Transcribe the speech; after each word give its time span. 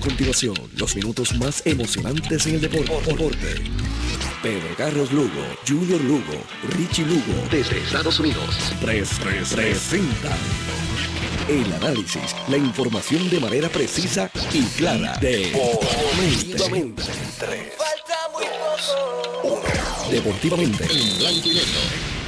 continuación 0.00 0.54
los 0.76 0.96
minutos 0.96 1.34
más 1.36 1.62
emocionantes 1.66 2.46
en 2.46 2.54
el 2.56 2.60
deporte. 2.62 3.54
Pedro 4.42 4.74
Carlos 4.76 5.12
Lugo, 5.12 5.42
Junior 5.68 6.00
Lugo, 6.00 6.42
Richie 6.76 7.04
Lugo, 7.04 7.46
desde 7.50 7.78
Estados 7.78 8.18
Unidos. 8.18 8.56
333 8.80 9.48
presenta 9.54 10.36
el 11.48 11.72
análisis, 11.74 12.34
la 12.48 12.56
información 12.56 13.28
de 13.28 13.40
manera 13.40 13.68
precisa 13.68 14.30
y 14.52 14.62
clara. 14.76 15.18
Deportivamente. 15.20 17.02
3, 17.38 17.72
2, 19.42 19.52
1. 19.52 20.10
Deportivamente. 20.10 20.84
En 20.84 21.18
blanco 21.18 21.48
y. 21.48 22.19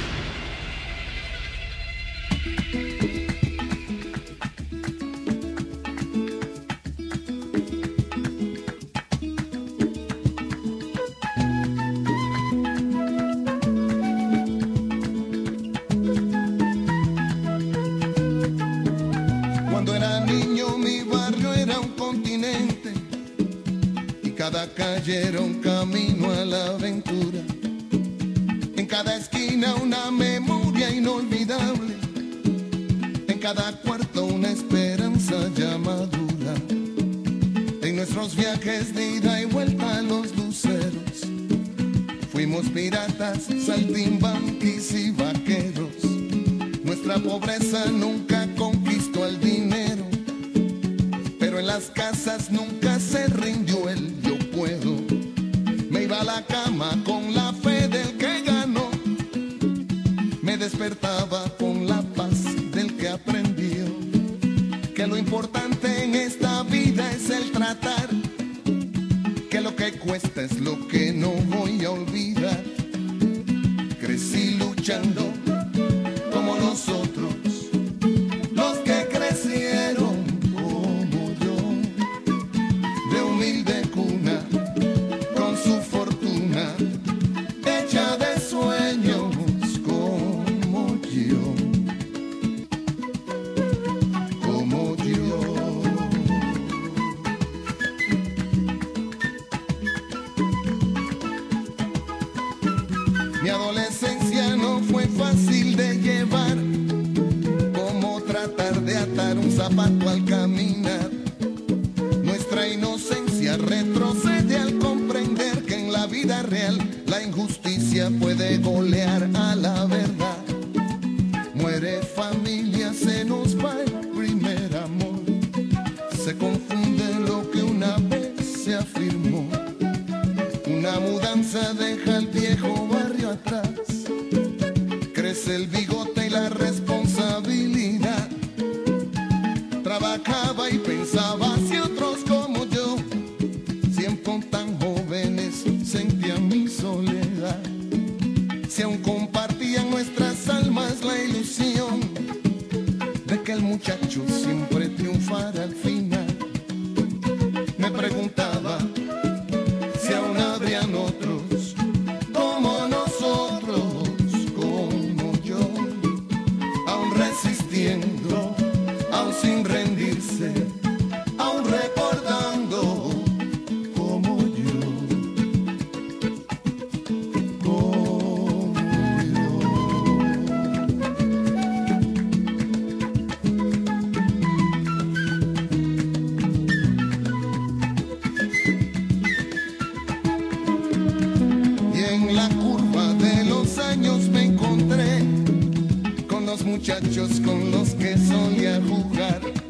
muchachos 196.73 197.39
con 197.45 197.69
los 197.69 197.93
que 197.93 198.17
solía 198.17 198.81
jugar. 198.81 199.62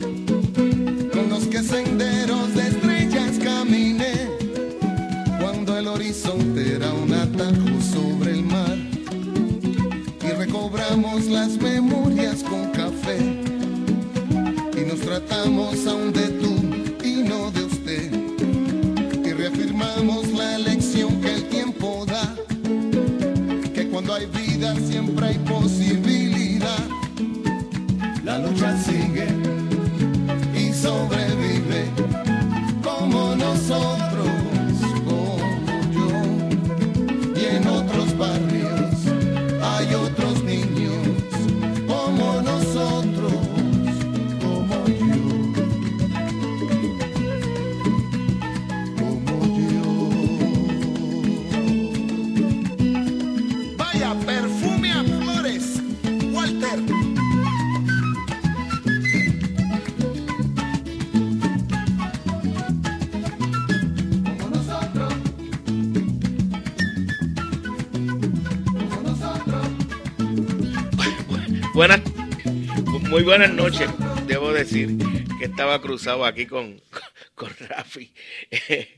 buenas 73.40 73.56
noches. 73.56 73.90
Debo 74.28 74.54
decir 74.54 74.96
que 75.40 75.46
estaba 75.46 75.82
cruzado 75.82 76.24
aquí 76.24 76.46
con, 76.46 76.80
con, 77.36 77.50
Rafi. 77.68 78.14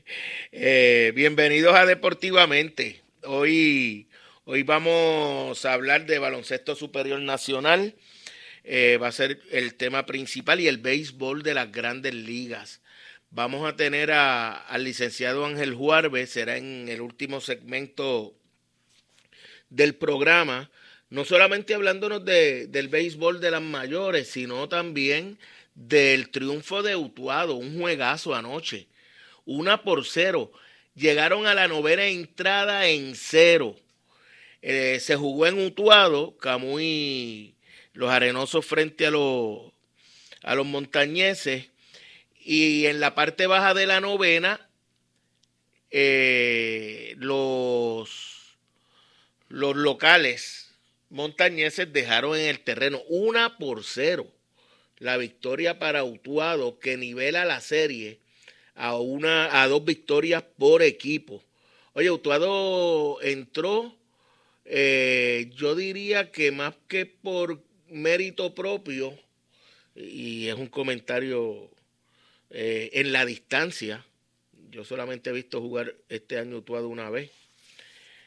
Eh, 0.52 1.12
bienvenidos 1.14 1.74
a 1.74 1.86
Deportivamente. 1.86 3.02
Hoy, 3.24 4.10
hoy 4.44 4.62
vamos 4.62 5.64
a 5.64 5.72
hablar 5.72 6.04
de 6.04 6.18
baloncesto 6.18 6.76
superior 6.76 7.18
nacional. 7.20 7.94
Eh, 8.62 8.98
va 9.00 9.08
a 9.08 9.12
ser 9.12 9.40
el 9.52 9.74
tema 9.74 10.04
principal 10.04 10.60
y 10.60 10.68
el 10.68 10.76
béisbol 10.76 11.42
de 11.42 11.54
las 11.54 11.72
grandes 11.72 12.12
ligas. 12.12 12.82
Vamos 13.30 13.66
a 13.66 13.74
tener 13.74 14.12
a, 14.12 14.52
al 14.52 14.84
licenciado 14.84 15.46
Ángel 15.46 15.72
Juarbe, 15.72 16.26
será 16.26 16.58
en 16.58 16.90
el 16.90 17.00
último 17.00 17.40
segmento 17.40 18.34
del 19.70 19.94
programa 19.94 20.70
no 21.10 21.24
solamente 21.24 21.74
hablándonos 21.74 22.24
de, 22.24 22.66
del 22.66 22.88
béisbol 22.88 23.40
de 23.40 23.50
las 23.50 23.62
mayores, 23.62 24.28
sino 24.28 24.68
también 24.68 25.38
del 25.74 26.30
triunfo 26.30 26.82
de 26.82 26.96
Utuado, 26.96 27.54
un 27.54 27.78
juegazo 27.78 28.34
anoche, 28.34 28.88
una 29.44 29.82
por 29.82 30.04
cero. 30.04 30.50
Llegaron 30.94 31.46
a 31.46 31.54
la 31.54 31.68
novena 31.68 32.06
entrada 32.06 32.88
en 32.88 33.14
cero. 33.14 33.76
Eh, 34.62 34.98
se 35.00 35.14
jugó 35.16 35.46
en 35.46 35.64
Utuado, 35.64 36.36
Camuy, 36.38 37.54
los 37.92 38.10
arenosos 38.10 38.64
frente 38.64 39.06
a 39.06 39.10
los, 39.10 39.72
a 40.42 40.54
los 40.54 40.66
montañeses. 40.66 41.66
Y 42.40 42.86
en 42.86 43.00
la 43.00 43.14
parte 43.14 43.46
baja 43.46 43.74
de 43.74 43.86
la 43.86 44.00
novena, 44.00 44.68
eh, 45.90 47.14
los, 47.18 48.56
los 49.48 49.76
locales 49.76 50.65
montañeses 51.10 51.92
dejaron 51.92 52.36
en 52.36 52.46
el 52.46 52.60
terreno 52.60 53.02
una 53.08 53.58
por 53.58 53.84
cero 53.84 54.26
la 54.98 55.16
victoria 55.16 55.78
para 55.78 56.04
Utuado 56.04 56.78
que 56.78 56.96
nivela 56.96 57.44
la 57.44 57.60
serie 57.60 58.20
a 58.74 58.98
una 58.98 59.62
a 59.62 59.68
dos 59.68 59.84
victorias 59.84 60.44
por 60.58 60.82
equipo. 60.82 61.42
Oye, 61.92 62.10
Utuado 62.10 63.20
entró, 63.22 63.96
eh, 64.64 65.50
yo 65.54 65.74
diría 65.74 66.30
que 66.30 66.50
más 66.52 66.74
que 66.88 67.06
por 67.06 67.62
mérito 67.88 68.54
propio, 68.54 69.18
y 69.94 70.48
es 70.48 70.54
un 70.54 70.66
comentario 70.66 71.70
eh, 72.50 72.90
en 72.92 73.12
la 73.12 73.24
distancia, 73.24 74.04
yo 74.70 74.84
solamente 74.84 75.30
he 75.30 75.32
visto 75.32 75.60
jugar 75.60 75.94
este 76.08 76.38
año 76.38 76.58
Utuado 76.58 76.88
una 76.88 77.08
vez. 77.08 77.30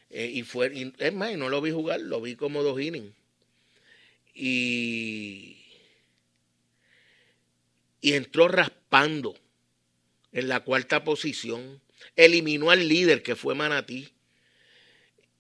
Eh, 0.10 0.32
y 0.34 0.44
fue, 0.44 0.92
es 0.98 1.14
más, 1.14 1.36
no 1.38 1.50
lo 1.50 1.62
vi 1.62 1.72
jugar, 1.72 2.02
lo 2.02 2.22
vi 2.22 2.36
como 2.36 2.64
dos 2.64 2.80
innings. 2.82 3.14
Y 4.34 5.60
y 8.02 8.14
entró 8.14 8.48
raspando 8.48 9.36
en 10.32 10.48
la 10.48 10.62
cuarta 10.62 11.04
posición. 11.04 11.82
Eliminó 12.16 12.72
al 12.72 12.88
líder 12.88 13.24
que 13.24 13.36
fue 13.36 13.56
Manatí. 13.56 14.14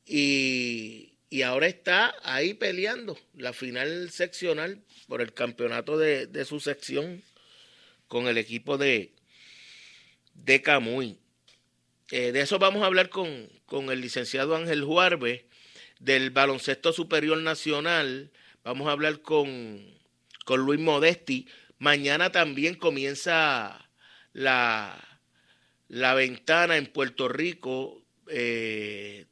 Y, 0.06 1.13
y 1.30 1.44
ahora 1.44 1.68
está 1.68 2.16
ahí 2.24 2.54
peleando 2.54 3.18
la 3.36 3.54
final 3.54 4.10
seccional 4.10 4.83
por 5.07 5.21
el 5.21 5.33
campeonato 5.33 5.98
de, 5.98 6.45
su 6.45 6.60
sección 6.60 7.24
con 8.07 8.27
el 8.27 8.38
equipo 8.38 8.77
de, 8.77 9.13
de 10.33 10.62
Camuy. 10.62 11.18
Eh, 12.12 12.31
de 12.31 12.42
eso 12.42 12.57
vamos 12.57 12.81
a 12.81 12.88
hablar 12.88 13.10
con, 13.10 13.50
con 13.69 13.89
el 13.92 14.01
licenciado 14.01 14.56
Ángel 14.56 14.83
Juárez 14.83 15.45
del 16.00 16.31
baloncesto 16.31 16.92
superior 16.92 17.38
nacional. 17.38 18.31
Vamos 18.63 18.88
a 18.88 18.92
hablar 18.92 19.21
con, 19.21 19.81
con 20.45 20.60
Luis 20.62 20.80
Modesti 20.80 21.48
Mañana 21.80 22.30
también 22.30 22.75
comienza 22.75 23.89
la, 24.33 25.21
la 25.88 26.13
ventana 26.13 26.75
en 26.75 26.88
Puerto 26.88 27.30
Rico. 27.30 28.04
Eh, 28.27 29.25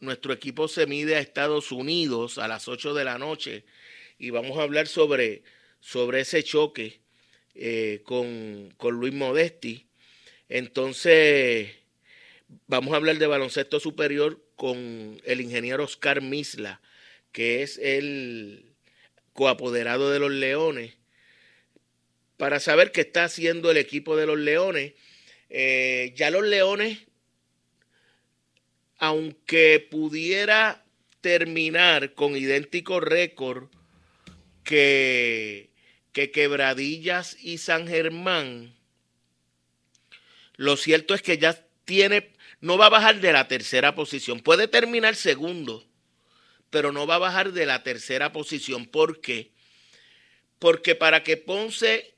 nuestro 0.00 0.32
equipo 0.32 0.66
se 0.66 0.86
mide 0.86 1.14
a 1.14 1.20
Estados 1.20 1.70
Unidos 1.70 2.38
a 2.38 2.48
las 2.48 2.66
8 2.66 2.92
de 2.92 3.04
la 3.04 3.18
noche 3.18 3.64
y 4.18 4.30
vamos 4.30 4.58
a 4.58 4.62
hablar 4.62 4.88
sobre, 4.88 5.44
sobre 5.78 6.22
ese 6.22 6.42
choque 6.42 7.02
eh, 7.54 8.00
con, 8.02 8.74
con 8.76 8.96
Luis 8.96 9.14
Modesti. 9.14 9.86
Entonces, 10.48 11.70
vamos 12.66 12.92
a 12.92 12.96
hablar 12.96 13.18
de 13.18 13.26
baloncesto 13.26 13.80
superior 13.80 14.42
con 14.56 15.20
el 15.24 15.40
ingeniero 15.40 15.84
Oscar 15.84 16.22
Misla, 16.22 16.80
que 17.32 17.62
es 17.62 17.78
el 17.78 18.72
coapoderado 19.32 20.10
de 20.10 20.18
los 20.18 20.30
Leones, 20.30 20.94
para 22.36 22.60
saber 22.60 22.92
qué 22.92 23.02
está 23.02 23.24
haciendo 23.24 23.70
el 23.70 23.76
equipo 23.76 24.16
de 24.16 24.26
los 24.26 24.38
Leones. 24.38 24.94
Eh, 25.48 26.12
ya 26.16 26.30
los 26.30 26.44
Leones, 26.44 26.98
aunque 28.98 29.86
pudiera 29.90 30.84
terminar 31.20 32.14
con 32.14 32.36
idéntico 32.36 33.00
récord 33.00 33.68
que, 34.64 35.70
que 36.12 36.30
Quebradillas 36.30 37.36
y 37.42 37.58
San 37.58 37.86
Germán, 37.86 38.74
lo 40.56 40.76
cierto 40.76 41.14
es 41.14 41.22
que 41.22 41.38
ya 41.38 41.58
tiene, 41.84 42.30
no 42.60 42.76
va 42.76 42.86
a 42.86 42.90
bajar 42.90 43.20
de 43.20 43.32
la 43.32 43.48
tercera 43.48 43.94
posición, 43.94 44.40
puede 44.40 44.68
terminar 44.68 45.16
segundo, 45.16 45.84
pero 46.70 46.92
no 46.92 47.06
va 47.06 47.16
a 47.16 47.18
bajar 47.18 47.52
de 47.52 47.66
la 47.66 47.82
tercera 47.82 48.32
posición. 48.32 48.86
¿Por 48.86 49.20
qué? 49.20 49.50
Porque 50.58 50.94
para 50.94 51.22
que 51.22 51.36
Ponce 51.36 52.14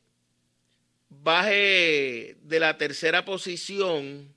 baje 1.09 2.37
de 2.43 2.61
la 2.61 2.77
tercera 2.77 3.25
posición, 3.25 4.35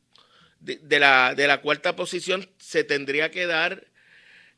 de, 0.60 1.00
la, 1.00 1.36
de 1.36 1.48
la, 1.48 1.62
cuarta 1.62 1.96
posición, 1.96 2.50
se 2.58 2.84
tendría 2.84 3.32
que 3.32 3.46
dar, 3.46 3.86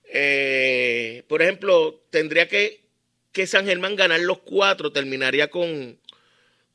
eh, 0.05 1.23
por 1.27 1.41
ejemplo, 1.41 2.01
tendría 2.09 2.47
que, 2.47 2.81
que 3.31 3.47
San 3.47 3.65
Germán 3.65 3.95
ganar 3.95 4.19
los 4.21 4.39
cuatro, 4.39 4.91
terminaría 4.91 5.49
con, 5.49 5.99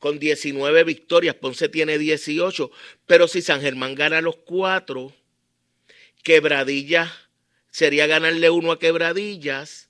con 0.03 0.19
19 0.19 0.83
victorias, 0.83 1.33
Ponce 1.35 1.69
tiene 1.69 1.97
18, 1.97 2.69
pero 3.05 3.29
si 3.29 3.41
San 3.41 3.61
Germán 3.61 3.95
gana 3.95 4.19
los 4.19 4.35
cuatro, 4.35 5.15
Quebradilla 6.23 7.09
sería 7.71 8.05
ganarle 8.05 8.49
uno 8.49 8.73
a 8.73 8.79
Quebradillas. 8.79 9.87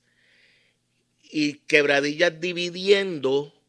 Y 1.23 1.53
Quebradillas 1.65 2.39
dividiendo, 2.39 3.59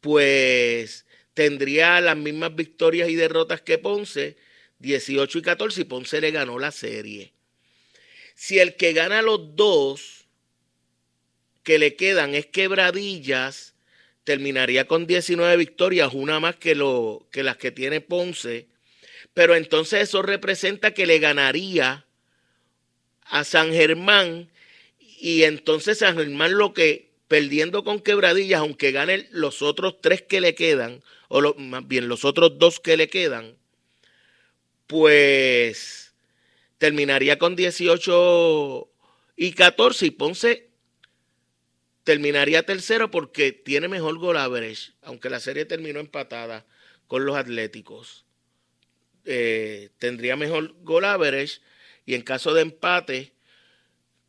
pues 0.00 1.06
tendría 1.34 2.00
las 2.00 2.16
mismas 2.16 2.54
victorias 2.54 3.08
y 3.08 3.16
derrotas 3.16 3.62
que 3.62 3.78
Ponce, 3.78 4.36
18 4.78 5.38
y 5.38 5.42
14, 5.42 5.80
y 5.80 5.84
Ponce 5.86 6.20
le 6.20 6.30
ganó 6.30 6.60
la 6.60 6.70
serie. 6.70 7.32
Si 8.36 8.60
el 8.60 8.76
que 8.76 8.92
gana 8.92 9.22
los 9.22 9.56
dos 9.56 10.28
que 11.64 11.80
le 11.80 11.96
quedan 11.96 12.36
es 12.36 12.46
Quebradillas, 12.46 13.71
terminaría 14.24 14.86
con 14.86 15.06
19 15.06 15.56
victorias, 15.56 16.12
una 16.12 16.40
más 16.40 16.56
que, 16.56 16.74
lo, 16.74 17.26
que 17.30 17.42
las 17.42 17.56
que 17.56 17.72
tiene 17.72 18.00
Ponce, 18.00 18.68
pero 19.34 19.56
entonces 19.56 20.02
eso 20.02 20.22
representa 20.22 20.92
que 20.92 21.06
le 21.06 21.18
ganaría 21.18 22.06
a 23.22 23.44
San 23.44 23.72
Germán. 23.72 24.50
Y 24.98 25.44
entonces 25.44 25.98
San 25.98 26.16
Germán 26.16 26.56
lo 26.56 26.74
que 26.74 27.12
perdiendo 27.28 27.82
con 27.82 28.00
quebradillas, 28.00 28.60
aunque 28.60 28.92
gane 28.92 29.26
los 29.30 29.62
otros 29.62 30.00
tres 30.02 30.22
que 30.22 30.40
le 30.40 30.54
quedan, 30.54 31.02
o 31.28 31.54
más 31.54 31.86
bien 31.88 32.08
los 32.08 32.24
otros 32.24 32.58
dos 32.58 32.78
que 32.78 32.96
le 32.96 33.08
quedan, 33.08 33.56
pues 34.86 36.14
terminaría 36.76 37.38
con 37.38 37.56
18 37.56 38.88
y 39.36 39.52
14 39.52 40.06
y 40.06 40.10
Ponce 40.10 40.71
terminaría 42.04 42.64
tercero 42.64 43.10
porque 43.10 43.52
tiene 43.52 43.88
mejor 43.88 44.18
gol 44.18 44.36
average, 44.36 44.92
aunque 45.02 45.30
la 45.30 45.40
serie 45.40 45.64
terminó 45.64 46.00
empatada 46.00 46.66
con 47.06 47.24
los 47.24 47.36
Atléticos. 47.36 48.24
Eh, 49.24 49.90
tendría 49.98 50.36
mejor 50.36 50.74
gol 50.82 51.04
average 51.04 51.60
y 52.04 52.14
en 52.14 52.22
caso 52.22 52.54
de 52.54 52.62
empate, 52.62 53.32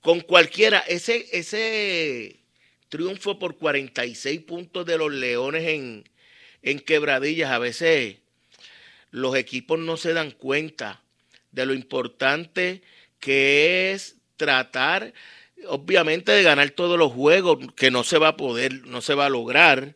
con 0.02 0.20
cualquiera, 0.22 0.80
ese, 0.80 1.28
ese 1.32 2.42
triunfo 2.90 3.40
por 3.40 3.58
46 3.58 4.42
puntos 4.42 4.86
de 4.86 4.98
los 4.98 5.12
Leones 5.12 5.68
en, 5.68 6.10
en 6.62 6.80
quebradillas, 6.80 7.52
a 7.52 7.58
veces 7.58 8.18
los 9.10 9.36
equipos 9.36 9.80
no 9.80 9.98
se 9.98 10.14
dan 10.14 10.32
cuenta 10.32 11.02
de 11.52 11.66
lo 11.66 11.74
importante 11.74 12.82
que 13.20 13.92
es 13.92 14.18
tratar, 14.38 15.14
obviamente, 15.68 16.32
de 16.32 16.44
ganar 16.44 16.72
todos 16.72 16.98
los 16.98 17.12
juegos, 17.12 17.60
que 17.76 17.92
no 17.92 18.04
se 18.04 18.18
va 18.18 18.30
a 18.30 18.38
poder, 18.38 18.86
no 18.86 19.02
se 19.02 19.14
va 19.14 19.28
a 19.28 19.30
lograr, 19.30 19.96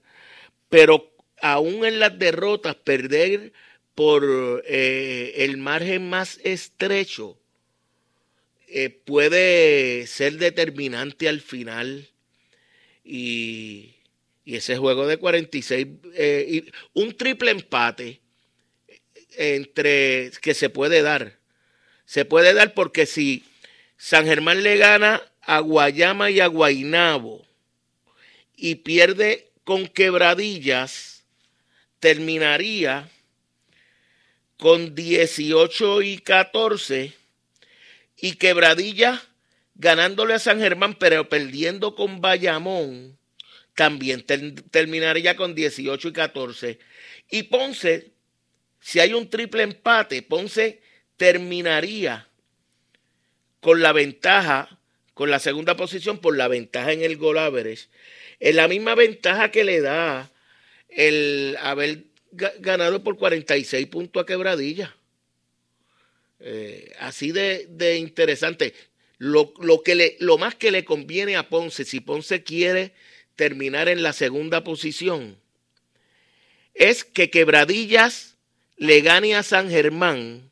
pero 0.70 1.14
aún 1.42 1.86
en 1.86 2.00
las 2.00 2.18
derrotas, 2.18 2.76
perder 2.76 3.54
por 3.96 4.64
eh, 4.68 5.34
el 5.38 5.58
margen 5.58 6.10
más 6.10 6.40
estrecho 6.44 7.40
eh, 8.68 8.90
puede 8.90 10.06
ser 10.08 10.38
determinante 10.38 11.30
al 11.30 11.42
final 11.42 12.10
y, 13.04 13.94
ese 14.46 14.78
juego 14.78 15.08
de 15.08 15.18
46, 15.18 15.88
eh, 16.14 16.72
un 16.94 17.18
triple 17.18 17.52
empate 17.52 18.22
entre 19.36 20.32
que 20.42 20.54
se 20.54 20.70
puede 20.70 21.02
dar. 21.02 21.38
Se 22.06 22.24
puede 22.24 22.54
dar 22.54 22.74
porque 22.74 23.06
si 23.06 23.44
San 23.98 24.26
Germán 24.26 24.64
le 24.64 24.78
gana 24.78 25.22
a 25.48 25.62
Guayama 25.62 26.30
y 26.30 26.42
a 26.42 26.50
y 28.58 28.76
pierde 28.76 29.50
con 29.64 29.88
quebradillas, 29.88 31.24
terminaría 32.00 33.10
con 34.58 34.94
18 34.94 36.02
y 36.02 36.18
14 36.18 37.14
y 38.18 38.34
quebradilla 38.34 39.24
ganándole 39.76 40.34
a 40.34 40.40
San 40.40 40.60
Germán 40.60 40.96
pero 40.96 41.30
perdiendo 41.30 41.96
con 41.96 42.20
Bayamón, 42.20 43.18
también 43.74 44.26
terminaría 44.26 45.38
con 45.38 45.56
18 45.56 46.10
y 46.10 46.14
14. 46.14 46.80
Y 47.30 47.44
Ponce, 47.44 48.12
si 48.82 49.00
hay 49.00 49.14
un 49.14 49.30
triple 49.30 49.64
empate, 49.64 50.24
Ponce 50.24 50.82
terminaría 51.16 52.28
con 53.62 53.82
la 53.82 53.94
ventaja, 53.94 54.77
con 55.18 55.32
la 55.32 55.40
segunda 55.40 55.76
posición 55.76 56.20
por 56.20 56.38
la 56.38 56.48
ventaja 56.48 56.94
en 56.94 57.02
el 57.02 57.18
gol 57.18 57.40
average, 57.40 57.88
en 58.40 58.56
la 58.56 58.68
misma 58.68 58.94
ventaja 58.94 59.50
que 59.50 59.64
le 59.64 59.82
da 59.82 60.32
el 60.90 61.58
haber 61.60 62.04
ganado 62.60 63.04
por 63.04 63.18
46 63.18 63.88
puntos 63.88 64.22
a 64.22 64.26
Quebradilla. 64.28 64.96
Eh, 66.40 66.94
así 67.00 67.32
de, 67.32 67.98
interesante. 67.98 68.76
Lo, 69.18 69.56
que 69.84 69.96
le, 69.96 70.18
lo 70.20 70.38
más 70.38 70.54
que 70.54 70.70
le 70.70 70.86
conviene 70.86 71.36
a 71.36 71.50
Ponce, 71.50 71.84
si 71.84 72.00
Ponce 72.00 72.44
quiere 72.44 72.92
terminar 73.36 73.90
en 73.90 74.04
la 74.04 74.14
segunda 74.14 74.64
posición, 74.64 75.36
es 76.76 77.04
que 77.04 77.32
Quebradillas 77.32 78.36
le 78.76 79.02
gane 79.02 79.36
a 79.36 79.42
San 79.42 79.72
Germán 79.72 80.52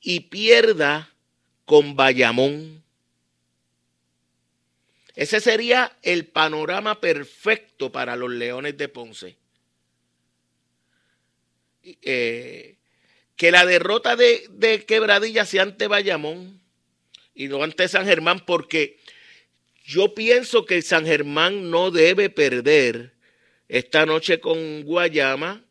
y 0.00 0.20
pierda 0.20 1.12
con 1.68 1.96
Bayamón. 1.96 2.82
Ese 5.14 5.38
sería 5.38 5.98
el 6.00 6.24
panorama 6.24 6.98
perfecto 6.98 7.92
para 7.92 8.16
los 8.16 8.30
Leones 8.30 8.78
de 8.78 8.88
Ponce. 8.88 9.36
Eh, 11.82 12.76
que 13.36 13.50
la 13.50 13.66
derrota 13.66 14.16
de, 14.16 14.46
de 14.48 14.86
Quebradilla 14.86 15.44
sea 15.44 15.62
ante 15.62 15.88
Bayamón 15.88 16.58
y 17.34 17.48
no 17.48 17.62
ante 17.62 17.86
San 17.86 18.06
Germán, 18.06 18.46
porque 18.46 18.98
yo 19.84 20.14
pienso 20.14 20.64
que 20.64 20.80
San 20.80 21.04
Germán 21.04 21.70
no 21.70 21.90
debe 21.90 22.30
perder 22.30 23.12
esta 23.68 24.06
noche 24.06 24.40
con 24.40 24.84
Guayama 24.84 25.62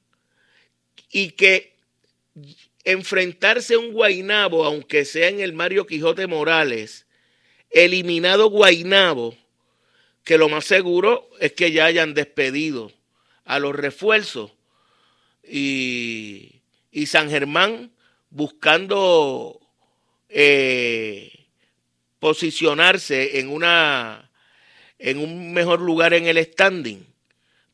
y 1.10 1.32
que 1.32 1.76
enfrentarse 2.88 3.74
a 3.74 3.80
un 3.80 3.92
Guainabo, 3.92 4.64
aunque 4.64 5.04
sea 5.04 5.28
en 5.28 5.42
el 5.42 5.52
Mario 5.52 5.86
Quijote 5.86 6.26
Morales, 6.26 7.06
eliminado 7.70 8.50
Guainabo, 8.50 9.36
que 10.24 10.38
lo 10.38 10.48
más 10.48 10.64
seguro 10.64 11.30
es 11.42 11.52
que 11.52 11.74
ya 11.74 11.84
hayan 11.84 12.14
despedido 12.14 12.94
a 13.44 13.60
los 13.60 13.76
refuerzos 13.76 14.54
y, 15.44 16.54
San 17.06 17.30
Germán 17.30 17.92
buscando 18.30 19.60
eh, 20.30 21.46
posicionarse 22.20 23.40
en 23.40 23.50
una 23.50 24.32
en 24.98 25.20
un 25.20 25.54
mejor 25.54 25.80
lugar 25.80 26.16
en 26.16 26.26
el 26.26 26.44
standing. 26.44 27.06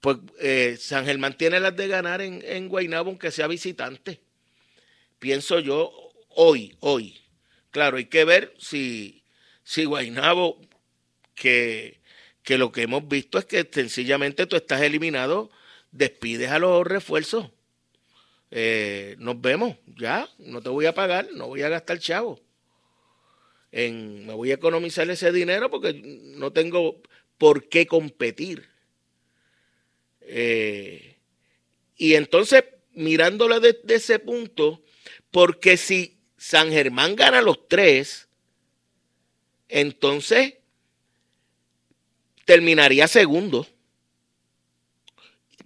Pues 0.02 0.18
eh, 0.42 0.76
San 0.78 1.06
Germán 1.06 1.38
tiene 1.38 1.62
las 1.62 1.76
de 1.78 1.88
ganar 1.88 2.22
en, 2.22 2.44
en 2.46 2.68
Guaynabo 2.68 3.12
aunque 3.12 3.32
sea 3.32 3.48
visitante 3.48 4.23
pienso 5.24 5.60
yo 5.60 5.90
hoy 6.28 6.76
hoy 6.82 7.18
claro 7.72 7.96
hay 7.96 8.08
que 8.08 8.26
ver 8.26 8.54
si 8.60 9.24
si 9.64 9.86
Guaynabo 9.86 10.60
que 11.34 12.02
que 12.44 12.58
lo 12.58 12.74
que 12.74 12.82
hemos 12.82 13.08
visto 13.08 13.38
es 13.40 13.46
que 13.46 13.66
sencillamente 13.72 14.48
tú 14.48 14.58
estás 14.58 14.82
eliminado 14.82 15.50
despides 15.92 16.52
a 16.52 16.60
los 16.60 16.86
refuerzos 16.86 17.52
eh, 18.56 19.16
nos 19.18 19.42
vemos, 19.42 19.78
ya, 19.98 20.30
no 20.38 20.62
te 20.62 20.70
voy 20.70 20.86
a 20.86 20.94
pagar, 20.94 21.28
no 21.34 21.48
voy 21.48 21.64
a 21.64 21.70
gastar 21.70 21.98
chavo. 21.98 22.40
Me 23.72 24.32
voy 24.32 24.52
a 24.52 24.54
economizar 24.54 25.10
ese 25.10 25.32
dinero 25.32 25.72
porque 25.72 25.94
no 26.04 26.54
tengo 26.54 27.02
por 27.40 27.68
qué 27.68 27.88
competir. 27.88 28.70
Eh, 30.22 31.18
y 31.98 32.14
entonces, 32.14 32.64
mirándolo 32.92 33.60
desde 33.60 33.96
ese 33.96 34.20
punto, 34.20 34.83
porque 35.34 35.78
si 35.78 36.20
San 36.38 36.70
Germán 36.70 37.16
gana 37.16 37.42
los 37.42 37.68
tres, 37.68 38.28
entonces 39.68 40.54
terminaría 42.46 43.08
segundo. 43.08 43.68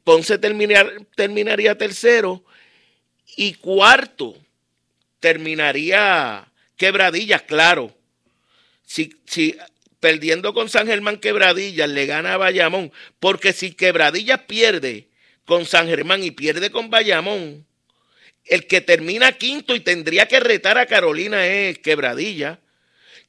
Ponce 0.05 0.38
terminaría, 0.38 1.77
tercero 1.77 2.45
y 3.36 3.55
cuarto, 3.55 4.38
terminaría 5.19 6.50
Quebradillas, 6.77 7.41
claro. 7.41 7.93
Si, 8.86 9.19
si 9.25 9.57
perdiendo 10.00 10.53
con 10.53 10.69
San 10.69 10.88
Germán 10.88 11.17
Quebradillas 11.17 11.89
le 11.89 12.05
gana 12.05 12.36
a 12.36 12.38
Bayamón, 12.38 12.93
porque 13.19 13.51
si 13.51 13.74
Quebradillas 13.74 14.43
pierde 14.47 15.09
con 15.43 15.65
San 15.65 15.88
Germán 15.88 16.24
y 16.24 16.31
pierde 16.31 16.71
con 16.71 16.89
Bayamón, 16.89 17.67
el 18.50 18.68
que 18.68 18.82
termina 18.82 19.34
quinto 19.34 19.75
y 19.75 19.80
tendría 19.80 20.27
que 20.27 20.39
retar 20.39 20.77
a 20.77 20.86
Carolina 20.86 21.46
es 21.46 21.80
Quebradilla. 21.80 22.60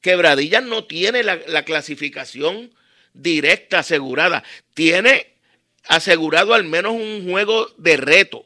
Quebradillas 0.01 0.63
no 0.63 0.85
tiene 0.85 1.23
la, 1.23 1.39
la 1.47 1.65
clasificación 1.65 2.73
directa 3.13 3.79
asegurada, 3.79 4.43
tiene 4.73 5.33
asegurado 5.85 6.53
al 6.53 6.63
menos 6.63 6.93
un 6.93 7.29
juego 7.29 7.67
de 7.77 7.97
reto. 7.97 8.45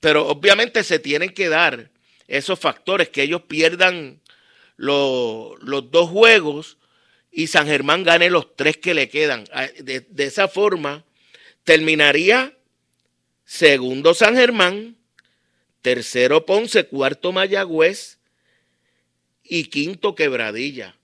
Pero 0.00 0.28
obviamente 0.28 0.84
se 0.84 0.98
tienen 0.98 1.30
que 1.30 1.48
dar 1.48 1.90
esos 2.28 2.58
factores, 2.58 3.08
que 3.08 3.22
ellos 3.22 3.42
pierdan 3.42 4.20
los, 4.76 5.58
dos 5.90 6.10
juegos 6.10 6.78
y 7.30 7.46
San 7.46 7.66
Germán 7.66 8.04
gane 8.04 8.30
los 8.30 8.54
tres 8.54 8.76
que 8.76 8.94
le 8.94 9.08
quedan. 9.08 9.44
Ah, 9.52 9.68
de 9.78 10.04
esa 10.18 10.48
forma, 10.48 11.04
terminaría 11.64 12.54
segundo 13.44 14.14
San 14.14 14.34
Germán, 14.36 14.96
tercero 15.82 16.46
Ponce, 16.46 16.86
cuarto 16.86 17.32
Mayagüez 17.32 18.18
y 19.42 19.64
quinto 19.64 20.14
Quebradilla. 20.14 20.96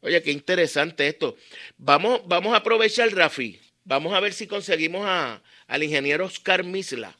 Oye, 0.00 0.22
qué 0.22 0.30
interesante 0.30 1.08
esto. 1.08 1.36
Vamos, 1.78 2.22
vamos 2.26 2.54
a 2.54 2.58
aprovechar, 2.58 3.12
Rafi. 3.14 3.60
Vamos 3.84 4.14
a 4.14 4.20
ver 4.20 4.32
si 4.32 4.46
conseguimos 4.46 5.04
a, 5.06 5.42
al 5.66 5.82
ingeniero 5.82 6.24
Oscar 6.26 6.64
Misla 6.64 7.16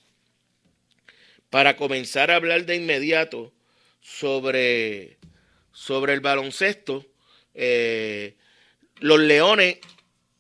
para 1.51 1.77
comenzar 1.77 2.31
a 2.31 2.37
hablar 2.37 2.67
de 2.67 2.77
inmediato 2.77 3.53
sobre, 4.01 5.19
sobre 5.73 6.13
el 6.13 6.21
baloncesto. 6.21 7.07
Eh, 7.55 8.37
los 8.99 9.19
Leones, 9.21 9.79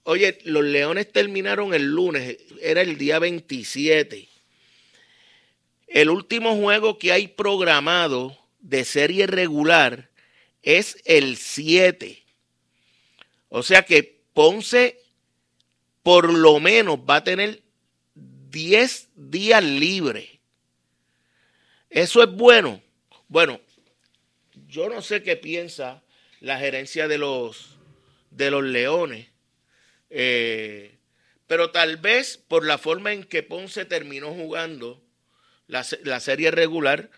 oye, 0.07 0.39
los 0.45 0.65
Leones 0.65 1.13
terminaron 1.13 1.75
el 1.75 1.85
lunes, 1.85 2.39
era 2.61 2.81
el 2.81 2.99
día 2.99 3.19
27. 3.19 4.29
El 5.87 6.11
último 6.11 6.57
juego 6.57 6.99
que 6.99 7.13
hay 7.13 7.29
programado 7.29 8.37
de 8.61 8.85
serie 8.85 9.27
regular 9.27 10.11
es 10.63 11.01
el 11.05 11.37
7. 11.37 12.23
O 13.49 13.63
sea 13.63 13.83
que 13.83 14.21
Ponce 14.33 15.01
por 16.03 16.33
lo 16.33 16.61
menos 16.61 16.99
va 16.99 17.17
a 17.17 17.25
tener 17.25 17.63
10 18.15 19.09
días 19.15 19.63
libres 19.63 20.37
¿Eso 21.91 22.23
es 22.23 22.31
bueno? 22.31 22.83
Bueno, 23.29 23.61
yo 24.69 24.89
no 24.89 25.01
sé 25.01 25.23
qué 25.23 25.37
piensa 25.37 26.03
la 26.41 26.59
gerencia 26.59 27.09
de 27.09 27.17
los, 27.17 27.79
de 28.31 28.51
los 28.51 28.63
Leones, 28.63 29.29
eh, 30.11 30.97
pero 31.47 31.71
tal 31.71 31.97
vez 31.97 32.37
por 32.37 32.65
la 32.65 32.79
forma 32.79 33.13
en 33.13 33.25
que 33.25 33.43
Ponce 33.43 33.85
terminó 33.85 34.33
jugando 34.33 35.03
la, 35.69 35.85
serie 35.85 36.51
regular, 36.51 37.11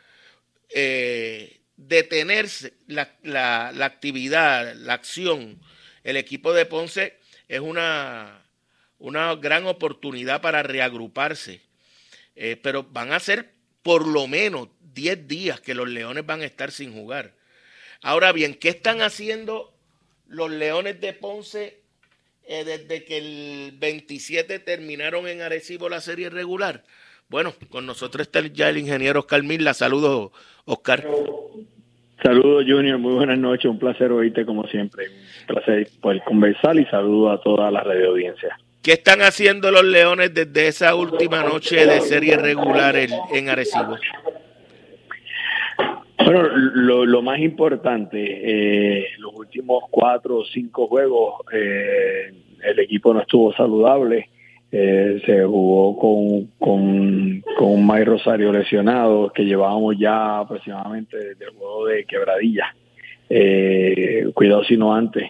eh, 0.70 1.60
detenerse 1.76 2.74
la, 2.86 3.14
la, 3.22 3.84
actividad, 3.84 4.74
la 4.74 4.94
acción, 4.94 5.60
el 6.04 6.16
equipo 6.16 6.52
de 6.52 6.66
Ponce 6.66 7.18
es 7.48 7.60
una, 7.60 8.42
una 8.98 9.34
gran 9.36 9.66
oportunidad 9.66 10.40
para 10.40 10.62
reagruparse, 10.62 11.62
eh, 12.36 12.58
pero 12.62 12.84
van 12.84 13.12
a 13.12 13.20
ser 13.20 13.54
por 13.82 14.06
lo 14.06 14.26
menos 14.26 14.68
10 14.94 15.28
días 15.28 15.60
que 15.60 15.74
los 15.74 15.88
Leones 15.88 16.26
van 16.26 16.42
a 16.42 16.46
estar 16.46 16.70
sin 16.70 16.92
jugar. 16.92 17.34
Ahora 18.02 18.32
bien, 18.32 18.54
¿qué 18.54 18.68
están 18.68 19.00
haciendo 19.00 19.74
los 20.26 20.50
Leones 20.50 21.00
de 21.00 21.12
Ponce 21.12 21.82
eh, 22.50 22.64
desde 22.64 23.04
que 23.04 23.18
el 23.18 23.72
27 23.78 24.58
terminaron 24.60 25.28
en 25.28 25.42
Arecibo 25.42 25.90
la 25.90 26.00
serie 26.00 26.30
regular. 26.30 26.82
Bueno, 27.28 27.52
con 27.68 27.84
nosotros 27.84 28.26
está 28.26 28.40
ya 28.40 28.70
el 28.70 28.78
ingeniero 28.78 29.20
Oscar 29.20 29.42
Milla. 29.42 29.74
Saludos, 29.74 30.32
Oscar. 30.64 31.06
Saludos, 32.22 32.64
Junior. 32.66 32.98
Muy 32.98 33.12
buenas 33.16 33.38
noches. 33.38 33.66
Un 33.66 33.78
placer 33.78 34.10
oírte 34.12 34.46
como 34.46 34.66
siempre. 34.68 35.08
Un 35.08 35.46
placer 35.46 35.88
poder 36.00 36.22
conversar 36.24 36.78
y 36.78 36.86
saludos 36.86 37.38
a 37.38 37.42
toda 37.42 37.70
la 37.70 37.82
radio 37.82 38.12
audiencia. 38.12 38.58
¿Qué 38.80 38.92
están 38.92 39.20
haciendo 39.20 39.70
los 39.70 39.84
Leones 39.84 40.32
desde 40.32 40.68
esa 40.68 40.94
última 40.94 41.42
noche 41.42 41.84
de 41.84 42.00
serie 42.00 42.38
regular 42.38 42.96
en, 42.96 43.10
en 43.34 43.50
Arecibo? 43.50 43.98
Bueno, 46.30 46.46
lo, 46.74 47.06
lo 47.06 47.22
más 47.22 47.38
importante, 47.38 48.18
eh, 48.20 49.06
los 49.16 49.32
últimos 49.34 49.84
cuatro 49.90 50.40
o 50.40 50.44
cinco 50.44 50.86
juegos, 50.86 51.36
eh, 51.50 52.30
el 52.64 52.78
equipo 52.80 53.14
no 53.14 53.22
estuvo 53.22 53.50
saludable. 53.54 54.28
Eh, 54.70 55.22
se 55.24 55.42
jugó 55.44 55.96
con, 55.98 56.50
con, 56.58 57.42
con 57.56 57.86
May 57.86 58.04
Rosario 58.04 58.52
lesionado 58.52 59.32
que 59.32 59.46
llevábamos 59.46 59.96
ya 59.98 60.40
aproximadamente 60.40 61.16
desde 61.16 61.46
juego 61.46 61.86
de 61.86 62.04
quebradilla. 62.04 62.76
Eh, 63.30 64.26
cuidado 64.34 64.64
si 64.64 64.76
no 64.76 64.94
antes, 64.94 65.26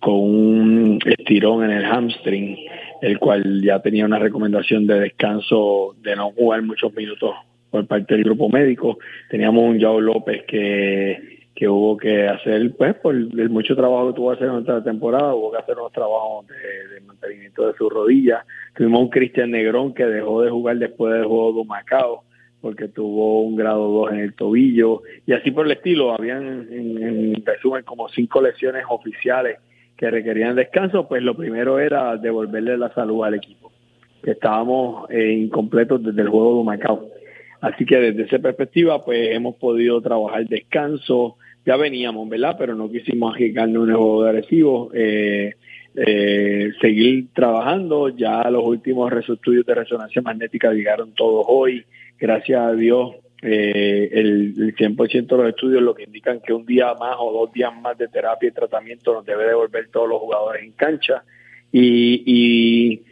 con 0.00 0.14
un 0.14 0.98
estirón 1.16 1.62
en 1.62 1.70
el 1.70 1.84
hamstring, 1.84 2.56
el 3.02 3.20
cual 3.20 3.62
ya 3.62 3.78
tenía 3.78 4.04
una 4.04 4.18
recomendación 4.18 4.84
de 4.88 4.98
descanso 4.98 5.94
de 6.02 6.16
no 6.16 6.32
jugar 6.32 6.62
muchos 6.62 6.92
minutos 6.92 7.36
por 7.70 7.86
parte 7.86 8.14
del 8.14 8.24
grupo 8.24 8.48
médico. 8.48 8.98
Teníamos 9.28 9.64
un 9.64 9.78
Yao 9.78 10.00
López 10.00 10.44
que, 10.46 11.40
que 11.54 11.68
hubo 11.68 11.96
que 11.96 12.26
hacer, 12.26 12.72
pues, 12.76 12.94
por 12.96 13.14
el 13.14 13.50
mucho 13.50 13.76
trabajo 13.76 14.08
que 14.08 14.16
tuvo 14.16 14.30
que 14.30 14.36
hacer 14.36 14.46
en 14.48 14.54
nuestra 14.54 14.82
temporada, 14.82 15.34
hubo 15.34 15.52
que 15.52 15.58
hacer 15.58 15.76
unos 15.76 15.92
trabajos 15.92 16.46
de, 16.48 17.00
mantenimiento 17.02 17.66
de 17.66 17.74
su 17.74 17.88
rodilla. 17.88 18.44
Tuvimos 18.74 19.00
un 19.00 19.08
Cristian 19.10 19.50
Negrón 19.50 19.94
que 19.94 20.06
dejó 20.06 20.42
de 20.42 20.50
jugar 20.50 20.78
después 20.78 21.12
del 21.14 21.24
juego 21.24 21.60
de 21.60 21.68
Macao 21.68 22.24
porque 22.60 22.88
tuvo 22.88 23.42
un 23.42 23.56
grado 23.56 23.88
2 23.88 24.12
en 24.12 24.18
el 24.18 24.34
tobillo 24.34 25.02
y 25.26 25.32
así 25.32 25.50
por 25.50 25.64
el 25.64 25.72
estilo. 25.72 26.14
Habían, 26.14 26.68
en, 26.70 27.02
en 27.02 27.46
resumen, 27.46 27.84
como 27.84 28.08
cinco 28.10 28.42
lesiones 28.42 28.84
oficiales 28.88 29.58
que 30.00 30.10
requerían 30.10 30.56
descanso, 30.56 31.06
pues 31.06 31.22
lo 31.22 31.34
primero 31.34 31.78
era 31.78 32.16
devolverle 32.16 32.78
la 32.78 32.88
salud 32.94 33.22
al 33.22 33.34
equipo, 33.34 33.70
que 34.22 34.30
estábamos 34.30 35.10
eh, 35.10 35.32
incompletos 35.32 36.02
desde 36.02 36.22
el 36.22 36.30
juego 36.30 36.58
de 36.58 36.64
Macao. 36.64 37.06
Así 37.60 37.84
que 37.84 37.96
desde 37.96 38.22
esa 38.22 38.38
perspectiva, 38.38 39.04
pues 39.04 39.30
hemos 39.30 39.56
podido 39.56 40.00
trabajar 40.00 40.46
descanso. 40.46 41.36
Ya 41.66 41.76
veníamos, 41.76 42.28
¿verdad? 42.28 42.56
Pero 42.58 42.74
no 42.74 42.90
quisimos 42.90 43.34
agitarnos 43.34 43.82
un 43.84 43.94
juego 43.94 44.24
de 44.24 44.30
agresivo. 44.30 44.90
Eh, 44.94 45.54
eh, 45.94 46.70
seguir 46.80 47.28
trabajando. 47.34 48.08
Ya 48.08 48.48
los 48.50 48.64
últimos 48.64 49.12
estudios 49.12 49.66
de 49.66 49.74
resonancia 49.74 50.22
magnética 50.22 50.72
llegaron 50.72 51.12
todos 51.12 51.44
hoy. 51.48 51.84
Gracias 52.18 52.60
a 52.60 52.72
Dios, 52.74 53.16
eh, 53.42 54.10
el, 54.12 54.54
el 54.58 54.76
100% 54.76 55.26
de 55.26 55.36
los 55.36 55.48
estudios 55.48 55.82
lo 55.82 55.94
que 55.94 56.04
indican 56.04 56.40
que 56.40 56.52
un 56.52 56.66
día 56.66 56.92
más 56.94 57.16
o 57.18 57.32
dos 57.32 57.52
días 57.52 57.72
más 57.80 57.96
de 57.96 58.08
terapia 58.08 58.50
y 58.50 58.52
tratamiento 58.52 59.14
nos 59.14 59.24
debe 59.24 59.46
devolver 59.46 59.88
todos 59.88 60.08
los 60.08 60.20
jugadores 60.20 60.62
en 60.62 60.72
cancha. 60.72 61.24
Y, 61.72 62.22
y 62.26 63.02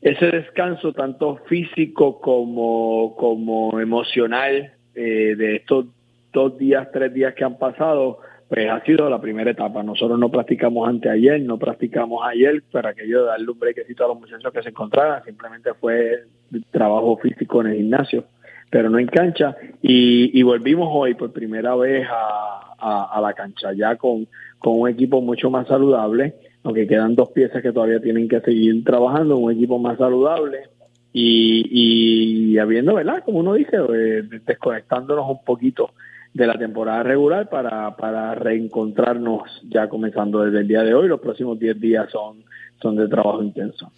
ese 0.00 0.26
descanso, 0.26 0.92
tanto 0.92 1.36
físico 1.48 2.20
como, 2.20 3.16
como 3.16 3.80
emocional, 3.80 4.72
eh, 4.94 5.34
de 5.36 5.56
estos 5.56 5.86
dos 6.32 6.56
días, 6.58 6.88
tres 6.92 7.12
días 7.12 7.34
que 7.34 7.44
han 7.44 7.58
pasado, 7.58 8.18
pues 8.48 8.70
ha 8.70 8.80
sido 8.84 9.10
la 9.10 9.20
primera 9.20 9.50
etapa. 9.50 9.82
Nosotros 9.82 10.18
no 10.18 10.30
practicamos 10.30 10.88
anteayer, 10.88 11.40
no 11.42 11.58
practicamos 11.58 12.24
ayer 12.24 12.62
para 12.70 12.90
aquello 12.90 13.22
de 13.22 13.26
darle 13.26 13.50
un 13.50 13.58
brequecito 13.58 14.04
a 14.04 14.08
los 14.08 14.20
muchachos 14.20 14.52
que 14.52 14.62
se 14.62 14.70
encontraban, 14.70 15.24
simplemente 15.24 15.74
fue 15.74 16.24
trabajo 16.70 17.16
físico 17.18 17.60
en 17.60 17.66
el 17.68 17.76
gimnasio, 17.76 18.24
pero 18.70 18.88
no 18.88 18.98
en 18.98 19.06
cancha. 19.06 19.56
Y, 19.82 20.38
y 20.38 20.42
volvimos 20.42 20.88
hoy 20.90 21.14
por 21.14 21.32
primera 21.32 21.74
vez 21.74 22.06
a, 22.08 22.74
a, 22.78 23.16
a 23.16 23.20
la 23.20 23.32
cancha, 23.34 23.72
ya 23.72 23.96
con, 23.96 24.26
con 24.58 24.80
un 24.80 24.88
equipo 24.88 25.20
mucho 25.20 25.50
más 25.50 25.66
saludable, 25.66 26.34
aunque 26.62 26.86
quedan 26.86 27.14
dos 27.14 27.30
piezas 27.30 27.62
que 27.62 27.72
todavía 27.72 28.00
tienen 28.00 28.28
que 28.28 28.40
seguir 28.40 28.84
trabajando, 28.84 29.36
un 29.36 29.52
equipo 29.52 29.78
más 29.78 29.98
saludable 29.98 30.64
y, 31.12 32.52
y 32.52 32.58
habiendo, 32.58 32.94
¿verdad? 32.94 33.22
Como 33.24 33.38
uno 33.38 33.54
dice, 33.54 33.76
eh, 33.76 34.22
desconectándonos 34.46 35.28
un 35.28 35.44
poquito 35.44 35.92
de 36.34 36.46
la 36.46 36.58
temporada 36.58 37.02
regular 37.02 37.48
para, 37.48 37.96
para 37.96 38.34
reencontrarnos 38.34 39.42
ya 39.68 39.88
comenzando 39.88 40.44
desde 40.44 40.60
el 40.60 40.68
día 40.68 40.82
de 40.82 40.94
hoy. 40.94 41.08
Los 41.08 41.20
próximos 41.20 41.58
10 41.58 41.80
días 41.80 42.10
son, 42.10 42.44
son 42.80 42.96
de 42.96 43.08
trabajo 43.08 43.42
intenso. 43.42 43.90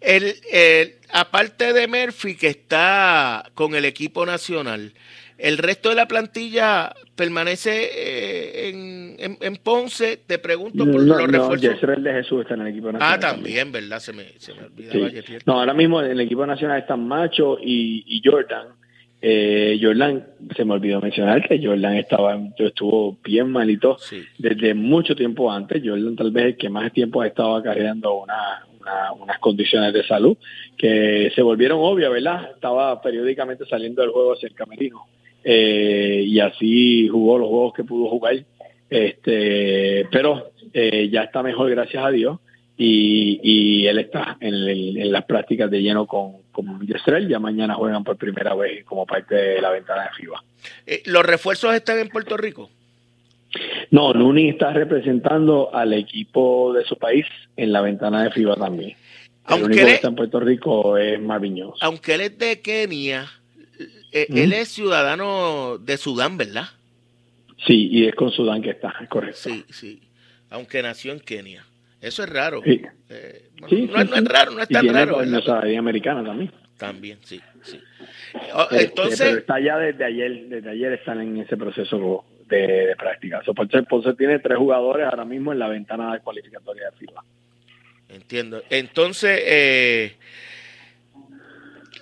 El, 0.00 0.34
el, 0.52 0.94
aparte 1.12 1.72
de 1.72 1.86
Murphy, 1.86 2.36
que 2.36 2.48
está 2.48 3.44
con 3.54 3.74
el 3.74 3.84
equipo 3.84 4.26
nacional, 4.26 4.92
¿el 5.38 5.58
resto 5.58 5.88
de 5.90 5.94
la 5.94 6.06
plantilla 6.08 6.94
permanece 7.14 7.88
eh, 7.94 8.68
en, 8.68 9.16
en, 9.18 9.38
en, 9.40 9.56
Ponce? 9.56 10.18
Te 10.26 10.38
pregunto 10.38 10.84
por 10.84 11.02
no, 11.02 11.16
los 11.18 11.28
no, 11.30 11.50
refuerzos. 11.50 11.80
de 12.02 12.12
Jesús 12.12 12.42
está 12.42 12.54
en 12.54 12.60
el 12.62 12.66
equipo 12.68 12.92
nacional. 12.92 13.14
Ah, 13.14 13.20
también, 13.20 13.72
¿verdad? 13.72 13.98
Se 14.00 14.12
me, 14.12 14.24
se 14.38 14.54
me 14.54 14.62
olvidaba. 14.64 15.10
Sí. 15.10 15.34
No, 15.46 15.60
ahora 15.60 15.74
mismo 15.74 16.00
en 16.02 16.10
el 16.12 16.20
equipo 16.20 16.46
nacional 16.46 16.80
están 16.80 17.06
Macho 17.06 17.58
y, 17.60 18.04
y 18.06 18.22
Jordan. 18.24 18.68
Eh, 19.22 19.78
Jordan, 19.82 20.24
se 20.54 20.64
me 20.64 20.74
olvidó 20.74 21.00
mencionar 21.00 21.46
que 21.48 21.58
Jordan 21.64 21.96
estaba, 21.96 22.38
estuvo 22.58 23.16
bien 23.24 23.50
malito 23.50 23.96
Sí. 23.98 24.22
desde 24.38 24.74
mucho 24.74 25.16
tiempo 25.16 25.50
antes. 25.50 25.82
Jordan 25.84 26.14
tal 26.16 26.30
vez 26.30 26.44
el 26.44 26.56
que 26.56 26.68
más 26.68 26.92
tiempo 26.92 27.22
ha 27.22 27.26
estado 27.26 27.56
acarreando 27.56 28.14
una, 28.14 28.66
una- 28.78 29.12
unas 29.12 29.38
condiciones 29.38 29.92
de 29.94 30.06
salud 30.06 30.36
que 30.76 31.32
se 31.34 31.42
volvieron 31.42 31.78
obvias, 31.80 32.10
¿verdad? 32.12 32.50
Estaba 32.54 33.00
periódicamente 33.00 33.64
saliendo 33.66 34.02
del 34.02 34.10
juego 34.12 34.34
hacia 34.34 34.48
el 34.48 34.54
camerino 34.54 35.06
eh, 35.48 36.24
y 36.26 36.40
así 36.40 37.06
jugó 37.08 37.38
los 37.38 37.48
juegos 37.48 37.72
que 37.74 37.84
pudo 37.84 38.08
jugar. 38.10 38.44
Este, 38.90 40.06
pero 40.10 40.50
eh, 40.72 41.08
ya 41.10 41.22
está 41.22 41.42
mejor, 41.42 41.70
gracias 41.70 42.04
a 42.04 42.10
Dios. 42.10 42.38
Y, 42.78 43.40
y 43.42 43.86
él 43.86 43.98
está 44.00 44.36
en, 44.40 44.52
el- 44.54 44.96
en 44.98 45.12
las 45.12 45.24
prácticas 45.24 45.70
de 45.70 45.80
lleno 45.80 46.06
con, 46.06 46.42
con 46.52 46.86
Yesrel. 46.86 47.26
Ya 47.28 47.38
mañana 47.38 47.74
juegan 47.74 48.04
por 48.04 48.16
primera 48.16 48.54
vez 48.54 48.84
como 48.84 49.06
parte 49.06 49.34
de 49.34 49.60
la 49.62 49.70
ventana 49.70 50.02
de 50.02 50.08
FIBA. 50.16 50.44
Eh, 50.86 51.02
¿Los 51.06 51.24
refuerzos 51.24 51.74
están 51.74 51.98
en 52.00 52.08
Puerto 52.08 52.36
Rico? 52.36 52.68
No, 53.90 54.12
Nuni 54.12 54.50
está 54.50 54.72
representando 54.72 55.74
al 55.74 55.92
equipo 55.94 56.72
de 56.74 56.84
su 56.84 56.96
país 56.98 57.24
en 57.56 57.72
la 57.72 57.80
ventana 57.80 58.24
de 58.24 58.30
FIBA 58.32 58.56
también. 58.56 58.90
El 58.90 58.96
Aunque 59.46 59.64
único 59.66 59.80
le- 59.82 59.86
que 59.88 59.94
está 59.94 60.08
en 60.08 60.16
Puerto 60.16 60.40
Rico 60.40 60.98
es 60.98 61.18
Marvin 61.20 61.58
Jones. 61.58 61.78
Aunque 61.80 62.14
él 62.16 62.20
es 62.22 62.36
de 62.38 62.60
Kenia, 62.60 63.26
eh, 64.22 64.26
él 64.30 64.52
es 64.52 64.68
ciudadano 64.68 65.78
de 65.78 65.96
Sudán, 65.96 66.36
¿verdad? 66.36 66.66
Sí, 67.66 67.88
y 67.90 68.06
es 68.06 68.14
con 68.14 68.30
Sudán 68.30 68.62
que 68.62 68.70
está, 68.70 68.94
es 69.02 69.08
correcto. 69.08 69.38
Sí, 69.38 69.64
sí. 69.70 70.00
Aunque 70.50 70.82
nació 70.82 71.12
en 71.12 71.20
Kenia. 71.20 71.64
Eso 72.00 72.22
es 72.22 72.28
raro. 72.28 72.60
Sí. 72.64 72.82
Eh, 73.08 73.48
bueno, 73.58 73.68
Sí, 73.68 73.88
no, 73.90 73.96
es- 73.98 74.04
sí, 74.04 74.10
no 74.10 74.16
es 74.16 74.20
sí. 74.22 74.26
raro, 74.28 74.50
no 74.52 74.62
es 74.62 74.70
Y 74.70 74.72
tan 74.74 74.82
tiene 74.82 74.98
raro. 75.04 75.14
pues, 75.16 75.48
americana 75.78 76.24
también. 76.24 76.52
También, 76.76 77.18
sí, 77.22 77.40
sí. 77.62 77.80
Este, 78.34 78.84
Entonces, 78.84 79.18
pero 79.20 79.38
está 79.38 79.58
ya 79.60 79.78
desde 79.78 80.04
ayer, 80.04 80.46
desde 80.48 80.70
ayer 80.70 80.92
están 80.92 81.22
en 81.22 81.38
ese 81.38 81.56
proceso 81.56 82.26
de, 82.48 82.58
de 82.88 82.96
práctica. 82.96 83.42
So, 83.46 83.54
Ponce, 83.54 83.82
Ponce 83.84 84.12
tiene 84.12 84.38
tres 84.40 84.58
jugadores 84.58 85.06
ahora 85.06 85.24
mismo 85.24 85.52
en 85.52 85.58
la 85.58 85.68
ventana 85.68 86.12
de 86.12 86.20
cualificatoria 86.20 86.90
de 86.90 86.96
FIBA. 86.98 87.24
entiendo. 88.10 88.62
Entonces, 88.68 89.40
eh, 89.42 90.16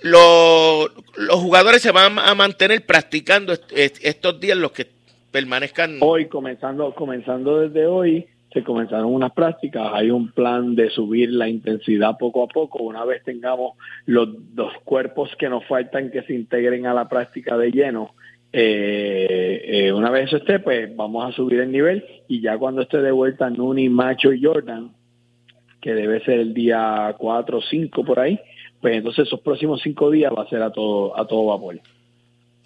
lo- 0.05 0.85
los 1.17 1.35
jugadores 1.37 1.81
se 1.81 1.91
van 1.91 2.19
a 2.19 2.35
mantener 2.35 2.85
practicando 2.85 3.53
est- 3.53 3.71
est- 3.75 4.05
estos 4.05 4.39
días 4.39 4.55
los 4.57 4.71
que 4.71 4.85
permanezcan. 5.31 5.97
Hoy, 6.01 6.27
comenzando, 6.27 6.93
comenzando 6.93 7.59
desde 7.61 7.87
hoy, 7.87 8.25
se 8.53 8.63
comenzaron 8.63 9.07
unas 9.13 9.33
prácticas. 9.33 9.89
Hay 9.93 10.11
un 10.11 10.31
plan 10.31 10.75
de 10.75 10.89
subir 10.91 11.31
la 11.31 11.49
intensidad 11.49 12.17
poco 12.19 12.43
a 12.43 12.47
poco. 12.47 12.83
Una 12.83 13.03
vez 13.03 13.23
tengamos 13.23 13.73
los 14.05 14.29
dos 14.55 14.71
cuerpos 14.83 15.29
que 15.39 15.49
nos 15.49 15.65
faltan 15.65 16.11
que 16.11 16.21
se 16.21 16.33
integren 16.33 16.85
a 16.85 16.93
la 16.93 17.09
práctica 17.09 17.57
de 17.57 17.71
lleno, 17.71 18.11
eh, 18.53 19.61
eh, 19.87 19.91
una 19.91 20.09
vez 20.11 20.27
eso 20.27 20.37
esté, 20.37 20.59
pues 20.59 20.95
vamos 20.95 21.25
a 21.27 21.35
subir 21.35 21.59
el 21.59 21.71
nivel. 21.71 22.05
Y 22.27 22.41
ya 22.41 22.57
cuando 22.57 22.83
esté 22.83 23.01
de 23.01 23.11
vuelta 23.11 23.49
Nuni, 23.49 23.89
Macho 23.89 24.31
y 24.31 24.41
Jordan, 24.43 24.91
que 25.81 25.93
debe 25.93 26.23
ser 26.23 26.39
el 26.39 26.53
día 26.53 27.13
4 27.17 27.57
o 27.57 27.61
5 27.61 28.05
por 28.05 28.19
ahí, 28.19 28.39
pues 28.85 28.97
entonces 28.97 29.25
esos 29.25 29.39
próximos 29.39 29.81
cinco 29.81 30.11
días 30.11 30.31
va 30.31 30.43
a 30.43 30.47
ser 30.47 30.61
a 30.61 30.71
todo, 30.71 31.19
a 31.19 31.25
todo 31.25 31.45
vapor. 31.47 31.81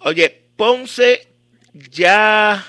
Oye, 0.00 0.42
Ponce 0.54 1.28
ya 1.72 2.62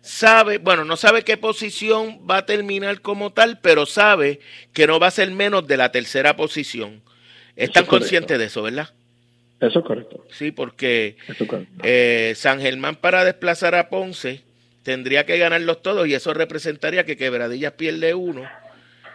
sabe, 0.00 0.56
bueno, 0.56 0.86
no 0.86 0.96
sabe 0.96 1.22
qué 1.22 1.36
posición 1.36 2.20
va 2.26 2.38
a 2.38 2.46
terminar 2.46 3.02
como 3.02 3.34
tal, 3.34 3.60
pero 3.60 3.84
sabe 3.84 4.40
que 4.72 4.86
no 4.86 4.98
va 5.00 5.08
a 5.08 5.10
ser 5.10 5.30
menos 5.32 5.66
de 5.66 5.76
la 5.76 5.92
tercera 5.92 6.34
posición. 6.34 7.02
Están 7.56 7.82
es 7.82 7.90
conscientes 7.90 8.38
de 8.38 8.46
eso, 8.46 8.62
¿verdad? 8.62 8.88
Eso 9.60 9.80
es 9.80 9.84
correcto. 9.84 10.24
Sí, 10.30 10.50
porque 10.50 11.18
correcto. 11.46 11.82
eh, 11.82 12.32
San 12.36 12.58
Germán 12.58 12.96
para 12.96 13.22
desplazar 13.26 13.74
a 13.74 13.90
Ponce 13.90 14.44
tendría 14.82 15.26
que 15.26 15.36
ganarlos 15.36 15.82
todos 15.82 16.08
y 16.08 16.14
eso 16.14 16.32
representaría 16.32 17.04
que 17.04 17.18
Quebradillas 17.18 17.72
pierde 17.72 18.14
uno 18.14 18.48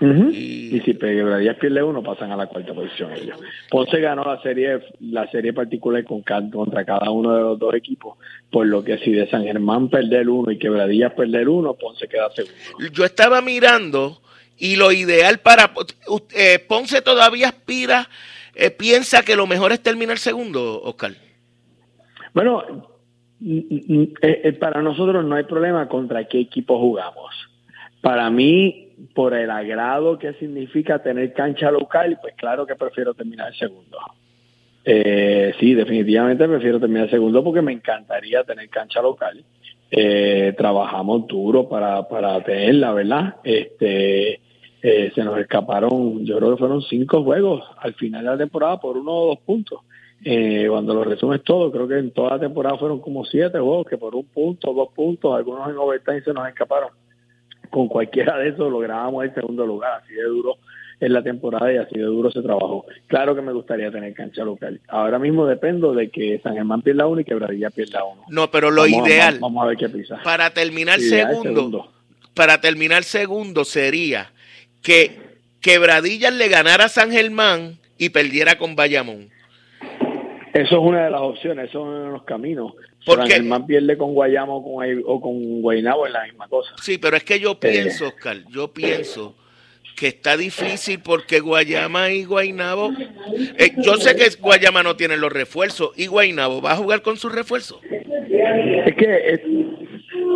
y, 0.02 0.80
si 0.86 0.94
Quebradillas 0.94 1.58
pierde 1.58 1.84
uno, 1.84 2.02
pasan 2.02 2.32
a 2.32 2.38
la 2.38 2.48
cuarta 2.48 2.74
posición 2.74 3.12
ellos. 3.14 3.38
Ponce 3.70 4.00
ganó 4.00 4.24
la 4.24 4.42
serie 4.42 4.80
la 5.02 5.30
serie 5.30 5.52
particular 5.52 6.04
con, 6.06 6.22
contra 6.22 6.86
cada 6.86 7.10
uno 7.12 7.36
de 7.36 7.42
los 7.42 7.60
dos 7.60 7.74
equipos, 7.74 8.18
por 8.50 8.66
lo 8.66 8.84
que 8.84 8.98
si 9.00 9.12
de 9.12 9.30
San 9.30 9.44
Germán 9.44 9.90
perder 9.90 10.30
uno 10.30 10.52
y 10.52 10.58
Quebradillas 10.58 11.14
perder 11.14 11.50
uno, 11.50 11.74
Ponce 11.74 12.08
queda 12.08 12.30
segundo. 12.32 12.58
Yo 12.94 13.04
estaba 13.04 13.42
mirando 13.42 14.22
y 14.58 14.76
lo 14.76 14.92
ideal 14.92 15.40
para 15.40 15.72
eh, 16.36 16.60
Ponce 16.60 17.02
todavía 17.02 17.50
aspira, 17.50 18.10
eh, 18.56 18.72
piensa 18.72 19.24
que 19.24 19.36
lo 19.36 19.48
mejor 19.48 19.72
es 19.72 19.82
terminar 19.82 20.18
segundo, 20.18 20.82
Oscar. 20.82 21.14
Bueno, 22.34 22.64
eh, 23.42 24.58
para 24.60 24.82
nosotros 24.82 25.26
no 25.26 25.36
hay 25.36 25.44
problema 25.44 25.88
contra 25.88 26.26
qué 26.28 26.40
equipo 26.40 26.80
jugamos. 26.80 27.34
Para 28.02 28.30
mí, 28.30 28.89
por 29.14 29.34
el 29.34 29.50
agrado 29.50 30.18
que 30.18 30.34
significa 30.34 31.00
tener 31.00 31.34
cancha 31.34 31.72
local, 31.72 32.18
pues 32.22 32.36
claro 32.36 32.66
que 32.66 32.76
prefiero 32.76 33.14
terminar 33.14 33.54
segundo. 33.56 33.98
Eh, 34.86 35.54
sí, 35.60 35.74
definitivamente 35.74 36.48
prefiero 36.48 36.80
terminar 36.80 37.10
segundo 37.10 37.44
porque 37.44 37.62
me 37.62 37.74
encantaría 37.74 38.44
tener 38.44 38.70
cancha 38.70 39.02
local. 39.02 39.44
Eh, 39.92 40.54
trabajamos 40.58 41.28
duro 41.28 41.68
para, 41.68 42.08
para 42.08 42.44
tenerla, 42.44 42.94
¿verdad? 42.94 43.36
Este, 43.44 44.40
eh, 44.82 45.12
se 45.14 45.24
nos 45.24 45.38
escaparon, 45.40 46.26
yo 46.26 46.38
creo 46.38 46.52
que 46.52 46.60
fueron 46.60 46.82
cinco 46.84 47.24
juegos 47.24 47.64
al 47.80 47.94
final 47.96 48.24
de 48.24 48.32
la 48.32 48.38
temporada 48.38 48.80
por 48.80 48.98
uno 48.98 49.12
o 49.12 49.28
dos 49.28 49.40
puntos. 49.40 49.82
Eh, 50.24 50.68
cuando 50.70 50.94
lo 50.94 51.04
resumes 51.04 51.44
todo, 51.44 51.72
creo 51.72 51.88
que 51.88 51.98
en 51.98 52.12
toda 52.12 52.32
la 52.32 52.40
temporada 52.40 52.78
fueron 52.78 53.00
como 53.00 53.24
siete 53.26 53.58
juegos 53.58 53.88
que 53.88 53.98
por 53.98 54.16
un 54.16 54.26
punto, 54.26 54.74
dos 54.74 54.90
puntos, 54.94 55.36
algunos 55.36 55.70
en 55.70 55.78
overtime 55.78 56.22
se 56.22 56.34
nos 56.34 56.48
escaparon 56.48 56.90
con 57.70 57.88
cualquiera 57.88 58.38
de 58.38 58.50
esos 58.50 58.72
lográbamos 58.72 59.24
el 59.24 59.34
segundo 59.34 59.66
lugar, 59.66 60.02
así 60.04 60.14
de 60.14 60.24
duro 60.24 60.58
en 61.00 61.14
la 61.14 61.24
temporada 61.24 61.72
y 61.72 61.78
así 61.78 61.98
de 61.98 62.04
duro 62.04 62.30
se 62.32 62.42
trabajó. 62.42 62.86
Claro 63.08 63.36
que 63.36 63.42
me 63.42 63.54
gustaría 63.54 63.90
tener 63.92 64.14
cancha 64.14 64.44
local. 64.44 64.82
Ahora 64.88 65.18
mismo 65.18 65.46
dependo 65.46 65.94
de 65.94 66.10
que 66.10 66.40
San 66.44 66.56
Germán 66.56 66.82
pierda 66.82 67.08
uno 67.08 67.22
y 67.22 67.26
Quebradilla 67.26 67.70
pierda 67.70 68.04
uno. 68.04 68.24
No, 68.30 68.52
pero 68.52 68.70
lo 68.70 68.86
ideal. 68.86 69.40
Vamos, 69.40 69.64
a 69.64 69.68
ver 69.68 69.78
qué 69.78 69.90
pisa. 69.90 70.20
Para 70.24 70.50
terminar 70.50 71.00
segundo, 71.00 71.90
para 72.34 72.60
terminar 72.60 73.04
segundo 73.04 73.64
sería 73.64 74.32
que 74.82 75.30
Quebradillas 75.62 76.34
le 76.34 76.48
ganara 76.48 76.86
a 76.86 76.90
San 76.90 77.12
Germán 77.12 77.80
y 77.98 78.10
perdiera 78.10 78.58
con 78.58 78.76
Bayamón. 78.76 79.30
Eso 80.54 80.76
es 80.76 80.82
una 80.82 81.06
de 81.06 81.12
las 81.12 81.22
opciones, 81.22 81.70
eso 81.70 81.80
es 81.80 81.86
uno 81.86 82.06
de 82.06 82.12
los 82.12 82.24
caminos. 82.24 82.74
Porque 83.16 83.36
el 83.36 83.44
man 83.44 83.66
pierde 83.66 83.98
con 83.98 84.14
Guayama 84.14 84.54
o 84.54 84.64
con, 84.64 85.04
o 85.06 85.22
con 85.22 85.62
Guaynabo 85.62 86.06
es 86.08 86.14
la 86.14 86.24
misma 86.24 86.48
cosa. 86.48 86.72
Sí, 86.82 86.98
pero 86.98 87.18
es 87.18 87.24
que 87.24 87.40
yo 87.40 87.60
pienso, 87.60 88.08
Oscar, 88.08 88.38
yo 88.50 88.72
pienso 88.74 89.36
que 89.96 90.08
está 90.08 90.38
difícil 90.38 91.02
porque 91.02 91.42
Guayama 91.42 92.12
y 92.12 92.24
Guaynabo, 92.24 92.92
eh, 93.58 93.72
yo 93.78 93.96
sé 93.96 94.16
que 94.16 94.30
Guayama 94.40 94.82
no 94.82 94.96
tiene 94.96 95.18
los 95.18 95.32
refuerzos 95.32 95.92
y 95.98 96.08
Guaynabo 96.08 96.62
va 96.62 96.72
a 96.72 96.78
jugar 96.78 97.02
con 97.02 97.18
sus 97.18 97.34
refuerzos. 97.36 97.82
Es 97.84 98.96
que 98.96 99.42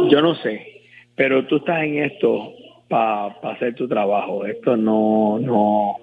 yo 0.09 0.21
no 0.21 0.35
sé, 0.35 0.83
pero 1.15 1.45
tú 1.47 1.57
estás 1.57 1.83
en 1.83 2.03
esto 2.03 2.53
para 2.89 3.27
hacer 3.53 3.73
tu 3.75 3.87
trabajo. 3.87 4.45
Esto 4.45 4.75
no, 4.75 5.39
no, 5.39 5.97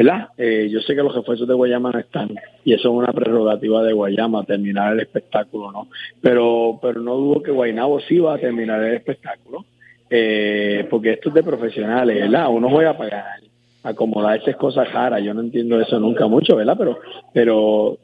¿verdad? 0.00 0.28
Eh, 0.38 0.70
yo 0.70 0.80
sé 0.80 0.94
que 0.94 1.02
los 1.02 1.14
refuerzos 1.14 1.46
de 1.46 1.52
Guayama 1.52 1.90
no 1.90 1.98
están 1.98 2.30
y 2.64 2.72
eso 2.72 2.88
es 2.88 2.94
una 2.94 3.12
prerrogativa 3.12 3.82
de 3.82 3.92
Guayama, 3.92 4.44
terminar 4.44 4.94
el 4.94 5.00
espectáculo, 5.00 5.70
¿no? 5.70 5.88
Pero, 6.22 6.78
pero 6.80 7.02
no 7.02 7.16
dudo 7.16 7.42
que 7.42 7.50
Guaynabo 7.50 8.00
sí 8.00 8.18
va 8.18 8.36
a 8.36 8.38
terminar 8.38 8.82
el 8.82 8.94
espectáculo, 8.94 9.66
eh, 10.08 10.86
porque 10.88 11.12
esto 11.12 11.28
es 11.28 11.34
de 11.34 11.42
profesionales, 11.42 12.18
¿verdad? 12.18 12.48
Uno 12.48 12.70
juega 12.70 12.96
para 12.96 13.10
ganar, 13.10 13.40
acomodarse 13.82 14.52
es 14.52 14.56
cosa 14.56 14.86
cara, 14.86 15.20
yo 15.20 15.34
no 15.34 15.42
entiendo 15.42 15.78
eso 15.78 16.00
nunca 16.00 16.26
mucho, 16.26 16.56
¿verdad? 16.56 16.76
Pero, 16.78 16.98
pero 17.34 17.98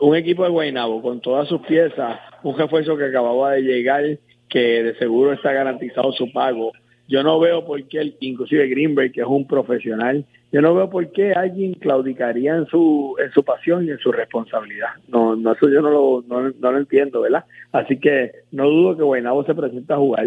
un 0.00 0.16
equipo 0.16 0.42
de 0.42 0.50
Guaynabo 0.50 1.00
con 1.00 1.20
todas 1.20 1.46
sus 1.46 1.60
piezas, 1.60 2.18
un 2.42 2.58
refuerzo 2.58 2.96
que 2.96 3.04
acababa 3.04 3.52
de 3.52 3.62
llegar, 3.62 4.02
que 4.48 4.82
de 4.82 4.94
seguro 4.96 5.32
está 5.32 5.52
garantizado 5.52 6.10
su 6.10 6.32
pago, 6.32 6.72
yo 7.08 7.22
no 7.22 7.40
veo 7.40 7.64
por 7.64 7.82
qué, 7.88 8.14
inclusive 8.20 8.68
Greenberg, 8.68 9.12
que 9.12 9.22
es 9.22 9.26
un 9.26 9.46
profesional, 9.46 10.24
yo 10.52 10.60
no 10.60 10.74
veo 10.74 10.88
por 10.88 11.10
qué 11.10 11.32
alguien 11.32 11.74
claudicaría 11.74 12.54
en 12.54 12.66
su 12.66 13.16
en 13.18 13.32
su 13.32 13.42
pasión 13.42 13.86
y 13.86 13.90
en 13.90 13.98
su 13.98 14.12
responsabilidad. 14.12 14.90
No, 15.08 15.34
no 15.34 15.52
eso 15.52 15.68
yo 15.68 15.80
no 15.80 15.90
lo, 15.90 16.24
no, 16.28 16.50
lo 16.50 16.78
entiendo, 16.78 17.22
¿verdad? 17.22 17.44
Así 17.72 17.98
que 17.98 18.32
no 18.52 18.68
dudo 18.68 18.96
que 18.96 19.02
Guaynabo 19.02 19.44
se 19.44 19.54
presente 19.54 19.92
a 19.92 19.96
jugar 19.96 20.26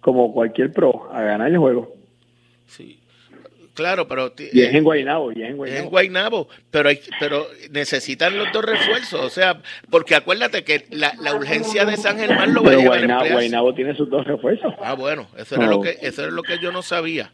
como 0.00 0.32
cualquier 0.32 0.72
pro, 0.72 1.08
a 1.12 1.22
ganar 1.22 1.50
el 1.50 1.58
juego. 1.58 1.94
Sí. 2.66 3.00
Claro, 3.76 4.08
pero... 4.08 4.32
Y 4.38 4.62
es 4.62 4.74
en 4.74 4.82
Guaynabo, 4.82 5.32
y 5.32 5.42
es 5.42 5.50
en 5.50 5.56
Guaynabo. 5.58 5.82
en 5.84 5.90
Guaynabo, 5.90 6.48
pero, 6.70 6.88
hay, 6.88 6.98
pero 7.20 7.46
necesitan 7.70 8.36
los 8.38 8.50
dos 8.50 8.64
refuerzos, 8.64 9.20
o 9.20 9.28
sea, 9.28 9.60
porque 9.90 10.14
acuérdate 10.14 10.64
que 10.64 10.86
la, 10.90 11.12
urgencia 11.34 11.84
de 11.84 11.98
San 11.98 12.18
Germán 12.18 12.54
lo 12.54 12.64
va 12.64 12.70
a 12.72 12.76
llevar 12.76 12.98
Guaynabo, 12.98 13.28
Guaynabo 13.30 13.74
tiene 13.74 13.94
sus 13.94 14.08
dos 14.08 14.26
refuerzos. 14.26 14.72
Ah, 14.80 14.94
bueno, 14.94 15.28
eso, 15.36 15.56
era 15.56 15.66
lo 15.66 15.82
que, 15.82 15.98
eso 16.00 16.26
es 16.26 16.32
lo 16.32 16.42
que 16.42 16.58
yo 16.58 16.72
no 16.72 16.80
sabía. 16.80 17.30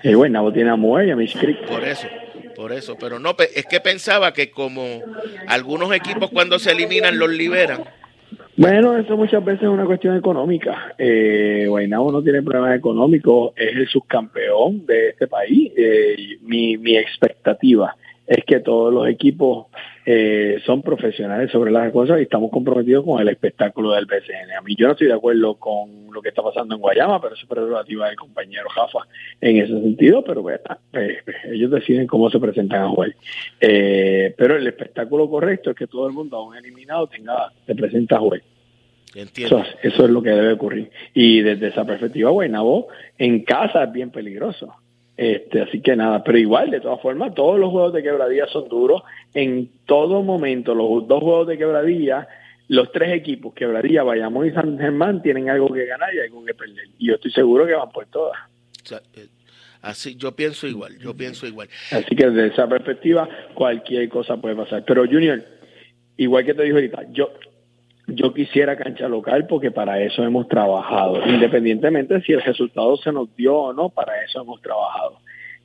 Sí, 0.00 0.14
Guaynabo 0.14 0.50
tiene 0.50 0.70
a 0.70 0.76
Moore 0.76 1.08
y 1.08 1.10
a 1.10 1.16
Miss 1.16 1.34
Creek. 1.38 1.58
Por 1.66 1.84
eso, 1.84 2.08
por 2.56 2.72
eso, 2.72 2.96
pero 2.98 3.18
no, 3.18 3.36
es 3.54 3.66
que 3.66 3.80
pensaba 3.80 4.32
que 4.32 4.50
como 4.50 5.02
algunos 5.46 5.92
equipos 5.92 6.30
cuando 6.30 6.58
se 6.58 6.72
eliminan 6.72 7.18
los 7.18 7.28
liberan, 7.28 7.84
bueno, 8.60 8.96
eso 8.98 9.16
muchas 9.16 9.42
veces 9.42 9.62
es 9.62 9.68
una 9.68 9.86
cuestión 9.86 10.16
económica. 10.16 10.94
Eh, 10.98 11.64
Guaynabo 11.66 12.12
no 12.12 12.22
tiene 12.22 12.42
problemas 12.42 12.76
económicos, 12.76 13.52
es 13.56 13.74
el 13.74 13.88
subcampeón 13.88 14.84
de 14.84 15.08
este 15.08 15.26
país. 15.26 15.72
Eh, 15.74 16.36
mi, 16.42 16.76
mi 16.76 16.96
expectativa 16.96 17.96
es 18.30 18.44
que 18.44 18.60
todos 18.60 18.94
los 18.94 19.08
equipos 19.08 19.66
eh, 20.06 20.62
son 20.64 20.82
profesionales 20.82 21.50
sobre 21.50 21.72
las 21.72 21.92
cosas 21.92 22.20
y 22.20 22.22
estamos 22.22 22.52
comprometidos 22.52 23.04
con 23.04 23.20
el 23.20 23.28
espectáculo 23.28 23.90
del 23.90 24.06
BCN. 24.06 24.52
A 24.56 24.60
mí 24.62 24.76
yo 24.78 24.86
no 24.86 24.92
estoy 24.92 25.08
de 25.08 25.14
acuerdo 25.14 25.56
con 25.56 26.12
lo 26.12 26.22
que 26.22 26.28
está 26.28 26.40
pasando 26.40 26.76
en 26.76 26.80
Guayama, 26.80 27.20
pero 27.20 27.34
eso 27.34 27.42
es 27.42 27.48
prerrogativa 27.48 28.06
del 28.06 28.14
compañero 28.14 28.68
Jafa 28.68 29.00
en 29.40 29.56
ese 29.56 29.72
sentido, 29.72 30.22
pero 30.22 30.42
pues, 30.42 30.60
pues, 30.92 31.18
pues, 31.24 31.36
ellos 31.50 31.72
deciden 31.72 32.06
cómo 32.06 32.30
se 32.30 32.38
presentan 32.38 32.84
a 32.84 32.88
jugar. 32.88 33.16
Eh, 33.60 34.32
pero 34.38 34.56
el 34.56 34.66
espectáculo 34.68 35.28
correcto 35.28 35.70
es 35.70 35.76
que 35.76 35.88
todo 35.88 36.06
el 36.06 36.12
mundo, 36.12 36.36
aún 36.36 36.54
eliminado, 36.54 37.08
tenga 37.08 37.50
se 37.66 37.74
presenta 37.74 38.14
a 38.14 38.20
jugar. 38.20 38.42
Eso, 39.12 39.64
eso, 39.82 40.04
es 40.04 40.10
lo 40.10 40.22
que 40.22 40.30
debe 40.30 40.52
ocurrir. 40.52 40.88
Y 41.14 41.40
desde 41.40 41.66
esa 41.66 41.84
perspectiva, 41.84 42.30
Guaynabo 42.30 42.86
en 43.18 43.42
casa 43.42 43.82
es 43.82 43.92
bien 43.92 44.10
peligroso. 44.10 44.72
Este, 45.20 45.60
así 45.60 45.82
que 45.82 45.94
nada, 45.94 46.24
pero 46.24 46.38
igual, 46.38 46.70
de 46.70 46.80
todas 46.80 46.98
formas, 47.02 47.34
todos 47.34 47.60
los 47.60 47.68
juegos 47.68 47.92
de 47.92 48.02
quebradilla 48.02 48.46
son 48.46 48.70
duros. 48.70 49.02
En 49.34 49.68
todo 49.84 50.22
momento, 50.22 50.74
los 50.74 51.06
dos 51.06 51.22
juegos 51.22 51.46
de 51.46 51.58
quebradilla, 51.58 52.26
los 52.68 52.90
tres 52.90 53.12
equipos, 53.12 53.52
quebradilla, 53.52 54.02
Bayamón 54.02 54.46
y 54.46 54.52
San 54.52 54.78
Germán, 54.78 55.20
tienen 55.20 55.50
algo 55.50 55.68
que 55.74 55.84
ganar 55.84 56.14
y 56.14 56.20
algo 56.20 56.42
que 56.42 56.54
perder. 56.54 56.86
Y 56.98 57.08
yo 57.08 57.16
estoy 57.16 57.32
seguro 57.32 57.66
que 57.66 57.74
van 57.74 57.90
por 57.90 58.06
todas. 58.06 58.38
Eh, 58.90 59.26
así, 59.82 60.16
yo 60.16 60.34
pienso 60.34 60.66
igual, 60.66 60.98
yo 60.98 61.14
pienso 61.14 61.46
igual. 61.46 61.68
Así 61.90 62.16
que 62.16 62.30
desde 62.30 62.54
esa 62.54 62.66
perspectiva, 62.66 63.28
cualquier 63.52 64.08
cosa 64.08 64.38
puede 64.38 64.56
pasar. 64.56 64.86
Pero 64.86 65.04
Junior, 65.04 65.44
igual 66.16 66.46
que 66.46 66.54
te 66.54 66.62
dijo 66.62 66.76
ahorita, 66.76 67.12
yo 67.12 67.30
yo 68.14 68.32
quisiera 68.34 68.76
cancha 68.76 69.08
local 69.08 69.46
porque 69.46 69.70
para 69.70 70.00
eso 70.00 70.22
hemos 70.22 70.48
trabajado, 70.48 71.26
independientemente 71.26 72.20
si 72.22 72.32
el 72.32 72.42
resultado 72.42 72.96
se 72.96 73.12
nos 73.12 73.34
dio 73.36 73.56
o 73.56 73.72
no, 73.72 73.88
para 73.88 74.22
eso 74.24 74.42
hemos 74.42 74.60
trabajado. 74.62 75.18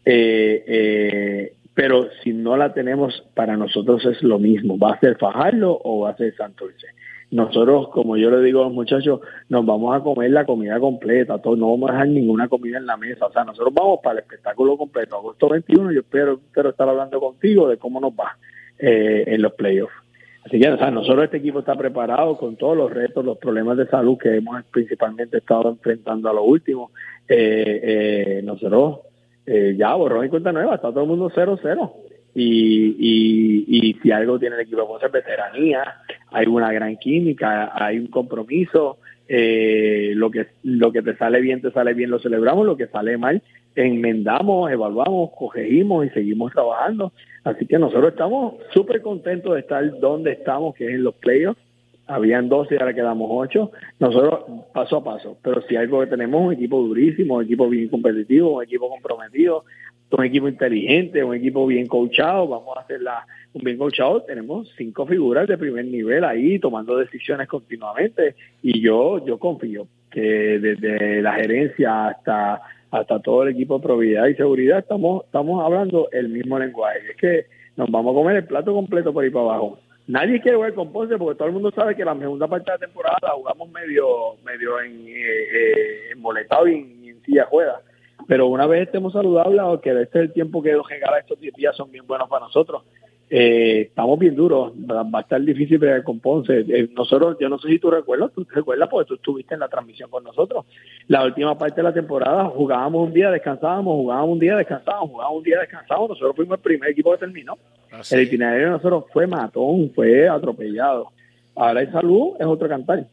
Eh, 0.05 0.63
eh, 0.67 1.53
pero 1.73 2.07
si 2.23 2.31
no 2.31 2.55
la 2.55 2.73
tenemos, 2.73 3.23
para 3.33 3.57
nosotros 3.57 4.05
es 4.05 4.23
lo 4.23 4.39
mismo, 4.39 4.77
va 4.77 4.91
a 4.91 4.99
ser 4.99 5.17
Fajardo 5.17 5.79
o 5.83 6.01
va 6.01 6.11
a 6.11 6.17
ser 6.17 6.33
Santurce. 6.35 6.87
Nosotros, 7.31 7.89
como 7.89 8.15
yo 8.15 8.29
le 8.29 8.41
digo 8.41 8.61
a 8.61 8.65
los 8.65 8.73
muchachos, 8.73 9.19
nos 9.49 9.65
vamos 9.65 9.95
a 9.95 10.01
comer 10.01 10.31
la 10.31 10.45
comida 10.45 10.79
completa, 10.79 11.41
todo, 11.41 11.55
no 11.55 11.71
vamos 11.71 11.89
a 11.89 11.93
dejar 11.93 12.07
ninguna 12.07 12.47
comida 12.47 12.77
en 12.77 12.85
la 12.85 12.95
mesa, 12.97 13.25
o 13.25 13.31
sea, 13.31 13.43
nosotros 13.43 13.73
vamos 13.73 13.99
para 14.01 14.19
el 14.19 14.19
espectáculo 14.19 14.77
completo. 14.77 15.17
Agosto 15.17 15.49
21, 15.49 15.91
yo 15.91 15.99
espero, 16.01 16.33
espero 16.33 16.69
estar 16.69 16.87
hablando 16.87 17.19
contigo 17.19 17.67
de 17.67 17.77
cómo 17.77 17.99
nos 17.99 18.13
va 18.13 18.37
eh, 18.79 19.23
en 19.27 19.41
los 19.41 19.53
playoffs. 19.53 20.04
Así 20.45 20.59
que, 20.59 20.69
o 20.69 20.77
sea, 20.77 20.91
nosotros 20.91 21.25
este 21.25 21.37
equipo 21.37 21.59
está 21.59 21.75
preparado 21.75 22.37
con 22.37 22.55
todos 22.55 22.77
los 22.77 22.93
retos, 22.93 23.25
los 23.25 23.39
problemas 23.39 23.77
de 23.77 23.87
salud 23.87 24.17
que 24.17 24.35
hemos 24.35 24.63
principalmente 24.65 25.39
estado 25.39 25.69
enfrentando 25.69 26.29
a 26.29 26.33
lo 26.33 26.43
último. 26.43 26.91
Eh, 27.27 27.81
eh, 27.83 28.41
nosotros 28.43 28.99
eh, 29.47 29.75
ya 29.75 29.95
borrón 29.95 30.25
y 30.25 30.29
cuenta 30.29 30.51
nueva, 30.51 30.75
está 30.75 30.89
todo 30.89 31.01
el 31.01 31.09
mundo 31.09 31.31
0-0. 31.31 31.91
Y, 32.35 32.95
y, 32.99 33.65
y 33.89 33.93
si 33.95 34.11
algo 34.11 34.37
tiene 34.37 34.55
el 34.55 34.61
equipo, 34.61 34.87
pues 34.87 35.01
es 35.03 35.11
veteranía, 35.11 36.01
hay 36.29 36.45
una 36.45 36.71
gran 36.71 36.97
química, 36.97 37.71
hay 37.73 37.97
un 37.97 38.07
compromiso, 38.07 38.99
eh, 39.27 40.11
lo 40.15 40.29
que 40.29 40.45
lo 40.61 40.91
que 40.91 41.01
te 41.01 41.15
sale 41.17 41.41
bien 41.41 41.59
te 41.59 41.71
sale 41.71 41.95
bien 41.95 42.11
lo 42.11 42.19
celebramos 42.19 42.63
lo 42.63 42.77
que 42.77 42.85
sale 42.85 43.17
mal 43.17 43.41
enmendamos 43.75 44.71
evaluamos 44.71 45.31
corregimos 45.35 46.05
y 46.05 46.09
seguimos 46.11 46.51
trabajando 46.53 47.11
así 47.45 47.65
que 47.65 47.79
nosotros 47.79 48.11
estamos 48.11 48.55
súper 48.73 49.01
contentos 49.01 49.53
de 49.53 49.61
estar 49.61 49.99
donde 49.99 50.33
estamos 50.33 50.75
que 50.75 50.85
es 50.85 50.95
en 50.95 51.03
los 51.03 51.15
playoffs. 51.15 51.61
Habían 52.07 52.49
12 52.49 52.75
y 52.75 52.77
ahora 52.77 52.93
quedamos 52.93 53.29
8. 53.31 53.71
Nosotros 53.99 54.39
paso 54.73 54.97
a 54.97 55.03
paso, 55.03 55.37
pero 55.41 55.61
si 55.61 55.75
algo 55.75 56.01
que 56.01 56.07
tenemos 56.07 56.45
un 56.45 56.53
equipo 56.53 56.81
durísimo, 56.81 57.35
un 57.35 57.45
equipo 57.45 57.69
bien 57.69 57.87
competitivo, 57.87 58.57
un 58.57 58.63
equipo 58.63 58.89
comprometido, 58.89 59.63
un 60.11 60.25
equipo 60.25 60.47
inteligente, 60.47 61.23
un 61.23 61.35
equipo 61.35 61.65
bien 61.65 61.87
coachado, 61.87 62.47
vamos 62.47 62.77
a 62.77 62.81
hacer 62.81 63.01
la, 63.01 63.25
un 63.53 63.63
bien 63.63 63.77
coachado, 63.77 64.21
tenemos 64.21 64.71
cinco 64.77 65.05
figuras 65.05 65.47
de 65.47 65.57
primer 65.57 65.85
nivel 65.85 66.23
ahí 66.23 66.59
tomando 66.59 66.97
decisiones 66.97 67.47
continuamente. 67.47 68.35
Y 68.61 68.81
yo 68.81 69.25
yo 69.25 69.37
confío 69.37 69.87
que 70.11 70.59
desde 70.59 71.21
la 71.21 71.33
gerencia 71.33 72.07
hasta 72.07 72.61
hasta 72.99 73.19
todo 73.19 73.43
el 73.43 73.49
equipo 73.49 73.77
de 73.77 73.83
probidad 73.83 74.27
y 74.27 74.35
seguridad 74.35 74.79
estamos 74.79 75.25
estamos 75.25 75.63
hablando 75.63 76.09
el 76.11 76.29
mismo 76.29 76.57
lenguaje, 76.59 76.99
es 77.11 77.17
que 77.17 77.45
nos 77.75 77.89
vamos 77.89 78.13
a 78.13 78.19
comer 78.19 78.37
el 78.37 78.45
plato 78.45 78.73
completo 78.73 79.11
por 79.13 79.23
ahí 79.23 79.29
para 79.29 79.45
abajo. 79.45 79.79
Nadie 80.07 80.39
quiere 80.39 80.57
jugar 80.57 80.73
con 80.75 80.91
Ponce 80.91 81.17
porque 81.17 81.37
todo 81.37 81.47
el 81.47 81.53
mundo 81.53 81.71
sabe 81.71 81.95
que 81.95 82.05
la 82.05 82.17
segunda 82.17 82.47
parte 82.47 82.71
de 82.71 82.77
la 82.77 82.85
temporada 82.85 83.17
la 83.21 83.29
jugamos 83.31 83.69
medio 83.71 84.35
medio 84.45 84.79
en, 84.81 85.07
eh, 85.07 85.13
eh 85.13 86.15
y 86.15 86.73
en, 86.73 87.09
en 87.09 87.21
silla 87.23 87.47
juega 87.49 87.81
pero 88.27 88.47
una 88.47 88.65
vez 88.65 88.87
estemos 88.87 89.13
saludables, 89.13 89.61
que 89.81 89.89
este 90.01 90.19
es 90.19 90.25
el 90.25 90.33
tiempo 90.33 90.61
que 90.61 90.73
nos 90.73 90.87
regala 90.89 91.19
estos 91.19 91.39
10 91.39 91.53
días 91.55 91.75
son 91.75 91.91
bien 91.91 92.07
buenos 92.07 92.27
para 92.27 92.45
nosotros. 92.45 92.83
Eh, 93.27 93.87
estamos 93.89 94.19
bien 94.19 94.35
duros, 94.35 94.71
va, 94.73 95.03
a 95.11 95.21
estar 95.21 95.41
difícil 95.41 95.79
ver 95.79 96.03
con 96.03 96.19
Ponce. 96.19 96.59
Eh, 96.59 96.89
nosotros, 96.93 97.37
yo 97.39 97.49
no 97.49 97.57
sé 97.57 97.69
si 97.69 97.79
tú 97.79 97.89
recuerdas, 97.89 98.31
tú 98.33 98.45
recuerdas 98.47 98.87
porque 98.87 99.07
tú 99.07 99.15
estuviste 99.15 99.55
en 99.55 99.61
la 99.61 99.67
transmisión 99.67 100.11
con 100.11 100.23
nosotros. 100.23 100.65
La 101.07 101.25
última 101.25 101.57
parte 101.57 101.77
de 101.77 101.83
la 101.83 101.93
temporada 101.93 102.45
jugábamos 102.45 103.07
un 103.07 103.13
día, 103.13 103.31
descansábamos, 103.31 103.95
jugábamos 103.95 104.29
un 104.33 104.39
día, 104.39 104.55
descansábamos, 104.55 105.09
jugábamos 105.09 105.37
un 105.39 105.43
día, 105.43 105.59
descansábamos. 105.59 106.09
Nosotros 106.09 106.35
fuimos 106.35 106.57
el 106.57 106.63
primer 106.63 106.89
equipo 106.91 107.11
que 107.13 107.17
terminó. 107.17 107.57
Ah, 107.91 108.01
el 108.11 108.21
itinerario 108.21 108.65
de 108.65 108.71
nosotros 108.71 109.05
fue 109.11 109.25
matón, 109.25 109.91
fue 109.95 110.29
atropellado. 110.29 111.11
Ahora 111.55 111.81
el 111.81 111.91
salud 111.91 112.33
es 112.39 112.45
otro 112.45 112.67
cantar. 112.67 113.07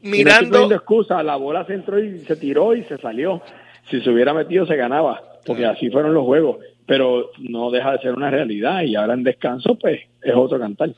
Mirando. 0.00 0.66
No 0.68 0.74
excusa, 0.74 1.22
la 1.22 1.36
bola 1.36 1.66
se 1.66 1.74
entró 1.74 2.02
y 2.02 2.20
se 2.20 2.36
tiró 2.36 2.74
y 2.74 2.84
se 2.84 2.96
salió. 2.96 3.42
Si 3.90 4.00
se 4.00 4.10
hubiera 4.10 4.32
metido, 4.32 4.64
se 4.66 4.76
ganaba, 4.76 5.22
porque 5.44 5.66
así 5.66 5.90
fueron 5.90 6.14
los 6.14 6.24
juegos. 6.24 6.56
Pero 6.86 7.30
no 7.38 7.70
deja 7.70 7.92
de 7.92 7.98
ser 7.98 8.12
una 8.12 8.30
realidad 8.30 8.82
y 8.82 8.94
ahora 8.94 9.14
en 9.14 9.24
descanso, 9.24 9.76
pues 9.76 10.02
es 10.22 10.34
otro 10.34 10.58
cantar. 10.58 10.90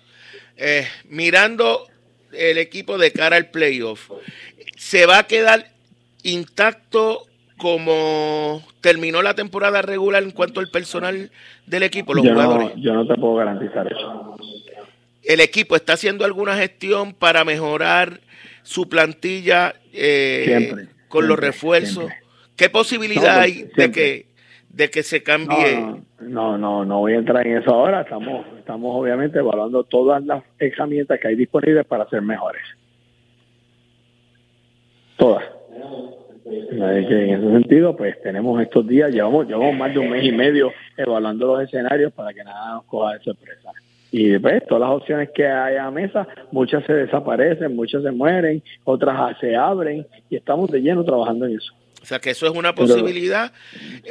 Eh, 0.57 0.87
mirando 1.09 1.87
el 2.33 2.59
equipo 2.59 2.98
de 2.98 3.12
cara 3.12 3.37
al 3.37 3.51
playoff, 3.51 4.11
¿se 4.77 5.07
va 5.07 5.18
a 5.18 5.22
quedar 5.27 5.66
intacto 6.22 7.22
como 7.57 8.62
terminó 8.81 9.22
la 9.22 9.35
temporada 9.35 9.83
regular 9.83 10.22
en 10.22 10.31
cuanto 10.31 10.61
al 10.61 10.68
personal 10.68 11.31
del 11.66 11.83
equipo, 11.83 12.14
los 12.14 12.24
yo 12.24 12.33
jugadores? 12.33 12.77
No, 12.77 12.83
yo 12.83 12.94
no 12.94 13.07
te 13.07 13.14
puedo 13.14 13.37
garantizar 13.37 13.87
eso. 13.87 14.37
¿El 15.22 15.40
equipo 15.40 15.77
está 15.77 15.94
haciendo 15.94 16.24
alguna 16.24 16.57
gestión 16.57 17.12
para 17.12 17.44
mejorar 17.44 18.20
su 18.62 18.88
plantilla 18.88 19.74
eh, 19.92 20.88
con 21.09 21.29
los 21.29 21.38
refuerzos? 21.38 22.11
¿Qué 22.57 22.70
posibilidad 22.70 23.40
hay 23.40 23.68
de 23.77 23.92
que 23.92 24.28
de 24.79 24.91
que 24.91 25.03
se 25.03 25.25
cambie? 25.25 25.77
No, 26.21 26.57
no, 26.57 26.85
no, 26.85 27.01
voy 27.01 27.14
a 27.14 27.17
entrar 27.17 27.45
en 27.45 27.59
eso 27.59 27.75
ahora. 27.75 28.03
Estamos, 28.03 28.47
estamos 28.59 28.95
obviamente 28.95 29.41
evaluando 29.41 29.83
todas 29.83 30.25
las 30.25 30.45
herramientas 30.57 31.19
que 31.19 31.27
hay 31.27 31.35
disponibles 31.35 31.85
para 31.85 32.09
ser 32.09 32.23
mejores. 32.23 32.62
Todas. 35.17 35.45
En 36.47 36.83
ese 36.83 37.41
sentido, 37.41 37.97
pues 37.97 38.23
tenemos 38.23 38.62
estos 38.62 38.87
días, 38.87 39.12
llevamos, 39.12 39.49
llevamos 39.49 39.77
más 39.77 39.93
de 39.93 39.99
un 39.99 40.11
mes 40.11 40.25
y 40.25 40.31
medio 40.31 40.73
evaluando 40.97 41.49
los 41.49 41.64
escenarios 41.64 42.12
para 42.12 42.33
que 42.33 42.45
nada 42.45 42.75
nos 42.75 42.85
coja 42.85 43.14
de 43.14 43.25
sorpresa. 43.25 43.73
Y 44.12 44.29
después, 44.29 44.64
todas 44.69 44.88
las 44.88 44.97
opciones 44.97 45.31
que 45.35 45.47
hay 45.47 45.77
a 45.77 45.91
mesa, 45.91 46.27
muchas 46.53 46.85
se 46.85 46.95
desaparecen, 46.95 47.75
muchas 47.75 48.05
se 48.05 48.12
mueren, 48.12 48.62
otras 48.85 49.37
se 49.41 49.57
abren 49.57 50.07
y 50.31 50.37
estamos 50.37 50.71
de 50.71 50.81
lleno 50.81 51.05
trabajando 51.05 51.47
en 51.47 51.57
eso. 51.57 51.75
O 52.09 52.14
sea, 52.16 52.21
que 52.21 52.31
eso 52.31 52.47
es 52.47 52.53
una 52.57 52.75
posibilidad. 52.75 53.53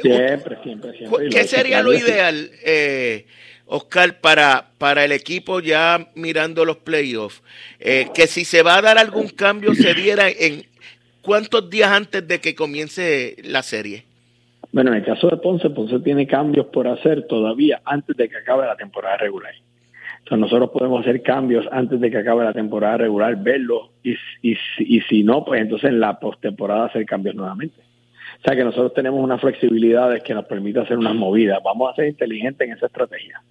siempre, 0.00 0.56
siempre, 0.62 0.96
siempre. 0.96 1.30
¿Qué 1.30 1.42
sería 1.42 1.82
lo 1.82 1.92
ideal, 1.92 2.48
eh, 2.64 3.26
Oscar, 3.66 4.20
para, 4.20 4.68
para 4.78 5.04
el 5.04 5.10
equipo 5.10 5.58
ya 5.58 6.06
mirando 6.14 6.64
los 6.64 6.76
playoffs? 6.76 7.42
Eh, 7.80 8.06
que 8.14 8.28
si 8.28 8.44
se 8.44 8.62
va 8.62 8.76
a 8.76 8.82
dar 8.82 8.98
algún 8.98 9.26
cambio, 9.30 9.74
se 9.74 9.94
diera 9.94 10.28
en 10.28 10.62
cuántos 11.22 11.68
días 11.70 11.90
antes 11.90 12.28
de 12.28 12.38
que 12.38 12.54
comience 12.54 13.34
la 13.42 13.64
serie. 13.64 14.04
Bueno, 14.70 14.92
en 14.92 14.98
el 14.98 15.04
caso 15.04 15.28
de 15.28 15.38
Ponce, 15.38 15.68
Ponce 15.70 15.98
tiene 15.98 16.28
cambios 16.28 16.66
por 16.66 16.86
hacer 16.86 17.26
todavía 17.26 17.82
antes 17.84 18.16
de 18.16 18.28
que 18.28 18.36
acabe 18.36 18.64
la 18.64 18.76
temporada 18.76 19.16
regular 19.16 19.54
nosotros 20.36 20.70
podemos 20.70 21.00
hacer 21.00 21.22
cambios 21.22 21.66
antes 21.72 22.00
de 22.00 22.10
que 22.10 22.18
acabe 22.18 22.44
la 22.44 22.52
temporada 22.52 22.98
regular, 22.98 23.36
verlo 23.42 23.90
y, 24.02 24.12
y, 24.42 24.56
y 24.78 25.00
si 25.02 25.22
no, 25.22 25.44
pues 25.44 25.62
entonces 25.62 25.90
en 25.90 26.00
la 26.00 26.18
postemporada 26.18 26.86
hacer 26.86 27.06
cambios 27.06 27.34
nuevamente. 27.34 27.76
O 28.40 28.42
sea 28.44 28.56
que 28.56 28.64
nosotros 28.64 28.94
tenemos 28.94 29.22
una 29.22 29.38
flexibilidad 29.38 30.22
que 30.22 30.34
nos 30.34 30.46
permite 30.46 30.80
hacer 30.80 30.96
unas 30.96 31.14
movidas. 31.14 31.58
Vamos 31.62 31.90
a 31.90 31.96
ser 31.96 32.06
inteligentes 32.06 32.68
en 32.68 32.74
esa 32.74 32.86
estrategia. 32.86 33.42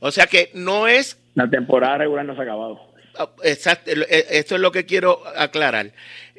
O 0.00 0.10
sea 0.10 0.26
que 0.26 0.50
no 0.54 0.86
es... 0.86 1.18
La 1.34 1.48
temporada 1.48 1.98
regular 1.98 2.24
no 2.24 2.34
se 2.34 2.40
ha 2.40 2.44
acabado. 2.44 2.80
Ah, 3.16 3.30
exacto, 3.44 3.90
e, 3.90 4.26
esto 4.30 4.56
es 4.56 4.60
lo 4.60 4.72
que 4.72 4.84
quiero 4.86 5.20
aclarar. 5.36 5.92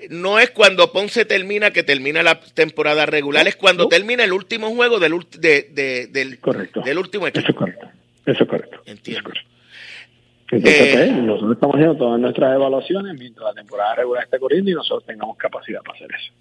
No 0.09 0.39
es 0.39 0.51
cuando 0.51 0.91
Ponce 0.91 1.25
termina 1.25 1.71
que 1.71 1.83
termina 1.83 2.21
la 2.21 2.39
temporada 2.39 3.05
regular, 3.05 3.47
es 3.47 3.55
cuando 3.55 3.87
termina 3.87 4.23
el 4.23 4.33
último 4.33 4.69
juego 4.71 4.99
del, 4.99 5.13
de, 5.39 6.07
del, 6.11 6.39
correcto. 6.39 6.81
del 6.81 6.97
último 6.97 7.27
equipo. 7.27 7.43
Eso 7.43 7.51
es 7.51 7.57
correcto. 7.57 7.89
Eso 8.25 8.43
es 8.43 8.49
correcto. 8.49 8.81
Entiendo. 8.85 9.31
Entonces, 10.51 10.95
eh, 10.95 11.11
pues, 11.11 11.23
nosotros 11.23 11.53
estamos 11.53 11.75
haciendo 11.75 11.97
todas 11.97 12.19
nuestras 12.19 12.53
evaluaciones 12.53 13.17
mientras 13.17 13.45
la 13.45 13.53
temporada 13.53 13.95
regular 13.95 14.23
esté 14.23 14.37
corriendo 14.37 14.69
y 14.69 14.73
nosotros 14.73 15.05
tengamos 15.05 15.37
capacidad 15.37 15.81
para 15.81 15.95
hacer 15.95 16.09
eso. 16.13 16.31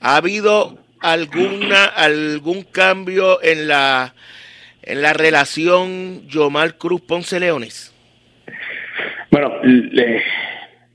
¿Ha 0.00 0.16
habido 0.16 0.78
alguna 1.00 1.84
algún 1.84 2.62
cambio 2.62 3.42
en 3.42 3.68
la 3.68 4.14
en 4.82 5.02
la 5.02 5.12
relación 5.12 6.26
Yomar 6.28 6.78
Cruz 6.78 7.00
Ponce 7.02 7.40
Leones? 7.40 7.92
Bueno, 9.30 9.52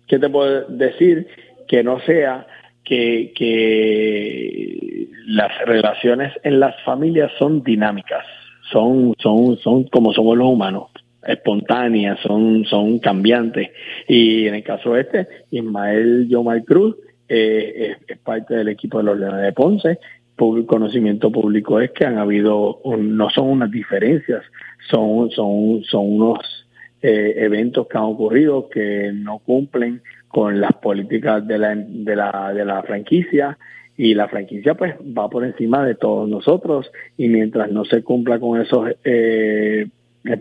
¿qué 0.08 0.18
te 0.20 0.30
puedo 0.30 0.66
decir? 0.70 1.28
Que 1.68 1.84
no 1.84 2.00
sea 2.02 2.48
que, 2.84 3.34
que 3.36 5.08
las 5.28 5.52
relaciones 5.66 6.34
en 6.44 6.60
las 6.60 6.82
familias 6.84 7.32
son 7.38 7.64
dinámicas, 7.64 8.26
son, 8.72 9.14
son, 9.20 9.58
son 9.58 9.84
como 9.86 10.14
somos 10.14 10.38
los 10.38 10.48
humanos 10.48 10.90
espontáneas, 11.28 12.20
son, 12.22 12.66
son 12.66 13.00
cambiantes. 13.00 13.70
Y 14.08 14.48
en 14.48 14.56
el 14.56 14.64
caso 14.64 14.96
este, 14.98 15.28
Ismael 15.52 16.28
Yomar 16.30 16.64
Cruz 16.64 16.96
eh, 17.34 17.96
es, 18.08 18.18
parte 18.18 18.56
del 18.56 18.68
equipo 18.68 18.98
de 18.98 19.06
los 19.06 19.18
Leones 19.18 19.42
de 19.42 19.54
Ponce. 19.54 20.00
El 20.38 20.66
conocimiento 20.66 21.32
público 21.32 21.80
es 21.80 21.92
que 21.92 22.04
han 22.04 22.18
habido, 22.18 22.80
no 22.98 23.30
son 23.30 23.48
unas 23.48 23.72
diferencias, 23.72 24.44
son, 24.90 25.30
son, 25.30 25.84
son 25.84 26.14
unos 26.14 26.68
eh, 27.02 27.36
eventos 27.38 27.88
que 27.88 27.98
han 27.98 28.06
ocurrido 28.06 28.68
que 28.68 29.12
no 29.14 29.40
cumplen 29.40 30.02
con 30.28 30.60
las 30.60 30.74
políticas 30.74 31.48
de 31.48 31.60
la, 31.60 31.76
de 31.76 32.16
la, 32.16 32.54
de 32.54 32.66
la 32.66 32.82
franquicia 32.84 33.58
y 33.96 34.16
la 34.16 34.28
franquicia 34.28 34.74
pues 34.74 34.96
va 34.96 35.30
por 35.30 35.46
encima 35.46 35.86
de 35.86 35.96
todos 35.96 36.28
nosotros 36.28 36.92
y 37.18 37.28
mientras 37.28 37.72
no 37.72 37.86
se 37.86 38.04
cumpla 38.04 38.40
con 38.40 38.60
esos 38.60 38.90
eh, 39.04 39.88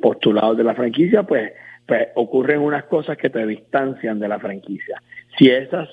postulados 0.01 0.57
de 0.57 0.65
la 0.65 0.75
franquicia, 0.75 1.25
pues, 1.25 1.53
pues 1.87 2.09
ocurren 2.15 2.61
unas 2.61 2.85
cosas 2.85 3.19
que 3.19 3.29
te 3.29 3.47
distancian 3.47 4.19
de 4.19 4.29
la 4.29 4.39
franquicia. 4.39 5.03
Si 5.37 5.51
esos 5.51 5.89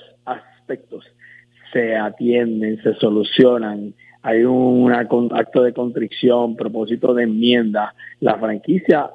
aspectos 0.68 1.04
se 1.72 1.96
atienden, 1.96 2.82
se 2.82 2.94
solucionan, 2.94 3.94
hay 4.22 4.44
un 4.44 4.92
acto 4.92 5.62
de 5.62 5.72
contrición, 5.72 6.56
propósito 6.56 7.14
de 7.14 7.24
enmienda, 7.24 7.94
la 8.20 8.38
franquicia 8.38 9.10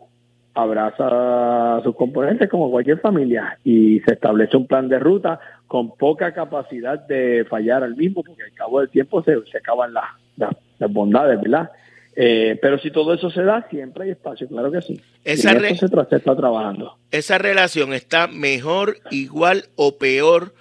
abraza 0.56 1.78
a 1.78 1.82
sus 1.84 1.96
componentes 1.96 2.48
como 2.48 2.70
cualquier 2.70 3.00
familia 3.00 3.58
y 3.64 4.00
se 4.02 4.14
establece 4.14 4.56
un 4.56 4.68
plan 4.68 4.88
de 4.88 5.00
ruta 5.00 5.40
con 5.66 5.96
poca 5.96 6.32
capacidad 6.32 7.00
de 7.08 7.46
fallar 7.50 7.84
al 7.84 7.96
mismo, 7.96 8.24
porque 8.24 8.44
al 8.44 8.54
cabo 8.54 8.80
del 8.80 8.90
tiempo 8.90 9.24
se, 9.24 9.36
se 9.52 9.58
acaban 9.58 9.94
las, 9.94 10.06
las 10.38 10.92
bondades, 10.92 11.42
¿verdad? 11.42 11.72
Eh, 12.16 12.60
pero 12.62 12.78
si 12.78 12.92
todo 12.92 13.16
eso 13.16 13.32
se 13.32 13.42
da, 13.42 13.68
siempre 13.72 14.04
hay 14.04 14.12
espacio, 14.12 14.48
claro 14.48 14.72
que 14.72 14.82
sí. 14.84 15.02
Esa, 15.24 15.60
se, 15.60 15.86
está 16.16 16.36
trabajando. 16.36 16.98
esa 17.10 17.40
relación 17.40 17.94
está 17.94 18.28
mejor, 18.28 18.98
igual 19.10 19.66
o 19.76 19.98
peor 19.98 20.54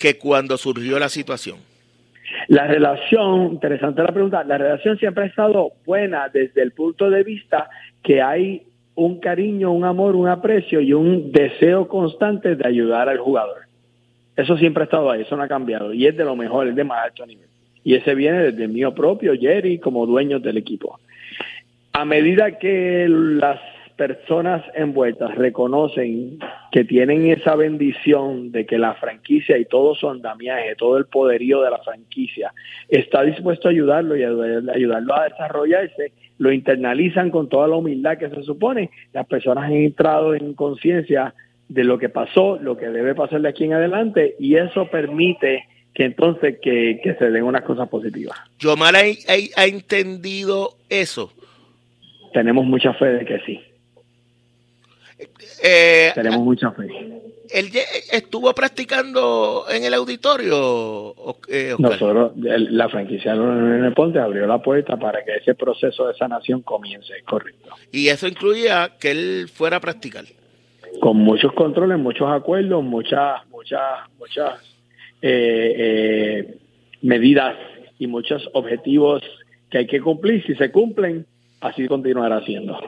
que 0.00 0.18
cuando 0.18 0.56
surgió 0.56 0.98
la 0.98 1.08
situación. 1.08 1.58
La 2.48 2.66
relación, 2.66 3.52
interesante 3.52 4.02
la 4.02 4.12
pregunta, 4.12 4.42
la 4.42 4.58
relación 4.58 4.98
siempre 4.98 5.24
ha 5.24 5.26
estado 5.26 5.72
buena 5.84 6.28
desde 6.28 6.62
el 6.62 6.72
punto 6.72 7.10
de 7.10 7.22
vista 7.22 7.68
que 8.02 8.22
hay 8.22 8.62
un 8.96 9.20
cariño, 9.20 9.70
un 9.70 9.84
amor, 9.84 10.16
un 10.16 10.28
aprecio 10.28 10.80
y 10.80 10.92
un 10.92 11.30
deseo 11.30 11.86
constante 11.86 12.56
de 12.56 12.66
ayudar 12.66 13.08
al 13.08 13.18
jugador. 13.18 13.62
Eso 14.36 14.56
siempre 14.56 14.82
ha 14.82 14.84
estado 14.84 15.10
ahí, 15.10 15.22
eso 15.22 15.36
no 15.36 15.42
ha 15.42 15.48
cambiado 15.48 15.92
y 15.92 16.06
es 16.06 16.16
de 16.16 16.24
lo 16.24 16.34
mejor, 16.34 16.66
es 16.66 16.74
de 16.74 16.84
más 16.84 17.04
alto 17.04 17.24
nivel 17.26 17.50
y 17.84 17.94
ese 17.94 18.14
viene 18.14 18.38
desde 18.38 18.64
el 18.64 18.70
mío 18.70 18.94
propio, 18.94 19.32
Jerry, 19.38 19.78
como 19.78 20.06
dueño 20.06 20.38
del 20.38 20.56
equipo. 20.56 21.00
A 21.92 22.04
medida 22.04 22.58
que 22.58 23.06
las 23.08 23.60
personas 24.00 24.64
envueltas 24.74 25.34
reconocen 25.34 26.38
que 26.72 26.84
tienen 26.84 27.30
esa 27.30 27.54
bendición 27.54 28.50
de 28.50 28.64
que 28.64 28.78
la 28.78 28.94
franquicia 28.94 29.58
y 29.58 29.66
todo 29.66 29.94
su 29.94 30.08
andamiaje, 30.08 30.74
todo 30.74 30.96
el 30.96 31.04
poderío 31.04 31.60
de 31.60 31.70
la 31.70 31.80
franquicia 31.80 32.54
está 32.88 33.22
dispuesto 33.24 33.68
a 33.68 33.72
ayudarlo 33.72 34.16
y 34.16 34.22
a 34.22 34.30
ayudarlo 34.72 35.14
a 35.14 35.28
desarrollarse, 35.28 36.12
lo 36.38 36.50
internalizan 36.50 37.30
con 37.30 37.50
toda 37.50 37.68
la 37.68 37.76
humildad 37.76 38.16
que 38.16 38.30
se 38.30 38.42
supone. 38.42 38.88
Las 39.12 39.26
personas 39.26 39.64
han 39.64 39.74
entrado 39.74 40.34
en 40.34 40.54
conciencia 40.54 41.34
de 41.68 41.84
lo 41.84 41.98
que 41.98 42.08
pasó, 42.08 42.58
lo 42.58 42.78
que 42.78 42.86
debe 42.86 43.14
pasar 43.14 43.42
de 43.42 43.50
aquí 43.50 43.64
en 43.64 43.74
adelante 43.74 44.34
y 44.38 44.56
eso 44.56 44.86
permite 44.86 45.64
que 45.92 46.06
entonces 46.06 46.56
que, 46.62 47.16
se 47.18 47.30
den 47.30 47.44
unas 47.44 47.64
cosas 47.64 47.86
positivas. 47.90 48.38
¿Yomar 48.60 48.96
ha, 48.96 49.00
ha, 49.00 49.66
entendido 49.66 50.70
eso? 50.88 51.34
Tenemos 52.32 52.64
mucha 52.64 52.94
fe 52.94 53.06
de 53.06 53.26
que 53.26 53.40
sí. 53.40 53.60
Eh, 55.62 56.12
Tenemos 56.14 56.40
mucha 56.40 56.70
fe. 56.72 56.88
¿Él 57.52 57.70
estuvo 58.12 58.54
practicando 58.54 59.64
en 59.68 59.84
el 59.84 59.94
auditorio? 59.94 61.14
Eh, 61.48 61.74
Nosotros, 61.78 62.32
la 62.36 62.88
franquicia 62.88 63.34
de 63.34 63.86
el 63.86 63.92
Ponte 63.92 64.20
abrió 64.20 64.46
la 64.46 64.62
puerta 64.62 64.96
para 64.96 65.24
que 65.24 65.36
ese 65.36 65.54
proceso 65.54 66.06
de 66.06 66.14
sanación 66.14 66.62
comience, 66.62 67.12
correcto. 67.24 67.70
Y 67.90 68.08
eso 68.08 68.28
incluía 68.28 68.92
que 69.00 69.10
él 69.10 69.48
fuera 69.52 69.78
a 69.78 69.80
practicar. 69.80 70.24
Con 71.00 71.16
muchos 71.18 71.52
controles, 71.52 71.98
muchos 71.98 72.30
acuerdos, 72.30 72.84
muchas, 72.84 73.46
muchas, 73.48 74.08
muchas 74.18 74.60
eh, 75.22 75.74
eh, 75.76 76.58
medidas 77.02 77.56
y 77.98 78.06
muchos 78.06 78.48
objetivos 78.52 79.22
que 79.70 79.78
hay 79.78 79.86
que 79.86 80.00
cumplir. 80.00 80.44
Si 80.46 80.54
se 80.54 80.70
cumplen, 80.70 81.26
así 81.60 81.86
continuará 81.88 82.38
haciendo. 82.38 82.78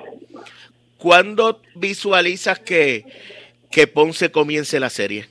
¿Cuándo 1.02 1.60
visualizas 1.74 2.60
que, 2.60 3.04
que 3.72 3.88
Ponce 3.88 4.30
comience 4.30 4.78
la 4.78 4.88
serie? 4.88 5.24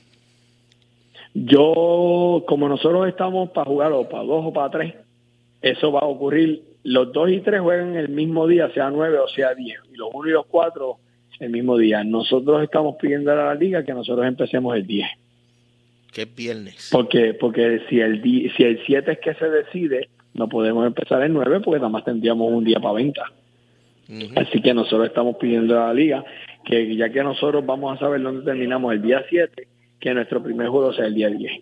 Yo, 1.32 2.44
como 2.46 2.68
nosotros 2.68 3.08
estamos 3.08 3.48
para 3.52 3.70
jugar 3.70 3.92
o 3.92 4.06
para 4.06 4.22
dos 4.22 4.44
o 4.44 4.52
para 4.52 4.70
tres, 4.70 4.94
eso 5.62 5.90
va 5.90 6.00
a 6.00 6.04
ocurrir. 6.04 6.62
Los 6.82 7.10
dos 7.14 7.30
y 7.30 7.40
tres 7.40 7.62
juegan 7.62 7.96
el 7.96 8.10
mismo 8.10 8.46
día, 8.46 8.70
sea 8.74 8.90
nueve 8.90 9.18
o 9.18 9.28
sea 9.28 9.54
diez, 9.54 9.78
y 9.90 9.96
los 9.96 10.10
uno 10.12 10.28
y 10.28 10.32
los 10.32 10.44
cuatro 10.44 10.98
el 11.40 11.48
mismo 11.48 11.78
día. 11.78 12.04
Nosotros 12.04 12.62
estamos 12.62 12.96
pidiendo 13.00 13.32
a 13.32 13.36
la 13.36 13.54
liga 13.54 13.82
que 13.82 13.94
nosotros 13.94 14.26
empecemos 14.26 14.76
el 14.76 14.86
diez. 14.86 15.08
Que 16.12 16.22
es 16.22 16.34
viernes. 16.34 16.90
Porque, 16.92 17.32
porque 17.32 17.80
si 17.88 17.98
el 17.98 18.22
si 18.22 18.62
el 18.62 18.84
7 18.84 19.12
es 19.12 19.18
que 19.20 19.32
se 19.32 19.48
decide, 19.48 20.10
no 20.34 20.50
podemos 20.50 20.86
empezar 20.86 21.22
el 21.22 21.32
9 21.32 21.60
porque 21.60 21.78
nada 21.78 21.88
más 21.88 22.04
tendríamos 22.04 22.52
un 22.52 22.62
día 22.62 22.78
para 22.78 22.92
venta. 22.92 23.32
Así 24.36 24.60
que 24.60 24.74
nosotros 24.74 25.06
estamos 25.06 25.36
pidiendo 25.36 25.80
a 25.80 25.86
la 25.88 25.94
liga 25.94 26.24
que 26.64 26.96
ya 26.96 27.10
que 27.10 27.22
nosotros 27.22 27.64
vamos 27.64 27.96
a 27.96 28.00
saber 28.00 28.22
dónde 28.22 28.44
terminamos 28.44 28.92
el 28.92 29.02
día 29.02 29.24
7, 29.28 29.66
que 29.98 30.14
nuestro 30.14 30.42
primer 30.42 30.68
juego 30.68 30.92
sea 30.92 31.06
el 31.06 31.14
día 31.14 31.28
10. 31.28 31.52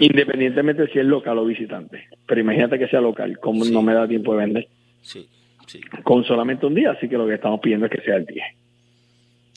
Independientemente 0.00 0.88
si 0.88 0.98
es 0.98 1.04
local 1.04 1.38
o 1.38 1.44
visitante. 1.44 2.08
Pero 2.26 2.40
imagínate 2.40 2.78
que 2.78 2.88
sea 2.88 3.00
local, 3.00 3.38
como 3.38 3.64
no 3.64 3.82
me 3.82 3.94
da 3.94 4.08
tiempo 4.08 4.32
de 4.32 4.38
vender. 4.38 4.68
Sí, 5.02 5.28
sí. 5.66 5.80
Con 6.02 6.24
solamente 6.24 6.66
un 6.66 6.74
día, 6.74 6.92
así 6.92 7.08
que 7.08 7.16
lo 7.16 7.26
que 7.26 7.34
estamos 7.34 7.60
pidiendo 7.60 7.86
es 7.86 7.92
que 7.92 8.02
sea 8.02 8.16
el 8.16 8.26
10. 8.26 8.44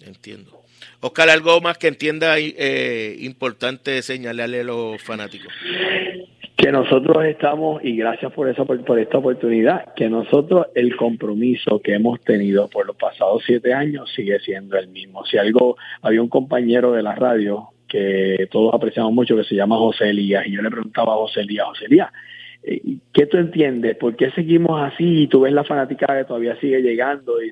Entiendo. 0.06 0.61
Oscar, 1.02 1.30
algo 1.30 1.60
más 1.62 1.78
que 1.78 1.88
entienda 1.88 2.36
eh, 2.40 3.16
importante 3.20 4.02
señalarle 4.02 4.62
a 4.62 4.64
los 4.64 5.02
fanáticos 5.02 5.54
que 6.62 6.72
nosotros 6.72 7.26
estamos, 7.26 7.84
y 7.84 7.96
gracias 7.96 8.32
por, 8.34 8.48
eso, 8.48 8.68
por, 8.68 9.00
esta 9.00 9.18
oportunidad, 9.18 9.96
que 9.96 10.08
nosotros 10.10 10.68
el 10.76 10.96
compromiso 10.96 11.82
que 11.82 11.96
hemos 11.96 12.22
tenido 12.22 12.70
por 12.70 12.86
los 12.86 12.96
pasados 12.96 13.42
siete 13.48 13.74
años 13.74 14.12
sigue 14.16 14.40
siendo 14.42 14.78
el 14.78 14.88
mismo. 14.90 15.26
Si 15.26 15.40
algo, 15.40 15.76
había 16.04 16.22
un 16.22 16.30
compañero 16.30 16.92
de 16.92 17.02
la 17.02 17.16
radio 17.16 17.70
que 17.88 18.48
todos 18.52 18.76
apreciamos 18.76 19.12
mucho, 19.12 19.36
que 19.36 19.44
se 19.44 19.56
llama 19.56 19.78
José 19.78 20.12
Elías, 20.12 20.46
y 20.46 20.52
yo 20.52 20.62
le 20.62 20.70
preguntaba 20.70 21.14
a 21.14 21.18
José 21.18 21.42
Elías, 21.42 21.66
José 21.66 21.86
Elías, 21.86 22.12
eh, 22.62 22.80
¿qué 23.12 23.26
tú 23.26 23.38
entiendes? 23.38 23.98
¿Por 23.98 24.16
qué 24.16 24.30
seguimos 24.30 24.80
así? 24.84 25.24
Y 25.24 25.28
tú 25.28 25.42
ves 25.42 25.54
la 25.54 25.64
fanática 25.64 26.16
que 26.16 26.26
todavía 26.26 26.56
sigue 26.58 26.84
llegando, 26.84 27.42
y 27.44 27.52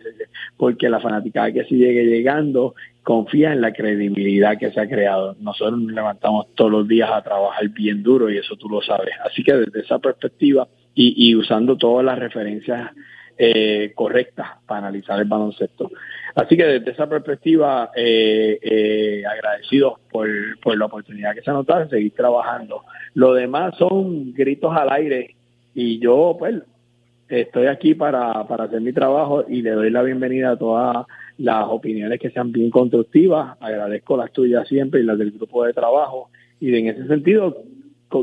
porque 0.55 0.87
la 0.87 0.99
fanática 0.99 1.51
que 1.51 1.63
sigue 1.63 2.05
llegando 2.05 2.75
confía 3.09 3.53
en 3.53 3.61
la 3.61 3.73
credibilidad 3.73 4.59
que 4.59 4.69
se 4.69 4.79
ha 4.79 4.87
creado. 4.87 5.35
Nosotros 5.39 5.79
nos 5.81 5.93
levantamos 5.93 6.53
todos 6.53 6.69
los 6.69 6.87
días 6.87 7.09
a 7.11 7.23
trabajar 7.23 7.67
bien 7.69 8.03
duro 8.03 8.29
y 8.29 8.37
eso 8.37 8.55
tú 8.55 8.69
lo 8.69 8.83
sabes. 8.83 9.09
Así 9.25 9.43
que 9.43 9.55
desde 9.55 9.79
esa 9.79 9.97
perspectiva 9.97 10.67
y, 10.93 11.33
usando 11.33 11.75
todas 11.75 12.05
las 12.05 12.19
referencias 12.19 12.91
eh, 13.35 13.93
correctas 13.95 14.49
para 14.67 14.81
analizar 14.81 15.19
el 15.19 15.25
baloncesto. 15.27 15.89
Así 16.35 16.55
que 16.55 16.65
desde 16.65 16.91
esa 16.91 17.09
perspectiva, 17.09 17.89
eh, 17.95 18.59
eh, 18.61 19.23
agradecidos 19.25 19.93
por, 20.11 20.29
por 20.59 20.77
la 20.77 20.85
oportunidad 20.85 21.33
que 21.33 21.41
se 21.41 21.49
ha 21.49 21.53
notado 21.53 21.85
de 21.85 21.89
seguir 21.89 22.13
trabajando. 22.13 22.83
Lo 23.15 23.33
demás 23.33 23.73
son 23.79 24.33
gritos 24.33 24.77
al 24.77 24.91
aire 24.91 25.35
y 25.73 25.97
yo 25.97 26.35
pues 26.37 26.61
estoy 27.27 27.65
aquí 27.65 27.95
para, 27.95 28.47
para 28.47 28.65
hacer 28.65 28.81
mi 28.81 28.93
trabajo 28.93 29.45
y 29.49 29.63
le 29.63 29.71
doy 29.71 29.89
la 29.89 30.03
bienvenida 30.03 30.51
a 30.51 30.57
todas 30.57 31.07
las 31.39 31.65
opiniones 31.69 32.19
que 32.19 32.29
sean 32.29 32.51
bien 32.51 32.69
constructivas. 32.69 33.57
Agradezco 33.59 34.17
las 34.17 34.31
tuyas 34.31 34.67
siempre 34.67 34.99
y 34.99 35.03
las 35.03 35.17
del 35.17 35.31
grupo 35.31 35.65
de 35.65 35.73
trabajo. 35.73 36.29
Y 36.59 36.75
en 36.75 36.87
ese 36.87 37.07
sentido, 37.07 37.63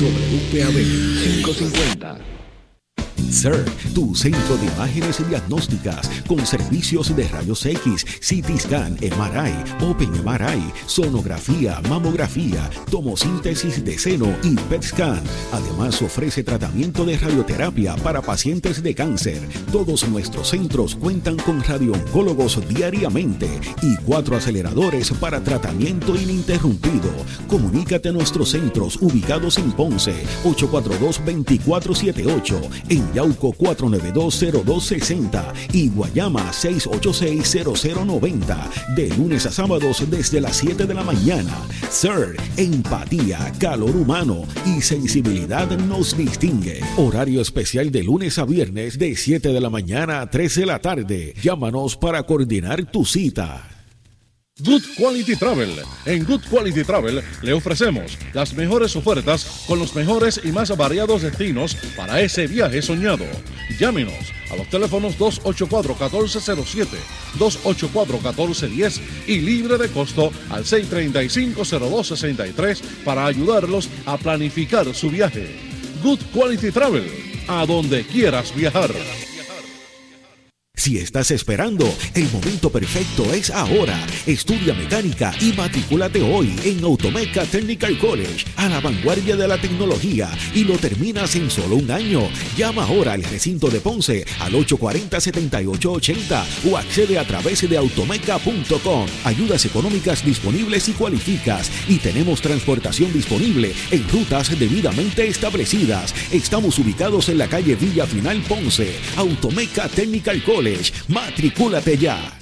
WPAB 0.00 0.74
550. 0.74 2.37
CERT, 3.22 3.68
tu 3.94 4.14
centro 4.14 4.56
de 4.56 4.66
imágenes 4.66 5.26
diagnósticas 5.28 6.08
con 6.26 6.44
servicios 6.46 7.14
de 7.14 7.28
rayos 7.28 7.64
X, 7.66 8.04
CT 8.20 8.58
scan, 8.58 8.96
MRI, 9.00 9.84
Open 9.84 10.10
MRI, 10.24 10.72
sonografía, 10.86 11.80
mamografía, 11.88 12.70
tomosíntesis 12.90 13.84
de 13.84 13.98
seno 13.98 14.34
y 14.42 14.54
PET 14.54 14.82
scan. 14.82 15.22
Además 15.52 16.00
ofrece 16.02 16.42
tratamiento 16.42 17.04
de 17.04 17.18
radioterapia 17.18 17.94
para 17.96 18.22
pacientes 18.22 18.82
de 18.82 18.94
cáncer. 18.94 19.46
Todos 19.72 20.08
nuestros 20.08 20.48
centros 20.48 20.94
cuentan 20.94 21.36
con 21.36 21.62
radiooncólogos 21.62 22.66
diariamente 22.68 23.48
y 23.82 23.96
cuatro 24.04 24.36
aceleradores 24.36 25.10
para 25.12 25.42
tratamiento 25.42 26.14
ininterrumpido. 26.14 27.10
Comunícate 27.46 28.10
a 28.10 28.12
nuestros 28.12 28.50
centros 28.50 28.98
ubicados 29.00 29.56
en 29.58 29.72
Ponce 29.72 30.14
842-2478, 30.44 32.70
en 32.88 33.07
Yauco 33.14 33.52
4920260 33.52 35.52
y 35.72 35.88
Guayama 35.88 36.52
6860090. 36.52 38.70
De 38.94 39.08
lunes 39.16 39.46
a 39.46 39.50
sábados 39.50 40.04
desde 40.10 40.40
las 40.40 40.56
7 40.56 40.86
de 40.86 40.94
la 40.94 41.04
mañana. 41.04 41.56
Sir, 41.90 42.36
empatía, 42.56 43.52
calor 43.58 43.96
humano 43.96 44.42
y 44.66 44.80
sensibilidad 44.80 45.68
nos 45.78 46.16
distingue. 46.16 46.80
Horario 46.96 47.40
especial 47.40 47.90
de 47.90 48.02
lunes 48.02 48.38
a 48.38 48.44
viernes 48.44 48.98
de 48.98 49.16
7 49.16 49.52
de 49.52 49.60
la 49.60 49.70
mañana 49.70 50.20
a 50.20 50.30
3 50.30 50.54
de 50.54 50.66
la 50.66 50.80
tarde. 50.80 51.34
Llámanos 51.42 51.96
para 51.96 52.22
coordinar 52.24 52.90
tu 52.90 53.04
cita. 53.04 53.77
Good 54.60 54.82
Quality 54.96 55.36
Travel. 55.36 55.70
En 56.04 56.24
Good 56.24 56.40
Quality 56.50 56.82
Travel 56.82 57.22
le 57.42 57.52
ofrecemos 57.52 58.18
las 58.32 58.54
mejores 58.54 58.96
ofertas 58.96 59.62
con 59.68 59.78
los 59.78 59.94
mejores 59.94 60.40
y 60.42 60.50
más 60.50 60.76
variados 60.76 61.22
destinos 61.22 61.76
para 61.96 62.20
ese 62.20 62.48
viaje 62.48 62.82
soñado. 62.82 63.24
Llámenos 63.78 64.32
a 64.50 64.56
los 64.56 64.68
teléfonos 64.68 65.16
284-1407, 65.16 66.88
284-1410 67.38 69.00
y 69.28 69.38
libre 69.38 69.78
de 69.78 69.90
costo 69.90 70.32
al 70.50 70.64
635-0263 70.64 72.80
para 73.04 73.26
ayudarlos 73.26 73.88
a 74.06 74.16
planificar 74.16 74.92
su 74.92 75.08
viaje. 75.08 75.54
Good 76.02 76.18
Quality 76.34 76.72
Travel. 76.72 77.08
A 77.46 77.64
donde 77.64 78.04
quieras 78.04 78.52
viajar. 78.54 78.90
Si 80.78 80.96
estás 80.96 81.32
esperando, 81.32 81.92
el 82.14 82.30
momento 82.30 82.70
perfecto 82.70 83.34
es 83.34 83.50
ahora. 83.50 84.06
Estudia 84.26 84.74
mecánica 84.74 85.34
y 85.40 85.52
matricúlate 85.52 86.22
hoy 86.22 86.54
en 86.64 86.84
Automeca 86.84 87.44
Technical 87.44 87.98
College, 87.98 88.44
a 88.54 88.68
la 88.68 88.78
vanguardia 88.78 89.34
de 89.34 89.48
la 89.48 89.60
tecnología, 89.60 90.30
y 90.54 90.62
lo 90.62 90.78
terminas 90.78 91.34
en 91.34 91.50
solo 91.50 91.74
un 91.74 91.90
año. 91.90 92.28
Llama 92.56 92.84
ahora 92.84 93.14
al 93.14 93.24
recinto 93.24 93.68
de 93.70 93.80
Ponce 93.80 94.24
al 94.38 94.52
840-7880 94.52 96.44
o 96.70 96.76
accede 96.76 97.18
a 97.18 97.26
través 97.26 97.68
de 97.68 97.76
automeca.com. 97.76 99.06
Ayudas 99.24 99.64
económicas 99.64 100.24
disponibles 100.24 100.88
y 100.88 100.92
cualificas. 100.92 101.72
Y 101.88 101.96
tenemos 101.96 102.40
transportación 102.40 103.12
disponible 103.12 103.72
en 103.90 104.08
rutas 104.10 104.56
debidamente 104.56 105.26
establecidas. 105.26 106.14
Estamos 106.30 106.78
ubicados 106.78 107.28
en 107.28 107.38
la 107.38 107.48
calle 107.48 107.74
Villa 107.74 108.06
Final 108.06 108.40
Ponce. 108.42 108.94
Automeca 109.16 109.88
Technical 109.88 110.40
College. 110.44 110.67
Matricúlate 111.08 111.96
ya. 111.96 112.38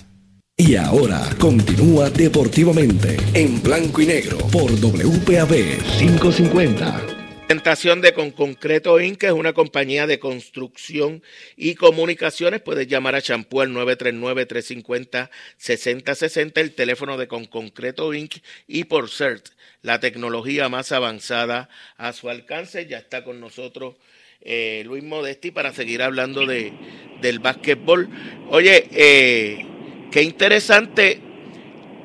Y 0.57 0.77
ahora 0.77 1.29
continúa 1.39 2.11
deportivamente 2.11 3.17
en 3.35 3.63
blanco 3.63 4.01
y 4.01 4.07
negro 4.07 4.39
por 4.51 4.73
WPAB 4.73 5.53
550. 5.99 7.17
Presentación 7.47 8.01
de 8.01 8.13
Con 8.13 8.33
Concreto 8.33 8.99
Inc. 8.99 9.23
es 9.23 9.31
una 9.31 9.53
compañía 9.53 10.09
de 10.09 10.19
construcción 10.19 11.23
y 11.57 11.77
comunicaciones. 11.77 12.61
Puedes 12.61 12.89
llamar 12.89 13.15
a 13.15 13.23
Champú 13.23 13.61
al 13.61 13.71
939-350-6060, 13.71 16.59
el 16.59 16.75
teléfono 16.75 17.17
de 17.17 17.29
Con 17.29 17.45
Concreto 17.45 18.13
Inc. 18.15 18.39
y 18.67 18.83
por 18.85 19.11
CERT, 19.11 19.51
la 19.83 20.01
tecnología 20.01 20.69
más 20.69 20.91
avanzada 20.91 21.69
a 21.97 22.13
su 22.13 22.31
alcance. 22.31 22.87
Ya 22.87 22.99
está 22.99 23.23
con 23.23 23.39
nosotros 23.39 23.95
eh, 24.41 24.83
Luis 24.87 25.03
Modesti 25.03 25.51
para 25.51 25.73
seguir 25.73 26.03
hablando 26.03 26.47
de, 26.47 26.73
del 27.21 27.39
básquetbol. 27.39 28.09
Oye, 28.51 28.87
eh, 28.93 29.67
qué 30.11 30.23
interesante 30.23 31.21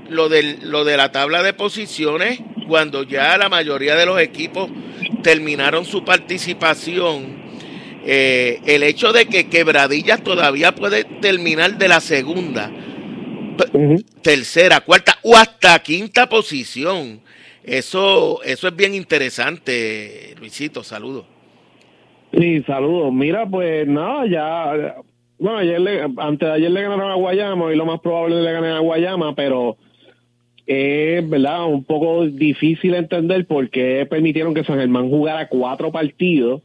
lo, 0.10 0.30
del, 0.30 0.70
lo 0.70 0.84
de 0.84 0.98
la 0.98 1.12
tabla 1.12 1.44
de 1.44 1.54
posiciones 1.54 2.40
cuando 2.68 3.04
ya 3.04 3.38
la 3.38 3.50
mayoría 3.50 3.96
de 3.96 4.06
los 4.06 4.20
equipos 4.20 4.70
terminaron 5.24 5.86
su 5.86 6.04
participación. 6.04 7.42
Eh, 8.04 8.60
el 8.66 8.84
hecho 8.84 9.14
de 9.14 9.28
que 9.28 9.48
Quebradillas 9.48 10.24
todavía 10.24 10.74
puede 10.74 11.04
terminar 11.04 11.78
de 11.78 11.88
la 11.88 12.02
segunda, 12.02 12.72
tercera, 14.24 14.82
cuarta 14.82 15.20
o 15.22 15.36
hasta 15.36 15.78
quinta 15.84 16.28
posición. 16.28 17.22
Eso, 17.64 18.42
eso 18.44 18.68
es 18.68 18.76
bien 18.76 18.96
interesante, 18.96 20.34
Luisito. 20.40 20.84
Saludos. 20.84 21.31
Sí, 22.34 22.64
saludos. 22.64 23.14
Mira, 23.14 23.46
pues 23.46 23.88
nada, 23.88 24.26
ya. 24.28 24.96
Bueno, 25.38 25.58
ayer 25.58 25.82
le, 25.82 26.02
antes 26.18 26.48
de 26.48 26.54
ayer 26.54 26.72
le 26.72 26.82
ganaron 26.82 27.12
a 27.12 27.16
Guayama 27.16 27.74
y 27.74 27.76
lo 27.76 27.86
más 27.86 28.00
probable 28.00 28.36
es 28.36 28.42
que 28.42 28.46
le 28.46 28.54
ganen 28.54 28.72
a 28.72 28.80
Guayama, 28.80 29.36
pero 29.36 29.78
es 30.68 31.28
verdad 31.28 31.66
un 31.66 31.84
poco 31.84 32.26
difícil 32.26 32.94
entender 32.94 33.46
por 33.48 33.70
qué 33.70 34.06
permitieron 34.10 34.54
que 34.54 34.64
San 34.64 34.78
Germán 34.78 35.10
jugara 35.10 35.50
cuatro 35.50 35.92
partidos 35.92 36.62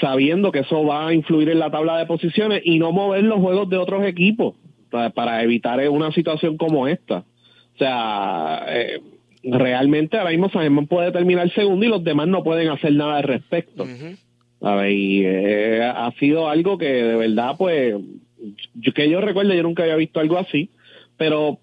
sabiendo 0.00 0.52
que 0.52 0.60
eso 0.60 0.84
va 0.84 1.08
a 1.08 1.14
influir 1.14 1.48
en 1.48 1.58
la 1.58 1.70
tabla 1.70 1.98
de 1.98 2.06
posiciones 2.06 2.62
y 2.64 2.78
no 2.78 2.92
mover 2.92 3.24
los 3.24 3.40
juegos 3.40 3.68
de 3.70 3.78
otros 3.78 4.04
equipos 4.04 4.54
para, 4.90 5.42
evitar 5.42 5.86
una 5.88 6.12
situación 6.12 6.56
como 6.56 6.88
esta. 6.88 7.24
O 7.74 7.78
sea, 7.78 8.64
eh, 8.68 9.00
realmente 9.42 10.18
ahora 10.18 10.30
mismo 10.30 10.50
San 10.50 10.62
Germán 10.62 10.86
puede 10.86 11.12
terminar 11.12 11.50
segundo 11.52 11.84
y 11.84 11.88
los 11.88 12.04
demás 12.04 12.28
no 12.28 12.42
pueden 12.42 12.68
hacer 12.68 12.92
nada 12.92 13.18
al 13.18 13.22
respecto. 13.22 13.86
Ver, 14.60 14.90
y 14.90 15.22
eh, 15.24 15.82
ha 15.82 16.10
sido 16.18 16.48
algo 16.48 16.78
que 16.78 16.86
de 16.86 17.16
verdad, 17.16 17.54
pues, 17.56 17.94
que 18.94 19.10
yo 19.10 19.20
recuerdo, 19.20 19.54
yo 19.54 19.62
nunca 19.62 19.84
había 19.84 19.96
visto 19.96 20.20
algo 20.20 20.38
así, 20.38 20.70
pero 21.16 21.58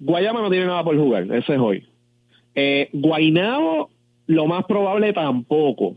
Guayama 0.00 0.40
no 0.40 0.50
tiene 0.50 0.66
nada 0.66 0.84
por 0.84 0.96
jugar, 0.96 1.24
ese 1.24 1.54
es 1.54 1.60
hoy. 1.60 1.84
Eh, 2.54 2.88
Guainabo, 2.92 3.90
lo 4.26 4.46
más 4.46 4.64
probable 4.64 5.12
tampoco. 5.12 5.96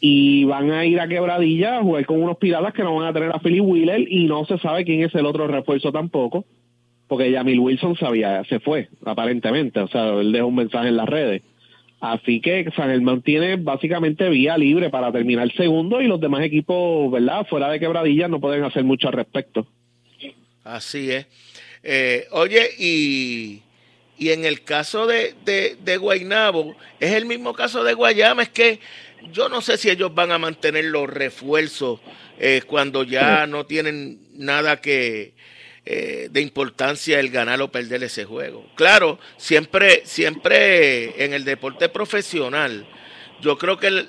Y 0.00 0.44
van 0.44 0.70
a 0.70 0.86
ir 0.86 0.98
a 0.98 1.08
Quebradilla 1.08 1.78
a 1.78 1.82
jugar 1.82 2.06
con 2.06 2.22
unos 2.22 2.38
piratas 2.38 2.72
que 2.72 2.82
no 2.82 2.96
van 2.96 3.08
a 3.08 3.12
tener 3.12 3.30
a 3.34 3.40
Philly 3.40 3.60
Wheeler 3.60 4.10
y 4.10 4.24
no 4.26 4.46
se 4.46 4.58
sabe 4.58 4.84
quién 4.84 5.02
es 5.02 5.14
el 5.14 5.26
otro 5.26 5.46
refuerzo 5.46 5.92
tampoco, 5.92 6.46
porque 7.06 7.30
Yamil 7.30 7.60
Wilson 7.60 7.96
sabía, 7.96 8.42
se 8.44 8.60
fue, 8.60 8.88
aparentemente, 9.04 9.80
o 9.80 9.88
sea, 9.88 10.20
él 10.20 10.32
dejó 10.32 10.46
un 10.46 10.54
mensaje 10.54 10.88
en 10.88 10.96
las 10.96 11.08
redes. 11.08 11.42
Así 12.00 12.40
que 12.40 12.64
San 12.74 12.88
Germán 12.88 13.20
tiene 13.20 13.56
básicamente 13.56 14.28
vía 14.30 14.56
libre 14.56 14.88
para 14.88 15.12
terminar 15.12 15.52
segundo 15.52 16.00
y 16.00 16.06
los 16.06 16.18
demás 16.18 16.42
equipos, 16.42 17.12
¿verdad? 17.12 17.46
Fuera 17.46 17.68
de 17.70 17.78
quebradillas 17.78 18.30
no 18.30 18.40
pueden 18.40 18.64
hacer 18.64 18.84
mucho 18.84 19.08
al 19.08 19.14
respecto. 19.14 19.66
Así 20.64 21.10
es. 21.10 21.26
Eh, 21.82 22.26
oye, 22.30 22.70
y, 22.78 23.60
y, 24.18 24.30
en 24.30 24.44
el 24.44 24.62
caso 24.62 25.06
de, 25.06 25.34
de, 25.44 25.76
de 25.82 25.96
Guaynabo, 25.98 26.74
es 26.98 27.12
el 27.12 27.26
mismo 27.26 27.52
caso 27.52 27.84
de 27.84 27.94
Guayama, 27.94 28.42
es 28.42 28.50
que 28.50 28.80
yo 29.32 29.48
no 29.48 29.60
sé 29.60 29.76
si 29.76 29.90
ellos 29.90 30.14
van 30.14 30.32
a 30.32 30.38
mantener 30.38 30.86
los 30.86 31.08
refuerzos 31.08 32.00
eh, 32.38 32.62
cuando 32.66 33.04
ya 33.04 33.46
no 33.46 33.66
tienen 33.66 34.20
nada 34.32 34.80
que, 34.80 35.34
eh, 35.92 36.28
de 36.30 36.40
importancia 36.40 37.18
el 37.18 37.30
ganar 37.30 37.60
o 37.60 37.72
perder 37.72 38.04
ese 38.04 38.24
juego. 38.24 38.64
Claro, 38.76 39.18
siempre, 39.36 40.02
siempre 40.04 41.24
en 41.24 41.32
el 41.32 41.44
deporte 41.44 41.88
profesional, 41.88 42.86
yo 43.40 43.58
creo 43.58 43.76
que 43.76 44.06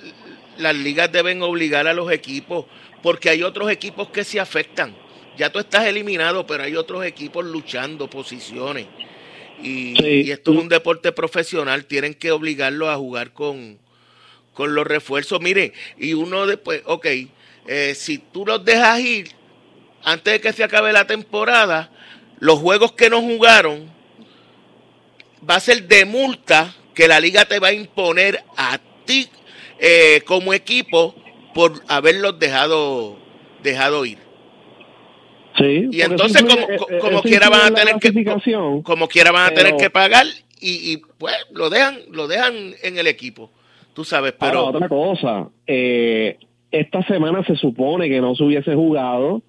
las 0.58 0.76
ligas 0.76 1.10
deben 1.10 1.42
obligar 1.42 1.88
a 1.88 1.92
los 1.92 2.12
equipos, 2.12 2.66
porque 3.02 3.30
hay 3.30 3.42
otros 3.42 3.68
equipos 3.68 4.10
que 4.10 4.22
se 4.22 4.38
afectan. 4.38 4.94
Ya 5.36 5.50
tú 5.50 5.58
estás 5.58 5.84
eliminado, 5.86 6.46
pero 6.46 6.62
hay 6.62 6.76
otros 6.76 7.04
equipos 7.04 7.44
luchando 7.44 8.08
posiciones. 8.08 8.86
Y, 9.60 10.30
esto 10.30 10.52
es 10.52 10.58
un 10.60 10.68
deporte 10.68 11.10
profesional, 11.10 11.86
tienen 11.86 12.14
que 12.14 12.30
obligarlos 12.30 12.90
a 12.90 12.96
jugar 12.96 13.32
con, 13.32 13.80
con 14.54 14.72
los 14.76 14.86
refuerzos. 14.86 15.40
Mire, 15.40 15.72
y 15.98 16.14
uno 16.14 16.46
después, 16.46 16.80
ok, 16.84 17.06
eh, 17.66 17.94
si 17.96 18.18
tú 18.18 18.46
los 18.46 18.64
dejas 18.64 19.00
ir, 19.00 19.41
antes 20.04 20.34
de 20.34 20.40
que 20.40 20.52
se 20.52 20.64
acabe 20.64 20.92
la 20.92 21.06
temporada, 21.06 21.90
los 22.38 22.58
juegos 22.58 22.92
que 22.92 23.10
no 23.10 23.20
jugaron 23.20 23.90
va 25.48 25.56
a 25.56 25.60
ser 25.60 25.86
de 25.88 26.04
multa 26.04 26.74
que 26.94 27.08
la 27.08 27.20
liga 27.20 27.44
te 27.44 27.58
va 27.58 27.68
a 27.68 27.72
imponer 27.72 28.42
a 28.56 28.78
ti 29.04 29.28
eh, 29.78 30.22
como 30.26 30.54
equipo 30.54 31.14
por 31.54 31.72
haberlos 31.88 32.38
dejado, 32.38 33.16
dejado 33.62 34.04
ir. 34.04 34.18
Sí, 35.58 35.88
y 35.90 36.00
entonces 36.00 36.42
como, 36.42 37.00
como, 37.00 37.22
quiera 37.22 37.50
van 37.50 37.72
a 37.72 37.74
tener 37.74 37.96
que 37.96 38.24
como, 38.82 39.06
quiera 39.06 39.32
van 39.32 39.52
a 39.52 39.54
tener 39.54 39.76
que 39.76 39.90
pagar 39.90 40.26
y, 40.58 40.96
pues 41.18 41.34
lo 41.50 41.68
dejan 41.68 41.98
lo 42.10 42.26
dejan 42.26 42.54
en 42.82 42.96
el 42.96 43.06
equipo 43.06 43.50
tú 43.92 44.04
sabes 44.04 44.32
pero 44.38 44.66
otra 44.66 44.88
cosa 44.88 45.48
eh, 45.66 46.38
esta 46.70 47.02
semana 47.02 47.44
se 47.44 47.56
supone 47.56 48.08
que 48.08 48.20
no 48.20 48.34
se 48.34 48.44
hubiese 48.44 48.74
jugado 48.74 49.42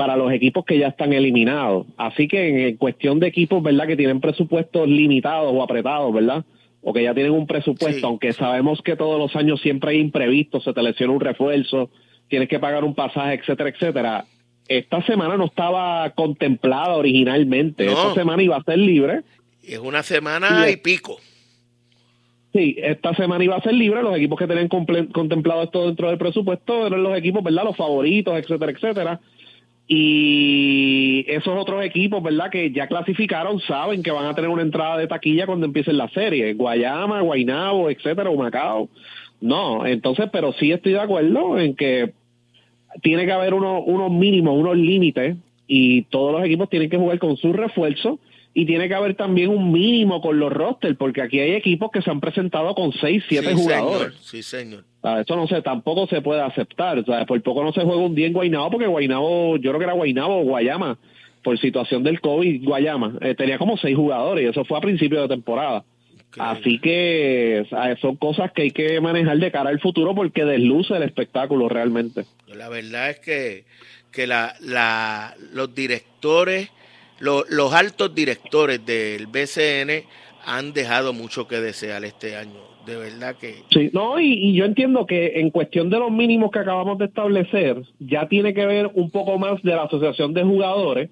para 0.00 0.16
los 0.16 0.32
equipos 0.32 0.64
que 0.64 0.78
ya 0.78 0.88
están 0.88 1.12
eliminados. 1.12 1.86
Así 1.98 2.26
que 2.26 2.68
en 2.68 2.78
cuestión 2.78 3.20
de 3.20 3.26
equipos, 3.26 3.62
¿verdad? 3.62 3.86
Que 3.86 3.98
tienen 3.98 4.18
presupuestos 4.18 4.88
limitados 4.88 5.52
o 5.54 5.62
apretados, 5.62 6.10
¿verdad? 6.14 6.42
O 6.80 6.94
que 6.94 7.02
ya 7.02 7.12
tienen 7.12 7.32
un 7.32 7.46
presupuesto, 7.46 8.06
aunque 8.06 8.32
sabemos 8.32 8.80
que 8.80 8.96
todos 8.96 9.18
los 9.18 9.36
años 9.36 9.60
siempre 9.60 9.90
hay 9.90 9.98
imprevistos, 9.98 10.64
se 10.64 10.72
te 10.72 10.82
lesiona 10.82 11.12
un 11.12 11.20
refuerzo, 11.20 11.90
tienes 12.28 12.48
que 12.48 12.58
pagar 12.58 12.82
un 12.82 12.94
pasaje, 12.94 13.34
etcétera, 13.34 13.68
etcétera. 13.68 14.24
Esta 14.68 15.04
semana 15.04 15.36
no 15.36 15.44
estaba 15.44 16.08
contemplada 16.14 16.96
originalmente. 16.96 17.84
Esta 17.84 18.14
semana 18.14 18.42
iba 18.42 18.56
a 18.56 18.62
ser 18.62 18.78
libre. 18.78 19.20
Es 19.62 19.80
una 19.80 20.02
semana 20.02 20.70
y, 20.70 20.78
pico. 20.78 21.18
Sí, 22.54 22.74
esta 22.78 23.14
semana 23.14 23.44
iba 23.44 23.56
a 23.56 23.60
ser 23.60 23.74
libre. 23.74 24.02
Los 24.02 24.16
equipos 24.16 24.38
que 24.38 24.46
tenían 24.46 24.68
contemplado 24.68 25.62
esto 25.62 25.88
dentro 25.88 26.08
del 26.08 26.16
presupuesto 26.16 26.86
eran 26.86 27.02
los 27.02 27.18
equipos, 27.18 27.44
¿verdad? 27.44 27.64
Los 27.64 27.76
favoritos, 27.76 28.34
etcétera, 28.38 28.72
etcétera. 28.72 29.20
Y 29.92 31.24
esos 31.26 31.58
otros 31.58 31.84
equipos, 31.84 32.22
¿verdad? 32.22 32.48
Que 32.48 32.70
ya 32.70 32.86
clasificaron, 32.86 33.58
saben 33.58 34.04
que 34.04 34.12
van 34.12 34.26
a 34.26 34.36
tener 34.36 34.48
una 34.48 34.62
entrada 34.62 34.96
de 34.96 35.08
taquilla 35.08 35.46
cuando 35.46 35.66
empiecen 35.66 35.98
la 35.98 36.08
serie. 36.10 36.54
Guayama, 36.54 37.22
Guainabo, 37.22 37.90
etcétera, 37.90 38.30
o 38.30 38.36
Macao. 38.36 38.88
No, 39.40 39.84
entonces, 39.84 40.28
pero 40.32 40.52
sí 40.52 40.70
estoy 40.70 40.92
de 40.92 41.00
acuerdo 41.00 41.58
en 41.58 41.74
que 41.74 42.12
tiene 43.02 43.26
que 43.26 43.32
haber 43.32 43.52
unos, 43.52 43.82
unos 43.84 44.12
mínimos, 44.12 44.56
unos 44.56 44.76
límites, 44.76 45.36
y 45.66 46.02
todos 46.02 46.34
los 46.34 46.44
equipos 46.44 46.70
tienen 46.70 46.88
que 46.88 46.96
jugar 46.96 47.18
con 47.18 47.36
su 47.36 47.52
refuerzo 47.52 48.20
y 48.54 48.66
tiene 48.66 48.86
que 48.86 48.94
haber 48.94 49.16
también 49.16 49.50
un 49.50 49.72
mínimo 49.72 50.20
con 50.20 50.38
los 50.38 50.52
rosters, 50.52 50.96
porque 50.96 51.20
aquí 51.20 51.40
hay 51.40 51.54
equipos 51.54 51.90
que 51.90 52.00
se 52.00 52.12
han 52.12 52.20
presentado 52.20 52.76
con 52.76 52.92
6, 52.92 53.24
7 53.28 53.54
jugadores. 53.54 54.14
sí, 54.22 54.44
señor. 54.44 54.84
Esto 55.02 55.36
no 55.36 55.46
sé, 55.46 55.62
tampoco 55.62 56.06
se 56.06 56.20
puede 56.20 56.42
aceptar. 56.42 57.04
Sea, 57.04 57.24
por 57.24 57.40
poco 57.42 57.64
no 57.64 57.72
se 57.72 57.82
juega 57.82 58.00
un 58.00 58.14
día 58.14 58.26
en 58.26 58.32
Guaynabo, 58.32 58.70
porque 58.70 58.86
Guaynabo, 58.86 59.56
yo 59.56 59.70
creo 59.70 59.78
que 59.78 59.84
era 59.84 59.94
Guaynabo 59.94 60.40
o 60.40 60.44
Guayama, 60.44 60.98
por 61.42 61.58
situación 61.58 62.02
del 62.02 62.20
COVID, 62.20 62.64
Guayama, 62.64 63.16
eh, 63.22 63.34
tenía 63.34 63.56
como 63.58 63.78
6 63.78 63.96
jugadores 63.96 64.44
y 64.44 64.48
eso 64.48 64.64
fue 64.64 64.78
a 64.78 64.82
principio 64.82 65.22
de 65.22 65.28
temporada. 65.28 65.84
Así 66.38 66.78
que 66.78 67.66
son 68.00 68.14
cosas 68.16 68.52
que 68.52 68.62
hay 68.62 68.70
que 68.70 69.00
manejar 69.00 69.38
de 69.38 69.50
cara 69.50 69.70
al 69.70 69.80
futuro 69.80 70.14
porque 70.14 70.44
desluce 70.44 70.94
el 70.94 71.02
espectáculo 71.02 71.68
realmente. 71.68 72.24
La 72.46 72.68
verdad 72.68 73.10
es 73.10 73.18
que, 73.18 73.64
que 74.12 74.28
la, 74.28 74.54
la, 74.60 75.34
los 75.52 75.74
directores 75.74 76.70
los 77.20 77.72
altos 77.74 78.14
directores 78.14 78.84
del 78.84 79.26
BCN 79.26 80.04
han 80.44 80.72
dejado 80.72 81.12
mucho 81.12 81.46
que 81.46 81.60
desear 81.60 82.04
este 82.04 82.36
año. 82.36 82.69
De 82.86 82.96
verdad 82.96 83.36
que. 83.36 83.56
Sí, 83.70 83.90
no, 83.92 84.18
y, 84.20 84.54
yo 84.54 84.64
entiendo 84.64 85.06
que 85.06 85.40
en 85.40 85.50
cuestión 85.50 85.90
de 85.90 85.98
los 85.98 86.10
mínimos 86.10 86.50
que 86.50 86.58
acabamos 86.58 86.98
de 86.98 87.06
establecer, 87.06 87.82
ya 87.98 88.28
tiene 88.28 88.54
que 88.54 88.66
ver 88.66 88.90
un 88.94 89.10
poco 89.10 89.38
más 89.38 89.62
de 89.62 89.74
la 89.74 89.84
asociación 89.84 90.34
de 90.34 90.42
jugadores, 90.42 91.10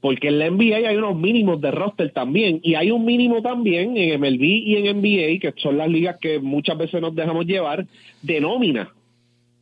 porque 0.00 0.28
en 0.28 0.38
la 0.38 0.50
NBA 0.50 0.88
hay 0.88 0.96
unos 0.96 1.16
mínimos 1.16 1.60
de 1.60 1.70
roster 1.70 2.10
también, 2.12 2.60
y 2.62 2.74
hay 2.74 2.90
un 2.90 3.04
mínimo 3.04 3.42
también 3.42 3.96
en 3.96 4.20
MLB 4.20 4.42
y 4.42 4.76
en 4.76 4.98
NBA, 4.98 5.40
que 5.40 5.54
son 5.56 5.78
las 5.78 5.88
ligas 5.88 6.16
que 6.20 6.38
muchas 6.38 6.76
veces 6.78 7.00
nos 7.00 7.14
dejamos 7.14 7.46
llevar, 7.46 7.86
de 8.22 8.40
nómina. 8.40 8.92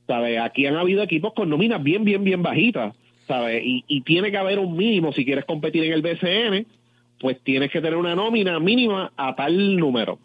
¿Sabes? 0.06 0.40
Aquí 0.40 0.66
han 0.66 0.76
habido 0.76 1.02
equipos 1.02 1.32
con 1.32 1.48
nóminas 1.48 1.82
bien, 1.82 2.04
bien, 2.04 2.24
bien 2.24 2.42
bajitas. 2.42 2.94
Y, 3.62 4.00
tiene 4.02 4.30
que 4.30 4.36
haber 4.36 4.58
un 4.58 4.76
mínimo, 4.76 5.12
si 5.12 5.24
quieres 5.24 5.44
competir 5.44 5.84
en 5.84 5.92
el 5.92 6.02
BCN, 6.02 6.66
pues 7.20 7.40
tienes 7.42 7.70
que 7.70 7.80
tener 7.80 7.96
una 7.96 8.14
nómina 8.14 8.58
mínima 8.58 9.12
a 9.16 9.34
tal 9.34 9.76
número. 9.76 10.18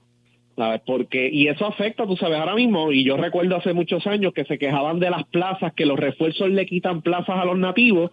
¿Sabes? 0.57 0.81
Porque, 0.87 1.29
y 1.31 1.47
eso 1.49 1.67
afecta, 1.67 2.07
tú 2.07 2.17
sabes, 2.17 2.39
ahora 2.39 2.55
mismo, 2.55 2.91
y 2.91 3.03
yo 3.03 3.15
recuerdo 3.15 3.55
hace 3.55 3.73
muchos 3.73 4.07
años 4.07 4.33
que 4.33 4.43
se 4.45 4.57
quejaban 4.57 4.99
de 4.99 5.11
las 5.11 5.23
plazas, 5.25 5.71
que 5.73 5.85
los 5.85 5.99
refuerzos 5.99 6.49
le 6.49 6.65
quitan 6.65 7.03
plazas 7.03 7.37
a 7.37 7.45
los 7.45 7.59
nativos, 7.59 8.09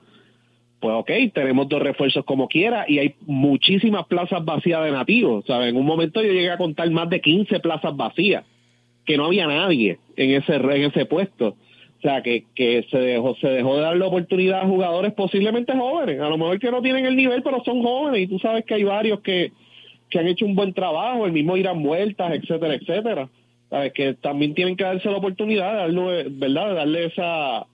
pues 0.79 0.95
ok, 0.95 1.11
tenemos 1.33 1.71
dos 1.71 1.81
refuerzos 1.81 2.23
como 2.27 2.47
quiera 2.47 2.85
y 2.87 2.99
hay 2.99 3.15
muchísimas 3.23 4.07
plazas 4.09 4.45
vacías 4.45 4.85
de 4.85 4.91
nativos, 4.91 5.43
¿sabes? 5.47 5.71
En 5.71 5.77
un 5.77 5.87
momento 5.87 6.21
yo 6.21 6.33
llegué 6.33 6.51
a 6.51 6.59
contar 6.59 6.91
más 6.91 7.09
de 7.09 7.23
15 7.23 7.61
plazas 7.61 7.97
vacías, 7.97 8.45
que 9.07 9.17
no 9.17 9.25
había 9.25 9.47
nadie 9.47 9.99
en 10.17 10.33
ese, 10.33 10.57
en 10.57 10.83
ese 10.83 11.07
puesto. 11.07 11.57
O 11.97 12.03
sea, 12.03 12.23
que, 12.23 12.45
que 12.55 12.85
se 12.91 12.99
dejó 12.99 13.35
se 13.37 13.49
dejó 13.49 13.77
de 13.77 13.81
dar 13.81 13.97
la 13.97 14.07
oportunidad 14.07 14.61
a 14.61 14.67
jugadores 14.67 15.15
posiblemente 15.15 15.73
jóvenes, 15.73 16.21
a 16.21 16.29
lo 16.29 16.37
mejor 16.37 16.59
que 16.59 16.71
no 16.71 16.83
tienen 16.83 17.07
el 17.07 17.17
nivel, 17.17 17.43
pero 17.43 17.65
son 17.65 17.83
jóvenes 17.83 18.21
y 18.21 18.27
tú 18.27 18.39
sabes 18.39 18.67
que 18.67 18.75
hay 18.75 18.85
varios 18.85 19.21
que, 19.21 19.53
que 20.15 20.21
han 20.21 20.29
hecho 20.29 20.47
un 20.47 20.55
buen 20.55 20.73
trabajo, 20.73 21.27
el 21.27 21.33
mismo 21.33 21.57
irán 21.57 21.83
vueltas, 21.83 22.33
etcétera, 22.33 22.75
etcétera. 22.75 23.29
Que 23.93 24.15
también 24.15 24.55
tienen 24.55 24.77
que 24.77 24.85
darse 24.85 25.11
la 25.11 25.17
oportunidad, 25.17 25.73
de 25.73 25.79
darle, 25.79 26.27
¿verdad? 26.31 26.69
De 26.69 26.75
darle 26.75 27.07
esa, 27.07 27.67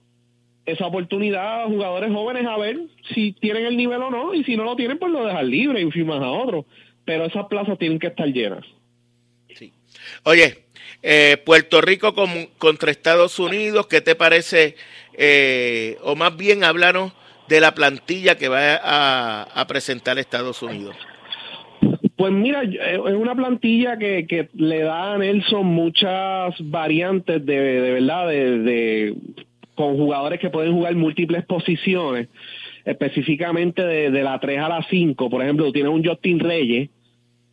esa 0.65 0.87
oportunidad 0.87 1.61
a 1.61 1.67
jugadores 1.67 2.11
jóvenes 2.11 2.47
a 2.47 2.57
ver 2.57 2.79
si 3.13 3.33
tienen 3.33 3.67
el 3.67 3.77
nivel 3.77 4.01
o 4.01 4.09
no, 4.09 4.33
y 4.33 4.43
si 4.43 4.57
no 4.57 4.63
lo 4.63 4.75
tienen, 4.75 4.97
pues 4.97 5.11
lo 5.11 5.23
dejan 5.23 5.51
libre 5.51 5.83
y 5.83 5.91
firmas 5.91 6.19
a 6.19 6.31
otro. 6.31 6.65
Pero 7.05 7.25
esas 7.25 7.45
plazas 7.45 7.77
tienen 7.77 7.99
que 7.99 8.07
estar 8.07 8.27
llenas. 8.27 8.65
Sí. 9.53 9.71
Oye, 10.23 10.63
eh, 11.03 11.37
Puerto 11.45 11.79
Rico 11.79 12.15
contra 12.57 12.89
Estados 12.89 13.37
Unidos, 13.37 13.85
¿qué 13.85 14.01
te 14.01 14.15
parece? 14.15 14.75
Eh, 15.13 15.99
o 16.01 16.15
más 16.15 16.35
bien 16.35 16.63
háblanos 16.63 17.13
de 17.47 17.61
la 17.61 17.75
plantilla 17.75 18.35
que 18.35 18.47
va 18.47 18.79
a, 18.81 19.67
presentar 19.67 20.17
Estados 20.17 20.63
Unidos. 20.63 20.95
Pues 22.21 22.33
mira, 22.33 22.63
eh, 22.63 22.99
es 23.03 23.15
una 23.15 23.33
plantilla 23.33 23.97
que, 23.97 24.27
que, 24.27 24.47
le 24.53 24.81
da 24.83 25.13
a 25.13 25.17
Nelson 25.17 25.65
muchas 25.65 26.53
variantes 26.69 27.43
de, 27.43 27.59
de 27.59 27.91
verdad, 27.93 28.27
de, 28.27 28.59
de, 28.59 29.15
con 29.73 29.97
jugadores 29.97 30.39
que 30.39 30.51
pueden 30.51 30.71
jugar 30.71 30.93
múltiples 30.93 31.43
posiciones, 31.45 32.29
específicamente 32.85 33.83
de, 33.83 34.11
de 34.11 34.21
la 34.21 34.39
3 34.39 34.59
a 34.59 34.69
la 34.69 34.85
5. 34.87 35.31
Por 35.31 35.41
ejemplo, 35.41 35.71
tienes 35.71 35.91
un 35.91 36.05
Justin 36.05 36.39
Reyes, 36.39 36.91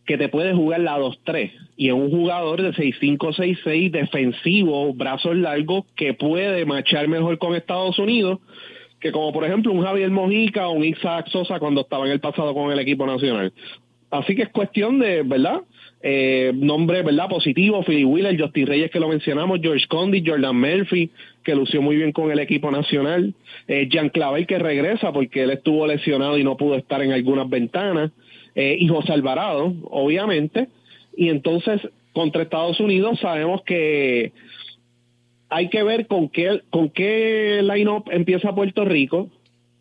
que 0.04 0.18
te 0.18 0.28
puede 0.28 0.52
jugar 0.52 0.80
la 0.80 0.98
2-3 0.98 1.50
y 1.78 1.88
es 1.88 1.94
un 1.94 2.10
jugador 2.10 2.60
de 2.60 2.74
6-5, 2.74 3.16
6-6 3.16 3.90
defensivo, 3.90 4.92
brazos 4.92 5.34
largos 5.34 5.86
que 5.96 6.12
puede 6.12 6.66
marchar 6.66 7.08
mejor 7.08 7.38
con 7.38 7.54
Estados 7.54 7.98
Unidos 7.98 8.40
que 9.00 9.12
como 9.12 9.32
por 9.32 9.44
ejemplo 9.44 9.72
un 9.72 9.82
Javier 9.82 10.10
Mojica 10.10 10.68
o 10.68 10.72
un 10.72 10.84
Isaac 10.84 11.28
Sosa 11.28 11.58
cuando 11.58 11.82
estaba 11.82 12.06
en 12.06 12.12
el 12.12 12.20
pasado 12.20 12.52
con 12.54 12.72
el 12.72 12.78
equipo 12.78 13.06
nacional. 13.06 13.52
Así 14.10 14.34
que 14.34 14.42
es 14.42 14.48
cuestión 14.48 14.98
de, 14.98 15.22
¿verdad? 15.22 15.60
Eh, 16.00 16.52
nombre, 16.54 17.02
¿verdad? 17.02 17.28
Positivo, 17.28 17.82
Philly 17.82 18.04
Wheeler, 18.04 18.40
Justin 18.40 18.66
Reyes 18.66 18.90
que 18.90 19.00
lo 19.00 19.08
mencionamos, 19.08 19.58
George 19.60 19.86
Condi, 19.88 20.22
Jordan 20.24 20.56
Murphy, 20.56 21.10
que 21.42 21.54
lució 21.54 21.82
muy 21.82 21.96
bien 21.96 22.12
con 22.12 22.30
el 22.30 22.38
equipo 22.38 22.70
nacional, 22.70 23.34
eh, 23.66 23.88
Jean 23.90 24.08
Clavel 24.08 24.46
que 24.46 24.58
regresa 24.58 25.12
porque 25.12 25.42
él 25.42 25.50
estuvo 25.50 25.86
lesionado 25.86 26.38
y 26.38 26.44
no 26.44 26.56
pudo 26.56 26.76
estar 26.76 27.02
en 27.02 27.12
algunas 27.12 27.48
ventanas, 27.50 28.12
eh, 28.54 28.76
y 28.78 28.88
José 28.88 29.12
Alvarado, 29.12 29.74
obviamente. 29.90 30.68
Y 31.16 31.28
entonces, 31.28 31.80
contra 32.12 32.42
Estados 32.42 32.80
Unidos 32.80 33.18
sabemos 33.20 33.62
que 33.62 34.32
hay 35.50 35.68
que 35.68 35.82
ver 35.82 36.06
con 36.06 36.28
qué, 36.28 36.62
con 36.70 36.90
qué 36.90 37.60
line-up 37.62 38.04
empieza 38.10 38.54
Puerto 38.54 38.84
Rico 38.84 39.30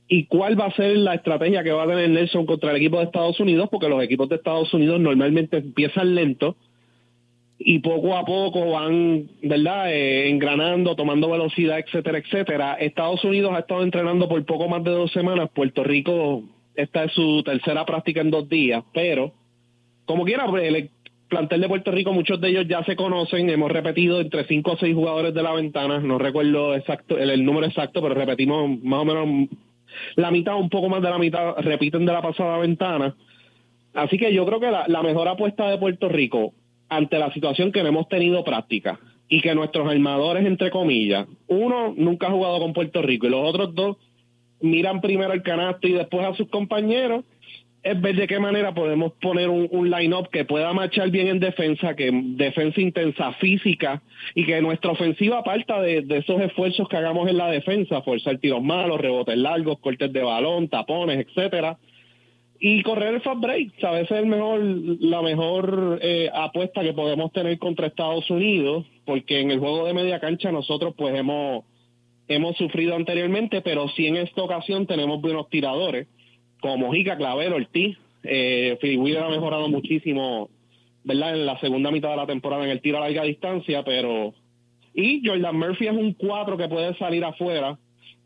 y 0.07 0.25
cuál 0.25 0.59
va 0.59 0.65
a 0.65 0.75
ser 0.75 0.97
la 0.97 1.15
estrategia 1.15 1.63
que 1.63 1.71
va 1.71 1.83
a 1.83 1.87
tener 1.87 2.09
Nelson 2.09 2.45
contra 2.45 2.71
el 2.71 2.77
equipo 2.77 2.97
de 2.97 3.05
Estados 3.05 3.39
Unidos, 3.39 3.67
porque 3.69 3.89
los 3.89 4.01
equipos 4.01 4.29
de 4.29 4.35
Estados 4.35 4.73
Unidos 4.73 4.99
normalmente 4.99 5.57
empiezan 5.57 6.15
lento 6.15 6.55
y 7.59 7.79
poco 7.79 8.15
a 8.15 8.23
poco 8.23 8.71
van, 8.71 9.27
¿verdad?, 9.41 9.91
eh, 9.91 10.29
engranando, 10.29 10.95
tomando 10.95 11.29
velocidad, 11.29 11.79
etcétera, 11.79 12.19
etcétera. 12.19 12.73
Estados 12.75 13.23
Unidos 13.23 13.51
ha 13.55 13.59
estado 13.59 13.83
entrenando 13.83 14.29
por 14.29 14.45
poco 14.45 14.69
más 14.69 14.83
de 14.83 14.91
dos 14.91 15.11
semanas, 15.11 15.49
Puerto 15.53 15.83
Rico 15.83 16.43
esta 16.77 17.05
es 17.05 17.11
su 17.13 17.41
tercera 17.43 17.85
práctica 17.85 18.21
en 18.21 18.29
dos 18.29 18.47
días, 18.47 18.83
pero 18.93 19.33
como 20.05 20.23
quiera, 20.23 20.45
pues, 20.45 20.63
el 20.63 20.89
plantel 21.27 21.59
de 21.59 21.67
Puerto 21.67 21.91
Rico, 21.91 22.13
muchos 22.13 22.39
de 22.39 22.49
ellos 22.49 22.67
ya 22.67 22.83
se 22.83 22.95
conocen, 22.95 23.49
hemos 23.49 23.71
repetido 23.71 24.21
entre 24.21 24.45
cinco 24.45 24.73
o 24.73 24.77
seis 24.77 24.95
jugadores 24.95 25.33
de 25.33 25.43
la 25.43 25.53
ventana, 25.53 25.99
no 25.99 26.17
recuerdo 26.19 26.75
exacto 26.75 27.17
el, 27.17 27.43
número 27.43 27.65
exacto, 27.65 28.01
pero 28.01 28.13
repetimos 28.13 28.81
más 28.83 29.01
o 29.01 29.05
menos 29.05 29.49
la 30.15 30.31
mitad, 30.31 30.55
un 30.55 30.69
poco 30.69 30.89
más 30.89 31.01
de 31.01 31.09
la 31.09 31.17
mitad, 31.17 31.55
repiten 31.57 32.05
de 32.05 32.13
la 32.13 32.21
pasada 32.21 32.57
ventana. 32.57 33.15
Así 33.93 34.17
que 34.17 34.33
yo 34.33 34.45
creo 34.45 34.59
que 34.59 34.71
la, 34.71 34.85
la 34.87 35.01
mejor 35.01 35.27
apuesta 35.27 35.69
de 35.69 35.77
Puerto 35.77 36.09
Rico 36.09 36.53
ante 36.89 37.19
la 37.19 37.31
situación 37.33 37.71
que 37.71 37.83
no 37.83 37.89
hemos 37.89 38.07
tenido 38.07 38.43
práctica 38.43 38.99
y 39.29 39.41
que 39.41 39.55
nuestros 39.55 39.89
armadores, 39.89 40.45
entre 40.45 40.71
comillas, 40.71 41.27
uno 41.47 41.93
nunca 41.97 42.27
ha 42.27 42.31
jugado 42.31 42.59
con 42.59 42.73
Puerto 42.73 43.01
Rico 43.01 43.27
y 43.27 43.29
los 43.29 43.43
otros 43.43 43.75
dos 43.75 43.97
miran 44.61 45.01
primero 45.01 45.33
el 45.33 45.43
canasto 45.43 45.87
y 45.87 45.93
después 45.93 46.25
a 46.25 46.33
sus 46.33 46.49
compañeros, 46.49 47.25
es 47.87 48.01
ver 48.01 48.15
de 48.15 48.27
qué 48.27 48.39
manera 48.39 48.73
podemos 48.73 49.13
poner 49.13 49.49
un, 49.49 49.89
line-up 49.89 50.29
que 50.29 50.43
pueda 50.43 50.73
marchar 50.73 51.09
bien 51.09 51.27
en 51.27 51.39
defensa, 51.39 51.95
que 51.95 52.11
defensa 52.11 52.81
intensa 52.81 53.31
física 53.33 54.01
y 54.35 54.45
que 54.45 54.61
nuestra 54.61 54.91
ofensiva 54.91 55.43
parta 55.43 55.81
de, 55.81 56.05
esos 56.09 56.41
esfuerzos 56.41 56.89
que 56.89 56.97
hagamos 56.97 57.29
en 57.29 57.37
la 57.37 57.49
defensa, 57.49 58.01
forzar 58.01 58.39
tiros 58.39 58.61
malos, 58.61 58.99
rebotes 58.99 59.37
largos, 59.37 59.79
cortes 59.79 60.11
de 60.11 60.21
balón, 60.21 60.67
tapones, 60.67 61.25
etcétera. 61.25 61.77
y 62.59 62.83
correr 62.83 63.13
el 63.13 63.21
fast 63.21 63.39
break, 63.39 63.83
a 63.83 63.91
veces 63.91 64.11
es 64.11 64.17
el 64.17 64.25
mejor, 64.25 64.59
la 64.61 65.21
mejor 65.21 65.99
eh, 66.01 66.29
apuesta 66.33 66.81
que 66.81 66.93
podemos 66.93 67.31
tener 67.31 67.57
contra 67.59 67.87
Estados 67.87 68.29
Unidos, 68.29 68.85
porque 69.05 69.39
en 69.39 69.51
el 69.51 69.59
juego 69.59 69.85
de 69.85 69.93
media 69.93 70.19
cancha 70.19 70.51
nosotros 70.51 70.93
pues 70.97 71.15
hemos, 71.15 71.63
hemos 72.27 72.57
sufrido 72.57 72.95
anteriormente, 72.95 73.61
pero 73.61 73.87
sí 73.89 74.07
en 74.07 74.17
esta 74.17 74.41
ocasión 74.41 74.87
tenemos 74.87 75.21
buenos 75.21 75.49
tiradores, 75.49 76.07
como 76.61 76.91
Jica, 76.93 77.17
Clavero, 77.17 77.55
Ortiz, 77.55 77.97
eh, 78.23 78.77
Philip 78.81 79.17
ha 79.17 79.29
mejorado 79.29 79.69
muchísimo, 79.69 80.49
¿verdad? 81.03 81.35
En 81.35 81.45
la 81.45 81.59
segunda 81.59 81.91
mitad 81.91 82.09
de 82.09 82.17
la 82.17 82.25
temporada 82.27 82.63
en 82.63 82.71
el 82.71 82.81
tiro 82.81 82.97
a 82.97 83.01
larga 83.01 83.23
distancia, 83.23 83.83
pero... 83.83 84.33
Y 84.93 85.21
Jordan 85.23 85.57
Murphy 85.57 85.87
es 85.87 85.93
un 85.93 86.13
cuatro 86.13 86.57
que 86.57 86.67
puede 86.67 86.95
salir 86.97 87.23
afuera, 87.23 87.77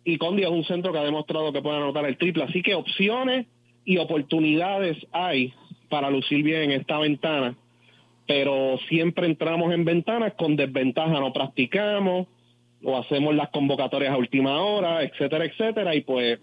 y 0.04 0.18
Condi 0.18 0.44
es 0.44 0.50
un 0.50 0.64
centro 0.64 0.92
que 0.92 1.00
ha 1.00 1.04
demostrado 1.04 1.54
que 1.54 1.62
puede 1.62 1.78
anotar 1.78 2.06
el 2.06 2.18
triple, 2.18 2.44
así 2.44 2.62
que 2.62 2.76
opciones 2.76 3.46
y 3.86 3.98
oportunidades 3.98 4.98
hay 5.12 5.54
para 5.90 6.10
lucir 6.10 6.44
bien 6.44 6.64
en 6.64 6.72
esta 6.72 6.98
ventana, 6.98 7.56
pero 8.26 8.80
siempre 8.88 9.28
entramos 9.28 9.74
en 9.74 9.84
ventanas 9.84 10.34
con 10.34 10.56
desventaja, 10.56 11.20
no 11.20 11.34
practicamos 11.34 12.28
o 12.84 12.98
hacemos 12.98 13.36
las 13.36 13.50
convocatorias 13.50 14.14
a 14.14 14.18
última 14.18 14.62
hora, 14.62 15.04
etcétera, 15.04 15.46
etcétera, 15.46 15.94
y 15.94 16.02
pues 16.02 16.40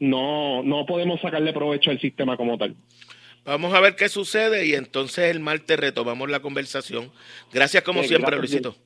no, 0.00 0.62
no 0.62 0.86
podemos 0.86 1.20
sacarle 1.20 1.52
provecho 1.52 1.90
al 1.90 2.00
sistema 2.00 2.36
como 2.36 2.58
tal. 2.58 2.74
Vamos 3.44 3.72
a 3.72 3.80
ver 3.80 3.96
qué 3.96 4.08
sucede 4.08 4.66
y 4.66 4.74
entonces 4.74 5.30
el 5.30 5.40
martes 5.40 5.78
retomamos 5.78 6.28
la 6.28 6.40
conversación. 6.40 7.10
Gracias 7.52 7.82
como 7.82 8.02
siempre, 8.02 8.36
Luisito. 8.36 8.76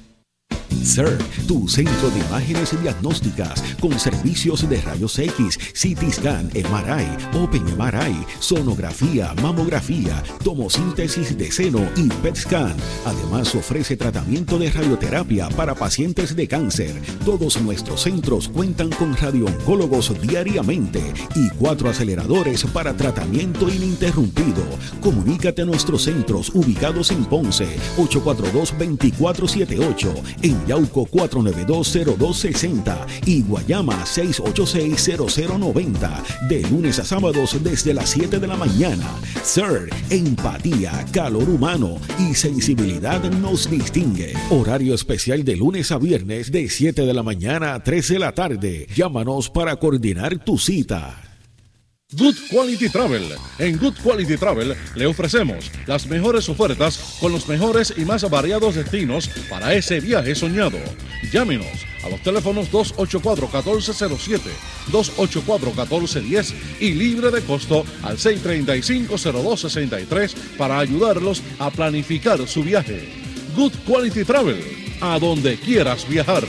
CERT, 0.82 1.20
tu 1.46 1.68
centro 1.68 2.10
de 2.10 2.20
imágenes 2.20 2.80
diagnósticas 2.80 3.62
con 3.80 3.98
servicios 3.98 4.68
de 4.68 4.80
rayos 4.80 5.18
X, 5.18 5.58
CT 5.72 6.12
scan, 6.12 6.50
MRI, 6.54 7.38
Open 7.38 7.64
MRI, 7.76 8.24
sonografía, 8.40 9.34
mamografía, 9.42 10.22
tomosíntesis 10.42 11.36
de 11.36 11.50
seno 11.50 11.80
y 11.96 12.08
PET 12.08 12.36
scan. 12.36 12.74
Además 13.04 13.54
ofrece 13.54 13.96
tratamiento 13.96 14.58
de 14.58 14.70
radioterapia 14.70 15.48
para 15.50 15.74
pacientes 15.74 16.34
de 16.34 16.48
cáncer. 16.48 16.94
Todos 17.24 17.60
nuestros 17.60 18.02
centros 18.02 18.48
cuentan 18.48 18.90
con 18.90 19.16
radiooncólogos 19.16 20.20
diariamente 20.20 21.02
y 21.34 21.48
cuatro 21.50 21.90
aceleradores 21.90 22.64
para 22.64 22.96
tratamiento 22.96 23.68
ininterrumpido. 23.68 24.62
Comunícate 25.00 25.62
a 25.62 25.66
nuestros 25.66 26.04
centros 26.04 26.50
ubicados 26.54 27.10
en 27.10 27.24
Ponce 27.24 27.66
842-2478, 27.96 30.14
en 30.42 30.63
Yauco 30.66 31.06
4920260 31.06 33.06
y 33.26 33.42
Guayama 33.42 34.04
6860090. 34.04 36.22
De 36.48 36.62
lunes 36.62 36.98
a 36.98 37.04
sábados 37.04 37.62
desde 37.62 37.94
las 37.94 38.10
7 38.10 38.38
de 38.38 38.46
la 38.46 38.56
mañana. 38.56 39.06
Sir, 39.42 39.90
empatía, 40.10 41.04
calor 41.12 41.48
humano 41.48 41.96
y 42.18 42.34
sensibilidad 42.34 43.22
nos 43.30 43.70
distingue. 43.70 44.34
Horario 44.50 44.94
especial 44.94 45.44
de 45.44 45.56
lunes 45.56 45.90
a 45.92 45.98
viernes 45.98 46.52
de 46.52 46.68
7 46.68 47.06
de 47.06 47.14
la 47.14 47.22
mañana 47.22 47.74
a 47.74 47.82
3 47.82 48.08
de 48.08 48.18
la 48.18 48.32
tarde. 48.32 48.86
Llámanos 48.94 49.48
para 49.50 49.76
coordinar 49.76 50.44
tu 50.44 50.58
cita. 50.58 51.23
Good 52.12 52.36
Quality 52.50 52.90
Travel. 52.90 53.32
En 53.58 53.78
Good 53.78 53.94
Quality 54.02 54.36
Travel 54.36 54.76
le 54.94 55.06
ofrecemos 55.06 55.70
las 55.86 56.06
mejores 56.06 56.46
ofertas 56.48 57.16
con 57.18 57.32
los 57.32 57.48
mejores 57.48 57.92
y 57.96 58.04
más 58.04 58.28
variados 58.30 58.76
destinos 58.76 59.28
para 59.48 59.74
ese 59.74 59.98
viaje 60.00 60.34
soñado. 60.34 60.78
Llámenos 61.32 61.86
a 62.04 62.10
los 62.10 62.20
teléfonos 62.22 62.70
284-1407, 62.70 64.40
284-1410 64.92 66.52
y 66.78 66.92
libre 66.92 67.30
de 67.30 67.40
costo 67.42 67.86
al 68.02 68.18
635-0263 68.18 70.34
para 70.56 70.78
ayudarlos 70.78 71.42
a 71.58 71.70
planificar 71.70 72.46
su 72.46 72.62
viaje. 72.62 73.08
Good 73.56 73.72
Quality 73.86 74.24
Travel, 74.24 74.62
a 75.00 75.18
donde 75.18 75.56
quieras 75.56 76.06
viajar. 76.08 76.44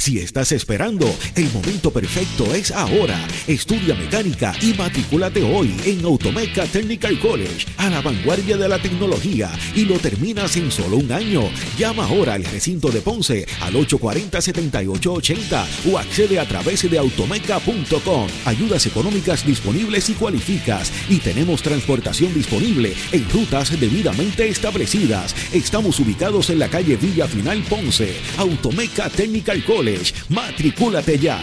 Si 0.00 0.18
estás 0.18 0.50
esperando, 0.52 1.14
el 1.34 1.52
momento 1.52 1.90
perfecto 1.90 2.54
es 2.54 2.70
ahora. 2.70 3.22
Estudia 3.46 3.94
mecánica 3.94 4.54
y 4.62 4.72
matricúlate 4.72 5.42
hoy 5.42 5.76
en 5.84 6.02
Automeca 6.06 6.64
Technical 6.64 7.20
College, 7.20 7.66
a 7.76 7.90
la 7.90 8.00
vanguardia 8.00 8.56
de 8.56 8.66
la 8.66 8.80
tecnología, 8.80 9.52
y 9.74 9.84
lo 9.84 9.98
terminas 9.98 10.56
en 10.56 10.70
solo 10.70 10.96
un 10.96 11.12
año. 11.12 11.50
Llama 11.76 12.06
ahora 12.06 12.32
al 12.32 12.44
recinto 12.44 12.88
de 12.88 13.02
Ponce 13.02 13.44
al 13.60 13.74
840-7880 13.74 15.66
o 15.92 15.98
accede 15.98 16.40
a 16.40 16.48
través 16.48 16.90
de 16.90 16.96
automeca.com. 16.96 18.26
Ayudas 18.46 18.86
económicas 18.86 19.44
disponibles 19.44 20.08
y 20.08 20.14
cualificas. 20.14 20.90
Y 21.10 21.18
tenemos 21.18 21.60
transportación 21.60 22.32
disponible 22.32 22.94
en 23.12 23.28
rutas 23.28 23.78
debidamente 23.78 24.48
establecidas. 24.48 25.36
Estamos 25.52 26.00
ubicados 26.00 26.48
en 26.48 26.58
la 26.58 26.70
calle 26.70 26.96
Villa 26.96 27.28
Final 27.28 27.62
Ponce. 27.64 28.14
Automeca 28.38 29.10
Technical 29.10 29.62
College. 29.62 29.89
Matricúlate 30.28 31.18
ya. 31.18 31.38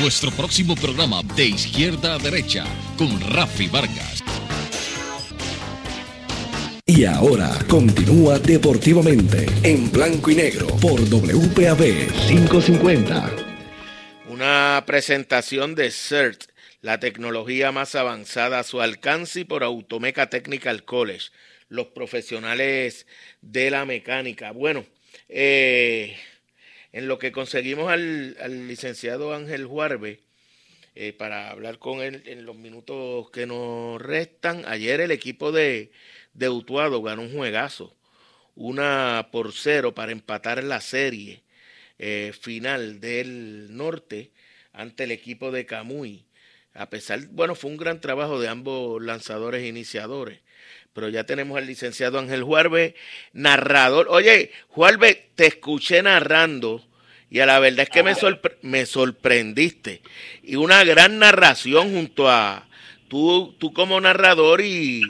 Nuestro 0.00 0.30
próximo 0.30 0.74
programa 0.74 1.22
de 1.34 1.46
izquierda 1.46 2.14
a 2.14 2.18
derecha 2.18 2.64
con 2.98 3.18
Rafi 3.30 3.68
Vargas. 3.68 4.22
Y 6.84 7.04
ahora 7.04 7.50
continúa 7.66 8.38
deportivamente 8.38 9.46
en 9.62 9.90
blanco 9.90 10.30
y 10.30 10.34
negro 10.34 10.66
por 10.80 11.00
WPAB 11.00 12.12
550. 12.28 13.30
Una 14.28 14.84
presentación 14.86 15.74
de 15.74 15.90
CERT, 15.90 16.44
la 16.82 17.00
tecnología 17.00 17.72
más 17.72 17.94
avanzada 17.94 18.58
a 18.58 18.64
su 18.64 18.82
alcance 18.82 19.40
y 19.40 19.44
por 19.44 19.64
Automeca 19.64 20.28
Technical 20.28 20.84
College, 20.84 21.30
los 21.68 21.86
profesionales 21.86 23.06
de 23.40 23.70
la 23.70 23.84
mecánica. 23.84 24.52
Bueno, 24.52 24.84
eh, 25.28 26.16
en 26.92 27.08
lo 27.08 27.18
que 27.18 27.32
conseguimos 27.32 27.90
al, 27.90 28.68
licenciado 28.68 29.34
Ángel 29.34 29.66
Juarbe, 29.66 30.20
eh, 30.94 31.12
para 31.12 31.50
hablar 31.50 31.78
con 31.78 32.00
él 32.00 32.22
en 32.26 32.46
los 32.46 32.56
minutos 32.56 33.30
que 33.30 33.46
nos 33.46 34.00
restan. 34.00 34.64
Ayer 34.66 35.00
el 35.00 35.10
equipo 35.10 35.52
de, 35.52 35.90
de 36.32 36.48
Utuado 36.48 37.02
ganó 37.02 37.22
un 37.22 37.32
juegazo, 37.32 37.94
una 38.54 39.28
por 39.30 39.52
cero 39.52 39.94
para 39.94 40.12
empatar 40.12 40.64
la 40.64 40.80
serie 40.80 41.42
eh, 41.98 42.32
final 42.38 43.00
del 43.00 43.76
norte 43.76 44.32
ante 44.72 45.04
el 45.04 45.10
equipo 45.10 45.50
de 45.50 45.66
Camuy. 45.66 46.24
A 46.74 46.90
pesar, 46.90 47.26
bueno, 47.28 47.54
fue 47.54 47.70
un 47.70 47.78
gran 47.78 48.00
trabajo 48.00 48.40
de 48.40 48.48
ambos 48.48 49.02
lanzadores 49.02 49.62
e 49.62 49.68
iniciadores 49.68 50.40
pero 50.96 51.10
ya 51.10 51.24
tenemos 51.24 51.58
al 51.58 51.66
licenciado 51.66 52.18
Ángel 52.18 52.42
Juarbe, 52.42 52.94
narrador. 53.34 54.06
Oye, 54.08 54.50
Juarbe, 54.68 55.28
te 55.34 55.46
escuché 55.46 56.02
narrando 56.02 56.82
y 57.30 57.40
a 57.40 57.44
la 57.44 57.58
verdad 57.58 57.80
es 57.80 57.90
que 57.90 58.02
me, 58.02 58.14
me 58.62 58.86
sorprendiste. 58.86 60.00
Y 60.42 60.56
una 60.56 60.84
gran 60.84 61.18
narración 61.18 61.92
junto 61.92 62.30
a 62.30 62.66
tú, 63.08 63.54
tú 63.58 63.74
como 63.74 64.00
narrador 64.00 64.62
y... 64.62 65.02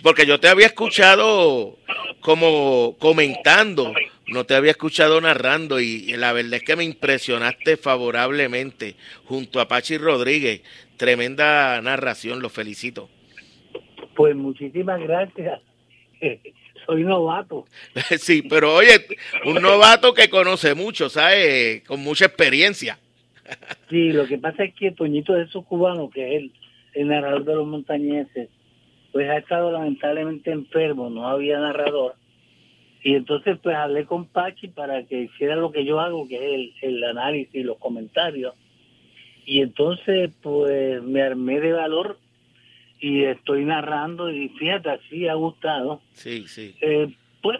Porque 0.00 0.26
yo 0.26 0.38
te 0.38 0.46
había 0.46 0.66
escuchado 0.66 1.76
como 2.20 2.94
comentando, 3.00 3.94
no 4.28 4.46
te 4.46 4.54
había 4.54 4.70
escuchado 4.70 5.20
narrando 5.20 5.80
y, 5.80 6.04
y 6.06 6.16
la 6.16 6.32
verdad 6.32 6.54
es 6.54 6.62
que 6.62 6.76
me 6.76 6.84
impresionaste 6.84 7.76
favorablemente 7.76 8.94
junto 9.24 9.58
a 9.58 9.66
Pachi 9.66 9.98
Rodríguez. 9.98 10.60
Tremenda 10.96 11.80
narración, 11.80 12.40
lo 12.40 12.48
felicito. 12.48 13.10
Pues 14.16 14.34
muchísimas 14.34 15.00
gracias. 15.00 15.60
Soy 16.86 17.04
novato. 17.04 17.66
Sí, 18.18 18.42
pero 18.42 18.74
oye, 18.74 19.06
un 19.44 19.60
novato 19.60 20.14
que 20.14 20.30
conoce 20.30 20.74
mucho, 20.74 21.08
¿sabes? 21.08 21.82
Con 21.82 22.00
mucha 22.00 22.26
experiencia. 22.26 22.98
Sí, 23.88 24.10
lo 24.10 24.26
que 24.26 24.38
pasa 24.38 24.64
es 24.64 24.74
que 24.74 24.90
Toñito 24.90 25.32
de 25.32 25.44
esos 25.44 25.64
cubanos, 25.66 26.10
que 26.10 26.34
es 26.34 26.42
el, 26.42 26.52
el 26.94 27.06
narrador 27.06 27.44
de 27.44 27.54
los 27.54 27.66
montañeses, 27.68 28.48
pues 29.12 29.30
ha 29.30 29.36
estado 29.36 29.70
lamentablemente 29.70 30.50
enfermo, 30.50 31.08
no 31.08 31.28
había 31.28 31.60
narrador. 31.60 32.16
Y 33.04 33.14
entonces 33.14 33.56
pues 33.62 33.76
hablé 33.76 34.04
con 34.04 34.26
Pachi 34.26 34.66
para 34.66 35.04
que 35.04 35.20
hiciera 35.20 35.54
lo 35.54 35.70
que 35.70 35.84
yo 35.84 36.00
hago, 36.00 36.26
que 36.26 36.34
es 36.34 36.42
el, 36.82 36.96
el 36.96 37.04
análisis 37.04 37.54
y 37.54 37.62
los 37.62 37.78
comentarios. 37.78 38.54
Y 39.44 39.60
entonces 39.60 40.32
pues 40.42 41.00
me 41.04 41.22
armé 41.22 41.60
de 41.60 41.72
valor 41.72 42.18
y 43.00 43.24
estoy 43.24 43.64
narrando 43.64 44.30
y 44.30 44.48
fíjate, 44.50 44.90
así 44.90 45.28
ha 45.28 45.34
gustado. 45.34 46.00
Sí, 46.12 46.46
sí. 46.48 46.74
Eh, 46.80 47.14
pues 47.42 47.58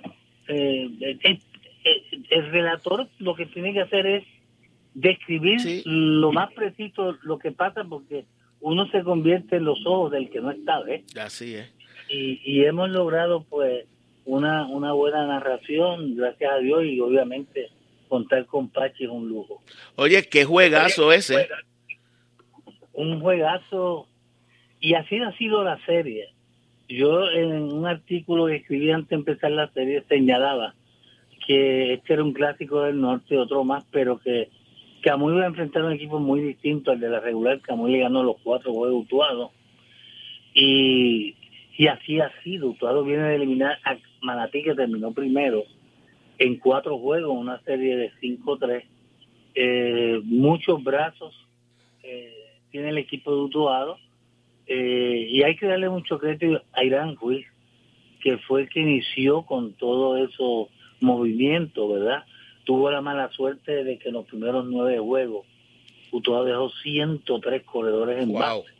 eh, 0.48 0.88
el 2.30 2.50
relator 2.50 3.08
lo 3.18 3.34
que 3.34 3.46
tiene 3.46 3.72
que 3.72 3.80
hacer 3.82 4.06
es 4.06 4.24
describir 4.94 5.60
Sí. 5.60 5.82
lo 5.84 6.32
más 6.32 6.52
preciso 6.52 7.16
lo 7.22 7.38
que 7.38 7.52
pasa 7.52 7.84
porque 7.84 8.24
uno 8.60 8.88
se 8.90 9.02
convierte 9.02 9.56
en 9.56 9.64
los 9.64 9.78
ojos 9.86 10.10
del 10.12 10.30
que 10.30 10.40
no 10.40 10.50
está, 10.50 10.80
¿ves? 10.80 11.04
Así 11.16 11.54
es. 11.54 11.72
y, 12.08 12.40
y 12.44 12.64
hemos 12.64 12.88
logrado 12.90 13.44
pues 13.44 13.84
una, 14.24 14.66
una 14.66 14.92
buena 14.92 15.26
narración, 15.26 16.16
gracias 16.16 16.50
a 16.52 16.58
Dios, 16.58 16.84
y 16.84 16.98
obviamente 17.00 17.68
contar 18.08 18.46
con 18.46 18.68
Pachi 18.70 19.04
es 19.04 19.10
un 19.10 19.28
lujo. 19.28 19.62
Oye, 19.96 20.24
qué 20.28 20.44
juegazo 20.44 21.12
ese. 21.12 21.48
Un 22.92 23.20
juegazo, 23.20 24.08
y 24.86 24.94
así 24.94 25.16
ha 25.18 25.32
sido 25.32 25.64
la 25.64 25.84
serie. 25.84 26.28
Yo 26.88 27.28
en 27.28 27.72
un 27.72 27.86
artículo 27.86 28.46
que 28.46 28.54
escribí 28.54 28.92
antes 28.92 29.08
de 29.08 29.16
empezar 29.16 29.50
la 29.50 29.68
serie 29.72 30.04
señalaba 30.08 30.76
que 31.44 31.94
este 31.94 32.12
era 32.12 32.22
un 32.22 32.32
clásico 32.32 32.82
del 32.82 33.00
norte, 33.00 33.36
otro 33.36 33.64
más, 33.64 33.84
pero 33.90 34.20
que 34.20 34.48
Camuy 35.02 35.34
iba 35.34 35.42
a 35.42 35.48
enfrentar 35.48 35.82
un 35.82 35.90
equipo 35.90 36.20
muy 36.20 36.40
distinto 36.40 36.92
al 36.92 37.00
de 37.00 37.08
la 37.08 37.18
regular. 37.18 37.60
Camuy 37.62 37.90
le 37.90 37.98
ganó 37.98 38.22
los 38.22 38.36
cuatro 38.44 38.72
juegos 38.72 39.02
Utuado. 39.02 39.50
Y, 40.54 41.34
y 41.76 41.88
así 41.88 42.20
ha 42.20 42.30
sido. 42.44 42.68
Utuado 42.68 43.02
viene 43.02 43.24
de 43.24 43.34
eliminar 43.34 43.80
a 43.82 43.96
Manatí, 44.22 44.62
que 44.62 44.76
terminó 44.76 45.10
primero 45.10 45.64
en 46.38 46.60
cuatro 46.60 46.96
juegos, 46.96 47.36
una 47.36 47.60
serie 47.62 47.96
de 47.96 48.12
5-3. 48.22 48.84
Eh, 49.56 50.20
muchos 50.22 50.84
brazos 50.84 51.34
eh, 52.04 52.52
tiene 52.70 52.90
el 52.90 52.98
equipo 52.98 53.34
de 53.34 53.42
Utuado. 53.42 54.05
Eh, 54.66 55.26
y 55.30 55.42
hay 55.42 55.56
que 55.56 55.66
darle 55.66 55.88
mucho 55.88 56.18
crédito 56.18 56.60
a 56.72 56.84
Irán 56.84 57.16
Ruiz, 57.16 57.46
que 58.20 58.38
fue 58.38 58.62
el 58.62 58.68
que 58.68 58.80
inició 58.80 59.42
con 59.42 59.74
todo 59.74 60.16
eso 60.16 60.68
movimiento, 61.00 61.88
¿verdad? 61.88 62.24
Tuvo 62.64 62.90
la 62.90 63.00
mala 63.00 63.30
suerte 63.30 63.84
de 63.84 63.98
que 63.98 64.08
en 64.08 64.14
los 64.14 64.26
primeros 64.26 64.66
nueve 64.66 64.98
juegos 64.98 65.46
Utuado 66.10 66.44
dejó 66.44 66.70
103 66.82 67.62
corredores 67.64 68.22
en 68.22 68.30
Wow. 68.30 68.38
base 68.40 68.72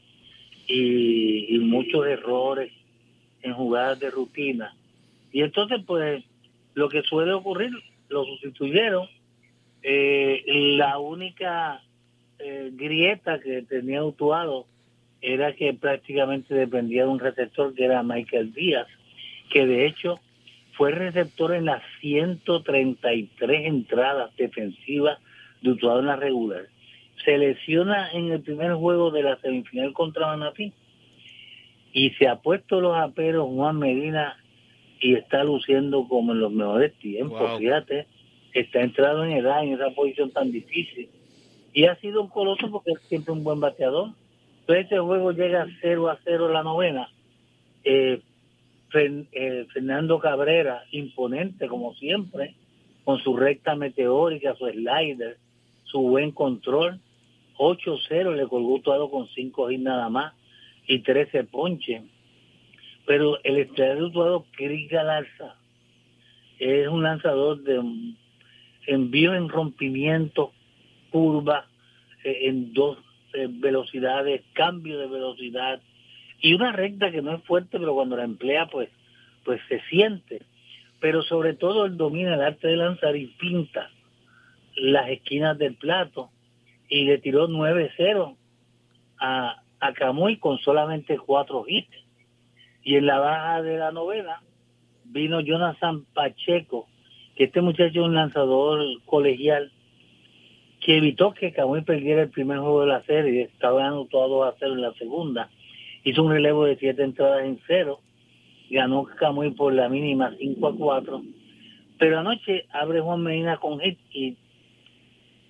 y, 0.69 1.55
y 1.55 1.59
muchos 1.59 2.07
errores 2.07 2.73
en 3.43 3.53
jugadas 3.55 4.01
de 4.01 4.11
rutina. 4.11 4.75
Y 5.33 5.43
entonces, 5.43 5.81
pues, 5.87 6.25
lo 6.75 6.89
que 6.89 7.03
suele 7.03 7.33
ocurrir, 7.33 7.71
lo 8.09 8.25
sustituyeron. 8.25 9.07
Eh, 9.83 10.43
la 10.77 10.99
única 10.99 11.83
eh, 12.39 12.71
grieta 12.73 13.39
que 13.41 13.63
tenía 13.63 14.03
Utuado 14.03 14.67
era 15.27 15.53
que 15.55 15.75
prácticamente 15.75 16.55
dependía 16.55 17.03
de 17.03 17.09
un 17.09 17.19
receptor 17.19 17.75
que 17.75 17.85
era 17.85 18.05
Michael 18.05 18.53
Díaz, 18.53 18.87
que 19.51 19.67
de 19.67 19.85
hecho 19.87 20.21
fue 20.75 20.93
receptor 20.93 21.53
en 21.53 21.65
las 21.65 21.83
133 22.01 23.67
entradas 23.67 24.31
defensivas 24.37 25.19
de 25.63 25.71
Utuado 25.71 25.99
en 26.01 26.07
la 26.07 26.17
regular. 26.17 26.67
Se 27.25 27.37
lesiona 27.39 28.09
en 28.13 28.31
el 28.31 28.41
primer 28.41 28.75
juego 28.75 29.11
de 29.11 29.25
la 29.25 29.37
semifinal 29.41 29.93
contra 29.93 30.29
Manatí 30.29 30.73
y 31.93 32.11
se 32.11 32.29
ha 32.29 32.37
puesto 32.37 32.81
los 32.81 32.97
aperos 32.97 33.49
Juan 33.49 33.79
Medina 33.81 34.37
y 35.01 35.15
está 35.15 35.43
luciendo 35.43 36.07
como 36.07 36.33
en 36.35 36.41
los 36.41 36.53
mejores 36.53 36.93
tiempos, 37.01 37.41
Wow. 37.41 37.59
fíjate, 37.59 38.07
está 38.53 38.81
entrado 38.81 39.25
en 39.25 39.33
edad 39.33 39.65
en 39.65 39.73
esa 39.73 39.91
posición 39.91 40.31
tan 40.31 40.53
difícil 40.53 41.09
y 41.73 41.85
ha 41.87 41.97
sido 41.97 42.23
un 42.23 42.29
coloso 42.29 42.71
porque 42.71 42.93
es 42.93 43.01
siempre 43.09 43.33
un 43.33 43.43
buen 43.43 43.59
bateador. 43.59 44.11
Entonces 44.67 44.87
este 44.87 44.99
juego 44.99 45.31
llega 45.31 45.63
a 45.63 45.69
0 45.81 46.11
a 46.11 46.19
0 46.25 46.49
la 46.49 46.65
novena. 46.65 47.09
Eh, 47.85 48.21
eh, 48.95 49.67
Fernando 49.73 50.19
Cabrera, 50.19 50.83
imponente 50.91 51.69
como 51.69 51.95
siempre, 51.95 52.57
con 53.05 53.21
su 53.21 53.37
recta 53.37 53.77
meteórica, 53.77 54.57
su 54.57 54.67
slider, 54.67 55.37
su 55.85 56.01
buen 56.01 56.33
control. 56.33 56.99
8-0 57.59 58.35
le 58.35 58.49
colgó 58.49 58.81
todo 58.81 59.09
con 59.09 59.29
5 59.29 59.71
hits 59.71 59.85
nada 59.85 60.09
más 60.09 60.35
y 60.89 60.99
13 60.99 61.45
ponches. 61.45 62.03
Pero 63.07 63.39
el 63.45 63.59
estrella 63.59 63.95
de 63.95 64.03
Utuado, 64.03 64.47
Chris 64.51 64.91
Galarza, 64.91 65.55
es 66.59 66.89
un 66.89 67.05
lanzador 67.05 67.63
de 67.63 67.81
envío 68.89 69.33
en 69.33 69.49
rompimiento, 69.49 70.51
curva, 71.13 71.69
eh, 72.25 72.49
en 72.49 72.73
dos 72.73 72.99
eh, 73.37 73.49
velocidades, 73.51 74.43
cambio 74.55 74.99
de 74.99 75.07
velocidad 75.09 75.81
y 76.41 76.55
una 76.55 76.73
recta 76.73 77.11
que 77.11 77.21
no 77.23 77.35
es 77.35 77.45
fuerte, 77.45 77.79
pero 77.79 77.95
cuando 77.95 78.17
la 78.17 78.25
emplea, 78.25 78.67
pues, 78.67 78.89
pues 79.45 79.61
se 79.69 79.81
siente. 79.91 80.43
Pero 81.01 81.23
sobre 81.23 81.55
todo 81.55 81.85
él 81.85 81.97
domina 81.97 82.35
el 82.35 82.41
arte 82.41 82.69
de 82.69 82.77
lanzar 82.77 83.15
y 83.17 83.27
pinta 83.27 83.91
las 84.77 85.09
esquinas 85.11 85.59
del 85.59 85.75
plato 85.75 86.31
y 86.89 87.05
le 87.05 87.19
tiró 87.19 87.49
9-0 87.49 88.37
a, 89.19 89.63
a 89.81 89.93
Camuy 89.93 90.39
con 90.39 90.59
solamente 90.59 91.19
cuatro 91.19 91.65
hits. 91.67 91.95
Y 92.83 92.97
en 92.97 93.07
la 93.07 93.19
baja 93.19 93.63
de 93.63 93.77
la 93.77 93.93
novena 93.93 94.41
vino 95.05 95.41
Jonathan 95.41 96.07
Pacheco, 96.15 96.89
que 97.35 97.45
este 97.45 97.61
muchacho 97.61 98.01
es 98.01 98.07
un 98.07 98.15
lanzador 98.15 98.81
colegial 99.05 99.73
que 100.87 100.99
evitó 100.99 101.35
que 101.35 101.53
Camuy 101.53 101.83
perdiera 101.83 102.23
el 102.23 102.31
primer 102.31 102.59
juego 102.59 102.83
de 102.83 102.87
la 102.87 103.03
serie, 103.03 103.43
estaba 103.43 103.81
ganando 103.81 104.05
todo 104.05 104.45
2 104.45 104.55
a 104.55 104.57
0 104.57 104.75
en 104.75 104.83
la 104.83 104.93
segunda, 104.93 105.51
hizo 106.05 106.23
un 106.23 106.31
relevo 106.31 106.65
de 106.65 106.77
siete 106.77 107.03
entradas 107.03 107.45
en 107.45 107.59
cero, 107.67 107.99
ganó 108.71 109.03
Camuy 109.03 109.51
por 109.51 109.75
la 109.75 109.89
mínima 109.89 110.37
5 110.39 110.65
a 110.65 110.77
4, 110.77 111.23
pero 111.99 112.21
anoche 112.21 112.67
abre 112.71 113.01
Juan 113.01 113.21
Medina 113.21 113.57
con 113.57 113.81
hit 113.81 113.99
y 114.13 114.37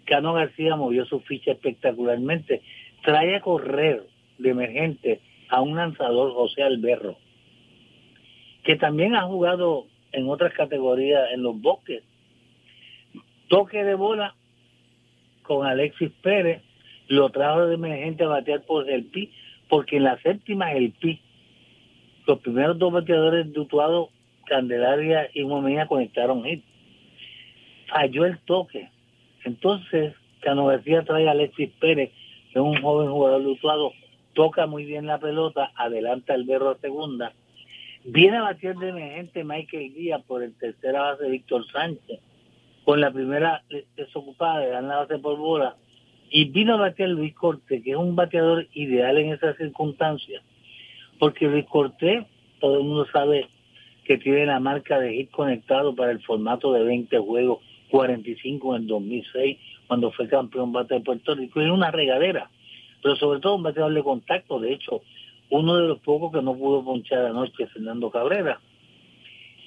Cano 0.06 0.32
García 0.32 0.74
movió 0.74 1.04
su 1.04 1.20
ficha 1.20 1.52
espectacularmente, 1.52 2.62
trae 3.04 3.36
a 3.36 3.42
correr 3.42 4.06
de 4.38 4.48
emergente 4.48 5.20
a 5.50 5.60
un 5.60 5.76
lanzador 5.76 6.32
José 6.32 6.62
Alberro, 6.62 7.18
que 8.64 8.76
también 8.76 9.14
ha 9.14 9.24
jugado 9.24 9.84
en 10.12 10.30
otras 10.30 10.54
categorías 10.54 11.28
en 11.34 11.42
los 11.42 11.60
bosques. 11.60 12.02
Toque 13.48 13.84
de 13.84 13.94
bola 13.94 14.34
con 15.46 15.66
Alexis 15.66 16.10
Pérez, 16.22 16.62
lo 17.08 17.30
trajo 17.30 17.66
de 17.66 17.74
emergente 17.74 18.24
a 18.24 18.28
batear 18.28 18.62
por 18.62 18.88
el 18.90 19.04
PI, 19.04 19.32
porque 19.68 19.96
en 19.96 20.04
la 20.04 20.18
séptima 20.20 20.72
el 20.72 20.92
PI, 20.92 21.20
los 22.26 22.40
primeros 22.40 22.78
dos 22.78 22.92
bateadores 22.92 23.52
de 23.52 23.60
Utuado, 23.60 24.10
Candelaria 24.46 25.28
y 25.32 25.44
Momenia 25.44 25.86
conectaron 25.86 26.44
hit. 26.44 26.64
Falló 27.88 28.24
el 28.24 28.38
toque. 28.40 28.90
Entonces, 29.44 30.14
Cano 30.40 30.66
García 30.66 31.02
trae 31.02 31.28
a 31.28 31.32
Alexis 31.32 31.70
Pérez, 31.80 32.10
es 32.50 32.56
un 32.56 32.80
joven 32.80 33.10
jugador 33.10 33.42
de 33.42 33.48
Utuado, 33.48 33.92
toca 34.34 34.66
muy 34.66 34.84
bien 34.84 35.06
la 35.06 35.18
pelota, 35.18 35.72
adelanta 35.76 36.34
el 36.34 36.44
berro 36.44 36.70
a 36.70 36.78
segunda. 36.78 37.32
Viene 38.04 38.36
a 38.36 38.42
batear 38.42 38.76
de 38.76 38.90
emergente 38.90 39.44
Michael 39.44 39.94
Díaz 39.94 40.22
por 40.26 40.42
el 40.42 40.54
tercera 40.54 41.02
base 41.02 41.28
Víctor 41.28 41.66
Sánchez. 41.70 42.20
Con 42.86 43.00
la 43.00 43.10
primera 43.10 43.64
desocupada, 43.96 44.60
le 44.60 44.68
dan 44.68 44.86
la 44.86 44.98
base 44.98 45.18
por 45.18 45.36
bola. 45.36 45.74
Y 46.30 46.44
vino 46.44 46.74
a 46.74 46.76
batear 46.76 47.08
Luis 47.08 47.34
Cortés, 47.34 47.82
que 47.82 47.90
es 47.90 47.96
un 47.96 48.14
bateador 48.14 48.68
ideal 48.74 49.18
en 49.18 49.32
esas 49.32 49.56
circunstancias. 49.56 50.40
Porque 51.18 51.48
Luis 51.48 51.66
Cortés, 51.66 52.24
todo 52.60 52.78
el 52.78 52.84
mundo 52.84 53.04
sabe 53.12 53.48
que 54.04 54.18
tiene 54.18 54.46
la 54.46 54.60
marca 54.60 55.00
de 55.00 55.14
hit 55.14 55.32
conectado 55.32 55.96
para 55.96 56.12
el 56.12 56.22
formato 56.22 56.72
de 56.74 56.84
20 56.84 57.18
juegos, 57.18 57.58
45 57.90 58.76
en 58.76 58.82
el 58.82 58.86
2006, 58.86 59.58
cuando 59.88 60.12
fue 60.12 60.28
campeón 60.28 60.70
bate 60.70 60.94
de 60.94 61.00
Puerto 61.00 61.34
Rico. 61.34 61.60
Es 61.60 61.68
una 61.68 61.90
regadera, 61.90 62.50
pero 63.02 63.16
sobre 63.16 63.40
todo 63.40 63.56
un 63.56 63.64
bateador 63.64 63.94
de 63.94 64.04
contacto. 64.04 64.60
De 64.60 64.72
hecho, 64.72 65.02
uno 65.50 65.76
de 65.76 65.88
los 65.88 65.98
pocos 65.98 66.30
que 66.32 66.40
no 66.40 66.54
pudo 66.54 66.84
ponchar 66.84 67.24
anoche, 67.24 67.66
Fernando 67.66 68.12
Cabrera. 68.12 68.60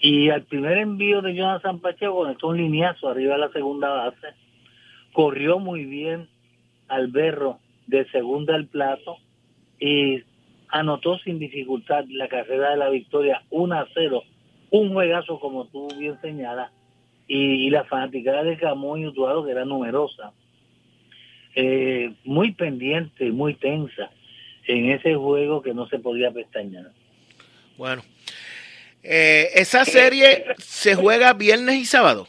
Y 0.01 0.29
al 0.29 0.43
primer 0.43 0.77
envío 0.77 1.21
de 1.21 1.35
Jonathan 1.35 1.79
Pacheco 1.79 2.15
conectó 2.15 2.47
un 2.47 2.57
lineazo 2.57 3.09
arriba 3.09 3.33
de 3.33 3.41
la 3.41 3.51
segunda 3.51 3.89
base, 3.89 4.27
corrió 5.11 5.59
muy 5.59 5.85
bien 5.85 6.29
al 6.87 7.07
berro 7.07 7.59
de 7.87 8.09
segunda 8.09 8.55
al 8.55 8.67
plato 8.67 9.17
y 9.79 10.23
anotó 10.69 11.17
sin 11.19 11.39
dificultad 11.39 12.05
la 12.09 12.27
carrera 12.27 12.71
de 12.71 12.77
la 12.77 12.89
victoria 12.89 13.43
1 13.49 13.75
a 13.75 13.87
0, 13.93 14.23
un 14.71 14.93
juegazo 14.93 15.39
como 15.39 15.65
tú 15.65 15.87
bien 15.97 16.19
señalas, 16.21 16.71
y, 17.27 17.69
la 17.69 17.83
fanaticada 17.83 18.43
de 18.43 18.57
Camuy 18.57 19.01
y 19.01 19.07
Utuado 19.07 19.45
que 19.45 19.51
era 19.51 19.63
numerosa, 19.63 20.31
eh, 21.55 22.13
muy 22.23 22.53
pendiente, 22.53 23.31
muy 23.31 23.53
tensa 23.53 24.09
en 24.65 24.89
ese 24.89 25.15
juego 25.15 25.61
que 25.61 25.73
no 25.73 25.87
se 25.87 25.99
podía 25.99 26.31
pestañear. 26.31 26.91
Bueno, 27.77 28.01
Eh, 29.03 29.49
¿Esa 29.55 29.85
serie 29.85 30.45
se 30.57 30.95
juega 30.95 31.33
viernes 31.33 31.75
y 31.75 31.85
sábado? 31.85 32.27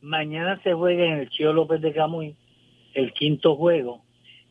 Mañana 0.00 0.60
se 0.62 0.72
juega 0.72 1.04
en 1.04 1.12
el 1.20 1.30
Chío 1.30 1.52
López 1.52 1.80
de 1.80 1.92
Camuy 1.92 2.34
el 2.94 3.12
quinto 3.12 3.54
juego 3.56 4.02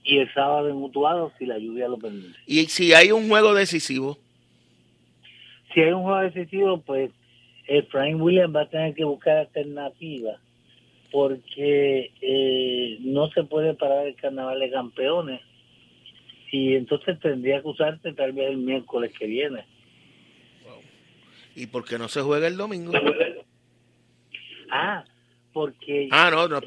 y 0.03 0.19
el 0.19 0.33
sábado 0.33 0.69
en 0.69 0.77
Mutuado 0.77 1.31
si 1.37 1.45
la 1.45 1.57
lluvia 1.57 1.87
lo 1.87 1.97
permite. 1.97 2.37
¿Y 2.45 2.65
si 2.65 2.93
hay 2.93 3.11
un 3.11 3.27
juego 3.27 3.53
decisivo? 3.53 4.17
Si 5.73 5.81
hay 5.81 5.91
un 5.91 6.03
juego 6.03 6.19
decisivo, 6.19 6.81
pues 6.81 7.11
el 7.67 7.83
Frank 7.87 8.19
Williams 8.21 8.55
va 8.55 8.61
a 8.61 8.69
tener 8.69 8.95
que 8.95 9.03
buscar 9.03 9.37
alternativas 9.37 10.39
porque 11.11 12.11
eh, 12.21 12.97
no 13.01 13.29
se 13.29 13.43
puede 13.43 13.73
parar 13.73 14.07
el 14.07 14.15
carnaval 14.15 14.59
de 14.59 14.69
campeones 14.69 15.41
y 16.51 16.75
entonces 16.75 17.19
tendría 17.19 17.61
que 17.61 17.67
usarse 17.67 18.13
tal 18.13 18.31
vez 18.31 18.49
el 18.49 18.57
miércoles 18.57 19.11
que 19.17 19.27
viene. 19.27 19.65
¿Y 21.59 21.67
por 21.67 21.83
qué 21.83 21.97
no 21.97 22.07
se 22.07 22.21
juega 22.21 22.47
el 22.47 22.55
domingo? 22.55 22.93
Ah, 24.71 25.03
porque 25.51 26.07
ah, 26.11 26.29
no, 26.31 26.47
no, 26.47 26.61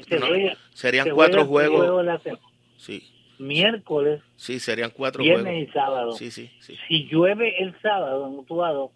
serían 0.73 1.09
cuatro 1.11 1.45
juegos. 1.45 2.21
sí. 2.75 3.01
Miércoles. 3.39 4.21
Sí, 4.35 4.59
serían 4.59 4.91
cuatro 4.91 5.23
viernes 5.23 5.45
juegos. 5.45 5.69
y 5.69 5.71
sábado. 5.71 6.11
Sí, 6.11 6.29
sí, 6.29 6.51
sí. 6.59 6.77
Si 6.87 7.05
llueve 7.05 7.63
el 7.63 7.73
sábado 7.81 8.27
en 8.27 8.39
Utuado, 8.39 8.91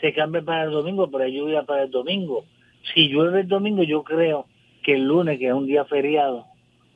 se 0.00 0.14
cambia 0.14 0.40
para 0.40 0.64
el 0.64 0.70
domingo, 0.70 1.10
pero 1.10 1.24
hay 1.24 1.36
lluvia 1.36 1.62
para 1.62 1.82
el 1.82 1.90
domingo. 1.90 2.46
Si 2.94 3.08
llueve 3.08 3.42
el 3.42 3.48
domingo, 3.48 3.82
yo 3.82 4.02
creo 4.02 4.46
que 4.82 4.94
el 4.94 5.04
lunes, 5.04 5.38
que 5.38 5.48
es 5.48 5.52
un 5.52 5.66
día 5.66 5.84
feriado, 5.84 6.46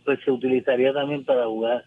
pues 0.04 0.18
se 0.24 0.30
utilizaría 0.30 0.94
también 0.94 1.24
para 1.24 1.44
jugar 1.44 1.84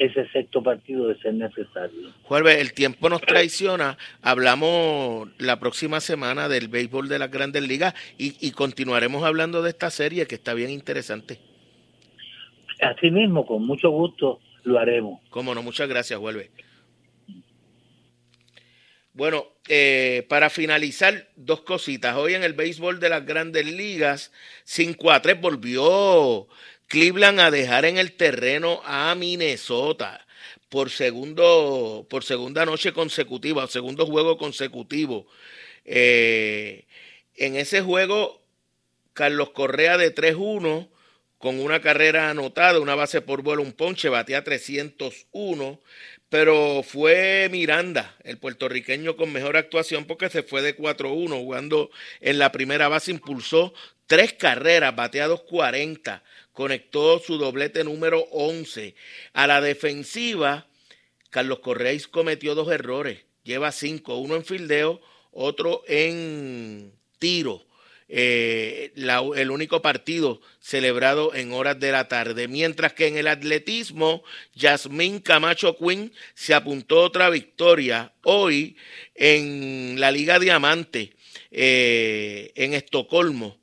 ese 0.00 0.26
sexto 0.30 0.62
partido 0.62 1.08
de 1.08 1.18
ser 1.20 1.34
necesario. 1.34 2.10
Jueves, 2.22 2.56
el 2.56 2.72
tiempo 2.72 3.10
nos 3.10 3.20
traiciona. 3.20 3.98
Hablamos 4.22 5.28
la 5.38 5.60
próxima 5.60 6.00
semana 6.00 6.48
del 6.48 6.68
béisbol 6.68 7.08
de 7.08 7.18
las 7.18 7.30
grandes 7.30 7.68
ligas 7.68 7.94
y, 8.16 8.34
y 8.40 8.52
continuaremos 8.52 9.22
hablando 9.24 9.60
de 9.60 9.68
esta 9.68 9.90
serie 9.90 10.26
que 10.26 10.36
está 10.36 10.54
bien 10.54 10.70
interesante. 10.70 11.38
Así 12.80 13.10
mismo, 13.10 13.44
con 13.44 13.66
mucho 13.66 13.90
gusto 13.90 14.40
lo 14.64 14.78
haremos. 14.78 15.20
Cómo 15.28 15.54
no, 15.54 15.62
muchas 15.62 15.86
gracias, 15.86 16.18
vuelve. 16.18 16.50
Bueno, 19.12 19.44
eh, 19.68 20.24
para 20.30 20.48
finalizar, 20.48 21.28
dos 21.36 21.60
cositas. 21.60 22.16
Hoy 22.16 22.32
en 22.32 22.42
el 22.42 22.54
béisbol 22.54 23.00
de 23.00 23.10
las 23.10 23.26
grandes 23.26 23.66
ligas, 23.66 24.32
5 24.64 25.10
a 25.10 25.20
3 25.20 25.38
volvió 25.42 26.48
Cleveland 26.90 27.38
a 27.38 27.52
dejar 27.52 27.84
en 27.84 27.98
el 27.98 28.10
terreno 28.16 28.82
a 28.84 29.14
Minnesota 29.14 30.26
por 30.68 30.90
segundo 30.90 32.04
por 32.10 32.24
segunda 32.24 32.66
noche 32.66 32.92
consecutiva, 32.92 33.68
segundo 33.68 34.06
juego 34.06 34.36
consecutivo. 34.36 35.28
Eh, 35.84 36.86
en 37.36 37.54
ese 37.54 37.80
juego, 37.80 38.42
Carlos 39.12 39.50
Correa 39.50 39.98
de 39.98 40.12
3-1 40.12 40.88
con 41.38 41.60
una 41.60 41.80
carrera 41.80 42.28
anotada, 42.28 42.80
una 42.80 42.96
base 42.96 43.20
por 43.20 43.42
vuelo, 43.42 43.62
un 43.62 43.72
ponche, 43.72 44.08
batía 44.08 44.42
301, 44.42 45.80
pero 46.28 46.82
fue 46.82 47.48
Miranda, 47.52 48.16
el 48.24 48.38
puertorriqueño 48.38 49.16
con 49.16 49.32
mejor 49.32 49.56
actuación 49.56 50.06
porque 50.06 50.28
se 50.28 50.42
fue 50.42 50.60
de 50.60 50.76
4-1 50.76 51.38
jugando 51.38 51.90
en 52.20 52.40
la 52.40 52.50
primera 52.50 52.88
base, 52.88 53.12
impulsó 53.12 53.74
tres 54.08 54.32
carreras, 54.32 54.96
bateados 54.96 55.42
40 55.42 56.24
conectó 56.60 57.18
su 57.20 57.38
doblete 57.38 57.84
número 57.84 58.20
11. 58.32 58.94
A 59.32 59.46
la 59.46 59.62
defensiva, 59.62 60.66
Carlos 61.30 61.60
Correis 61.60 62.06
cometió 62.06 62.54
dos 62.54 62.70
errores. 62.70 63.20
Lleva 63.44 63.72
cinco, 63.72 64.18
uno 64.18 64.36
en 64.36 64.44
fildeo, 64.44 65.00
otro 65.32 65.82
en 65.88 66.92
tiro. 67.18 67.64
Eh, 68.10 68.92
el 68.94 69.50
único 69.50 69.80
partido 69.80 70.42
celebrado 70.60 71.34
en 71.34 71.52
horas 71.52 71.80
de 71.80 71.92
la 71.92 72.08
tarde. 72.08 72.46
Mientras 72.46 72.92
que 72.92 73.06
en 73.06 73.16
el 73.16 73.28
atletismo, 73.28 74.22
Yasmín 74.54 75.20
Camacho 75.20 75.78
Quinn 75.78 76.12
se 76.34 76.52
apuntó 76.52 77.00
otra 77.00 77.30
victoria 77.30 78.12
hoy 78.22 78.76
en 79.14 79.98
la 79.98 80.10
Liga 80.10 80.38
Diamante 80.38 81.14
eh, 81.50 82.52
en 82.54 82.74
Estocolmo. 82.74 83.59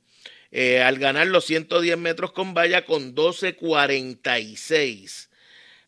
Eh, 0.50 0.80
al 0.80 0.98
ganar 0.98 1.26
los 1.26 1.44
110 1.44 1.98
metros 1.98 2.32
con 2.32 2.54
valla 2.54 2.86
con 2.86 3.14
12.46. 3.14 5.28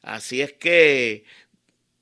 Así 0.02 0.42
es 0.42 0.52
que 0.52 1.24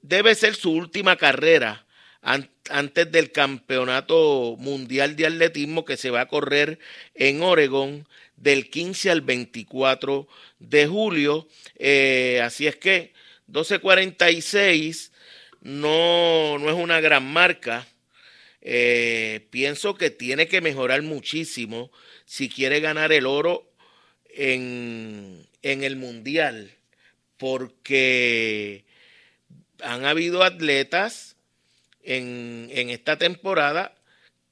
debe 0.03 0.35
ser 0.35 0.55
su 0.55 0.73
última 0.73 1.17
carrera 1.17 1.87
antes 2.21 3.13
del 3.13 3.33
campeonato 3.33 4.57
mundial 4.59 5.17
de 5.17 5.27
atletismo 5.27 5.85
que 5.85 5.97
se 5.97 6.11
va 6.11 6.23
a 6.23 6.29
correr 6.29 6.79
en 7.15 7.43
Oregón 7.43 8.09
del 8.37 8.71
15 8.71 9.11
al 9.11 9.21
24 9.23 10.29
de 10.59 10.87
julio. 10.87 11.49
Eh, 11.77 12.41
así 12.43 12.67
es 12.67 12.77
que 12.77 13.13
12.46 13.49 15.11
no, 15.63 16.59
no 16.59 16.69
es 16.69 16.75
una 16.75 17.01
gran 17.01 17.25
marca. 17.25 17.87
Eh, 18.71 19.49
pienso 19.49 19.95
que 19.95 20.11
tiene 20.11 20.47
que 20.47 20.61
mejorar 20.61 21.01
muchísimo 21.01 21.91
si 22.27 22.51
quiere 22.51 22.81
ganar 22.81 23.13
el 23.13 23.25
oro 23.25 23.73
en, 24.29 25.49
el 25.63 25.97
mundial, 25.97 26.71
porque 27.39 28.85
han 29.81 30.05
habido 30.05 30.43
atletas 30.43 31.37
en, 32.03 32.69
esta 32.91 33.17
temporada 33.17 33.97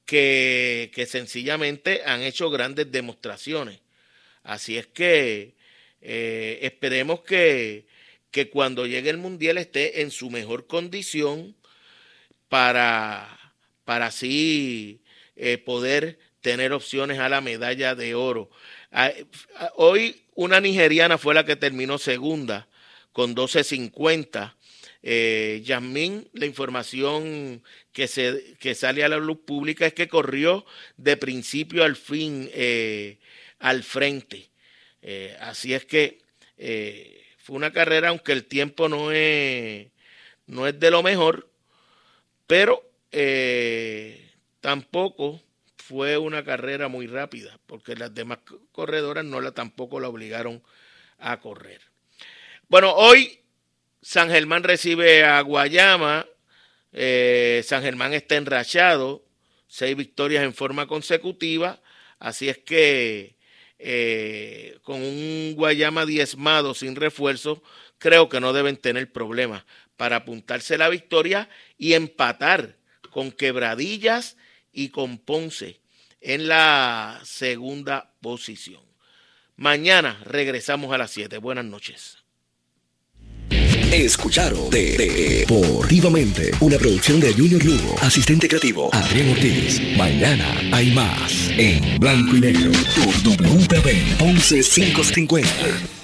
que, 0.07 1.07
sencillamente 1.07 2.01
han 2.03 2.23
hecho 2.23 2.49
grandes 2.49 2.91
demostraciones. 2.91 3.81
Así 4.41 4.79
es 4.79 4.87
que 4.87 5.53
eh, 6.01 6.57
esperemos 6.63 7.21
que, 7.21 7.85
que 8.31 8.49
cuando 8.49 8.87
llegue 8.87 9.11
el 9.11 9.17
mundial 9.17 9.59
esté 9.59 10.01
en 10.01 10.09
su 10.09 10.31
mejor 10.31 10.65
condición 10.65 11.55
para, 12.49 13.36
para 13.87 14.07
así 14.07 14.99
eh, 15.37 15.57
poder 15.57 16.19
tener 16.41 16.73
opciones 16.73 17.19
a 17.19 17.29
la 17.29 17.39
medalla 17.39 17.95
de 17.95 18.15
oro. 18.15 18.49
Ah, 18.91 19.13
hoy 19.77 20.23
una 20.35 20.59
nigeriana 20.59 21.17
fue 21.17 21.33
la 21.33 21.45
que 21.45 21.55
terminó 21.55 21.97
segunda 21.97 22.67
con 23.13 23.33
12.50. 23.33 24.55
Eh, 25.03 25.61
Yasmín, 25.63 26.27
la 26.33 26.45
información 26.45 27.63
que, 27.93 28.09
se, 28.09 28.57
que 28.59 28.75
sale 28.75 29.05
a 29.05 29.07
la 29.07 29.19
luz 29.19 29.37
pública 29.45 29.85
es 29.85 29.93
que 29.93 30.09
corrió 30.09 30.65
de 30.97 31.15
principio 31.15 31.85
al 31.85 31.95
fin 31.95 32.49
eh, 32.53 33.19
al 33.59 33.83
frente. 33.83 34.49
Eh, 35.01 35.37
así 35.39 35.73
es 35.73 35.85
que 35.85 36.19
eh, 36.57 37.23
fue 37.37 37.55
una 37.55 37.71
carrera, 37.71 38.09
aunque 38.09 38.33
el 38.33 38.43
tiempo 38.43 38.89
no 38.89 39.13
es, 39.13 39.87
no 40.45 40.67
es 40.67 40.77
de 40.77 40.91
lo 40.91 41.03
mejor, 41.03 41.49
pero 42.47 42.86
tampoco 44.61 45.41
fue 45.87 46.17
una 46.17 46.43
carrera 46.43 46.89
muy 46.89 47.07
rápida, 47.07 47.57
porque 47.65 47.95
las 47.95 48.13
demás 48.13 48.39
corredoras 48.71 49.23
no 49.23 49.39
la 49.39 49.51
tampoco 49.51 49.99
la 49.99 50.09
obligaron 50.09 50.61
a 51.17 51.39
correr. 51.39 51.81
Bueno, 52.67 52.93
hoy 52.93 53.39
San 54.01 54.29
Germán 54.29 54.63
recibe 54.63 55.23
a 55.23 55.39
Guayama. 55.41 56.27
Eh, 56.91 57.61
San 57.65 57.83
Germán 57.83 58.13
está 58.13 58.35
enrachado, 58.35 59.23
seis 59.67 59.95
victorias 59.95 60.43
en 60.43 60.53
forma 60.53 60.87
consecutiva. 60.87 61.81
Así 62.19 62.49
es 62.49 62.57
que 62.57 63.37
eh, 63.79 64.79
con 64.81 65.01
un 65.01 65.53
Guayama 65.55 66.05
diezmado 66.05 66.73
sin 66.73 66.95
refuerzo, 66.95 67.63
creo 67.97 68.27
que 68.27 68.41
no 68.41 68.51
deben 68.51 68.77
tener 68.77 69.11
problemas 69.11 69.63
para 69.95 70.17
apuntarse 70.17 70.77
la 70.77 70.89
victoria 70.89 71.49
y 71.77 71.93
empatar 71.93 72.75
con 73.17 73.31
quebradillas 73.31 74.37
y 74.71 74.89
con 74.89 75.17
Ponce 75.17 75.81
en 76.21 76.47
la 76.47 77.19
segunda 77.23 78.13
posición. 78.21 78.83
Mañana 79.55 80.21
regresamos 80.23 80.93
a 80.93 80.99
las 80.99 81.09
7. 81.09 81.39
Buenas 81.39 81.65
noches. 81.65 82.19
Escucharon 83.91 84.69
Deportivamente, 84.69 86.51
una 86.59 86.77
producción 86.77 87.19
de 87.19 87.33
Junior 87.33 87.65
Lugo, 87.65 87.95
asistente 88.03 88.47
creativo 88.47 88.93
Adrián 88.93 89.31
Ortiz. 89.31 89.81
Mañana 89.97 90.55
hay 90.71 90.91
más 90.91 91.49
en 91.57 91.99
blanco 91.99 92.35
y 92.35 92.41
negro 92.41 92.71
por 92.71 93.15
WPB 93.23 94.21
11550. 94.21 95.96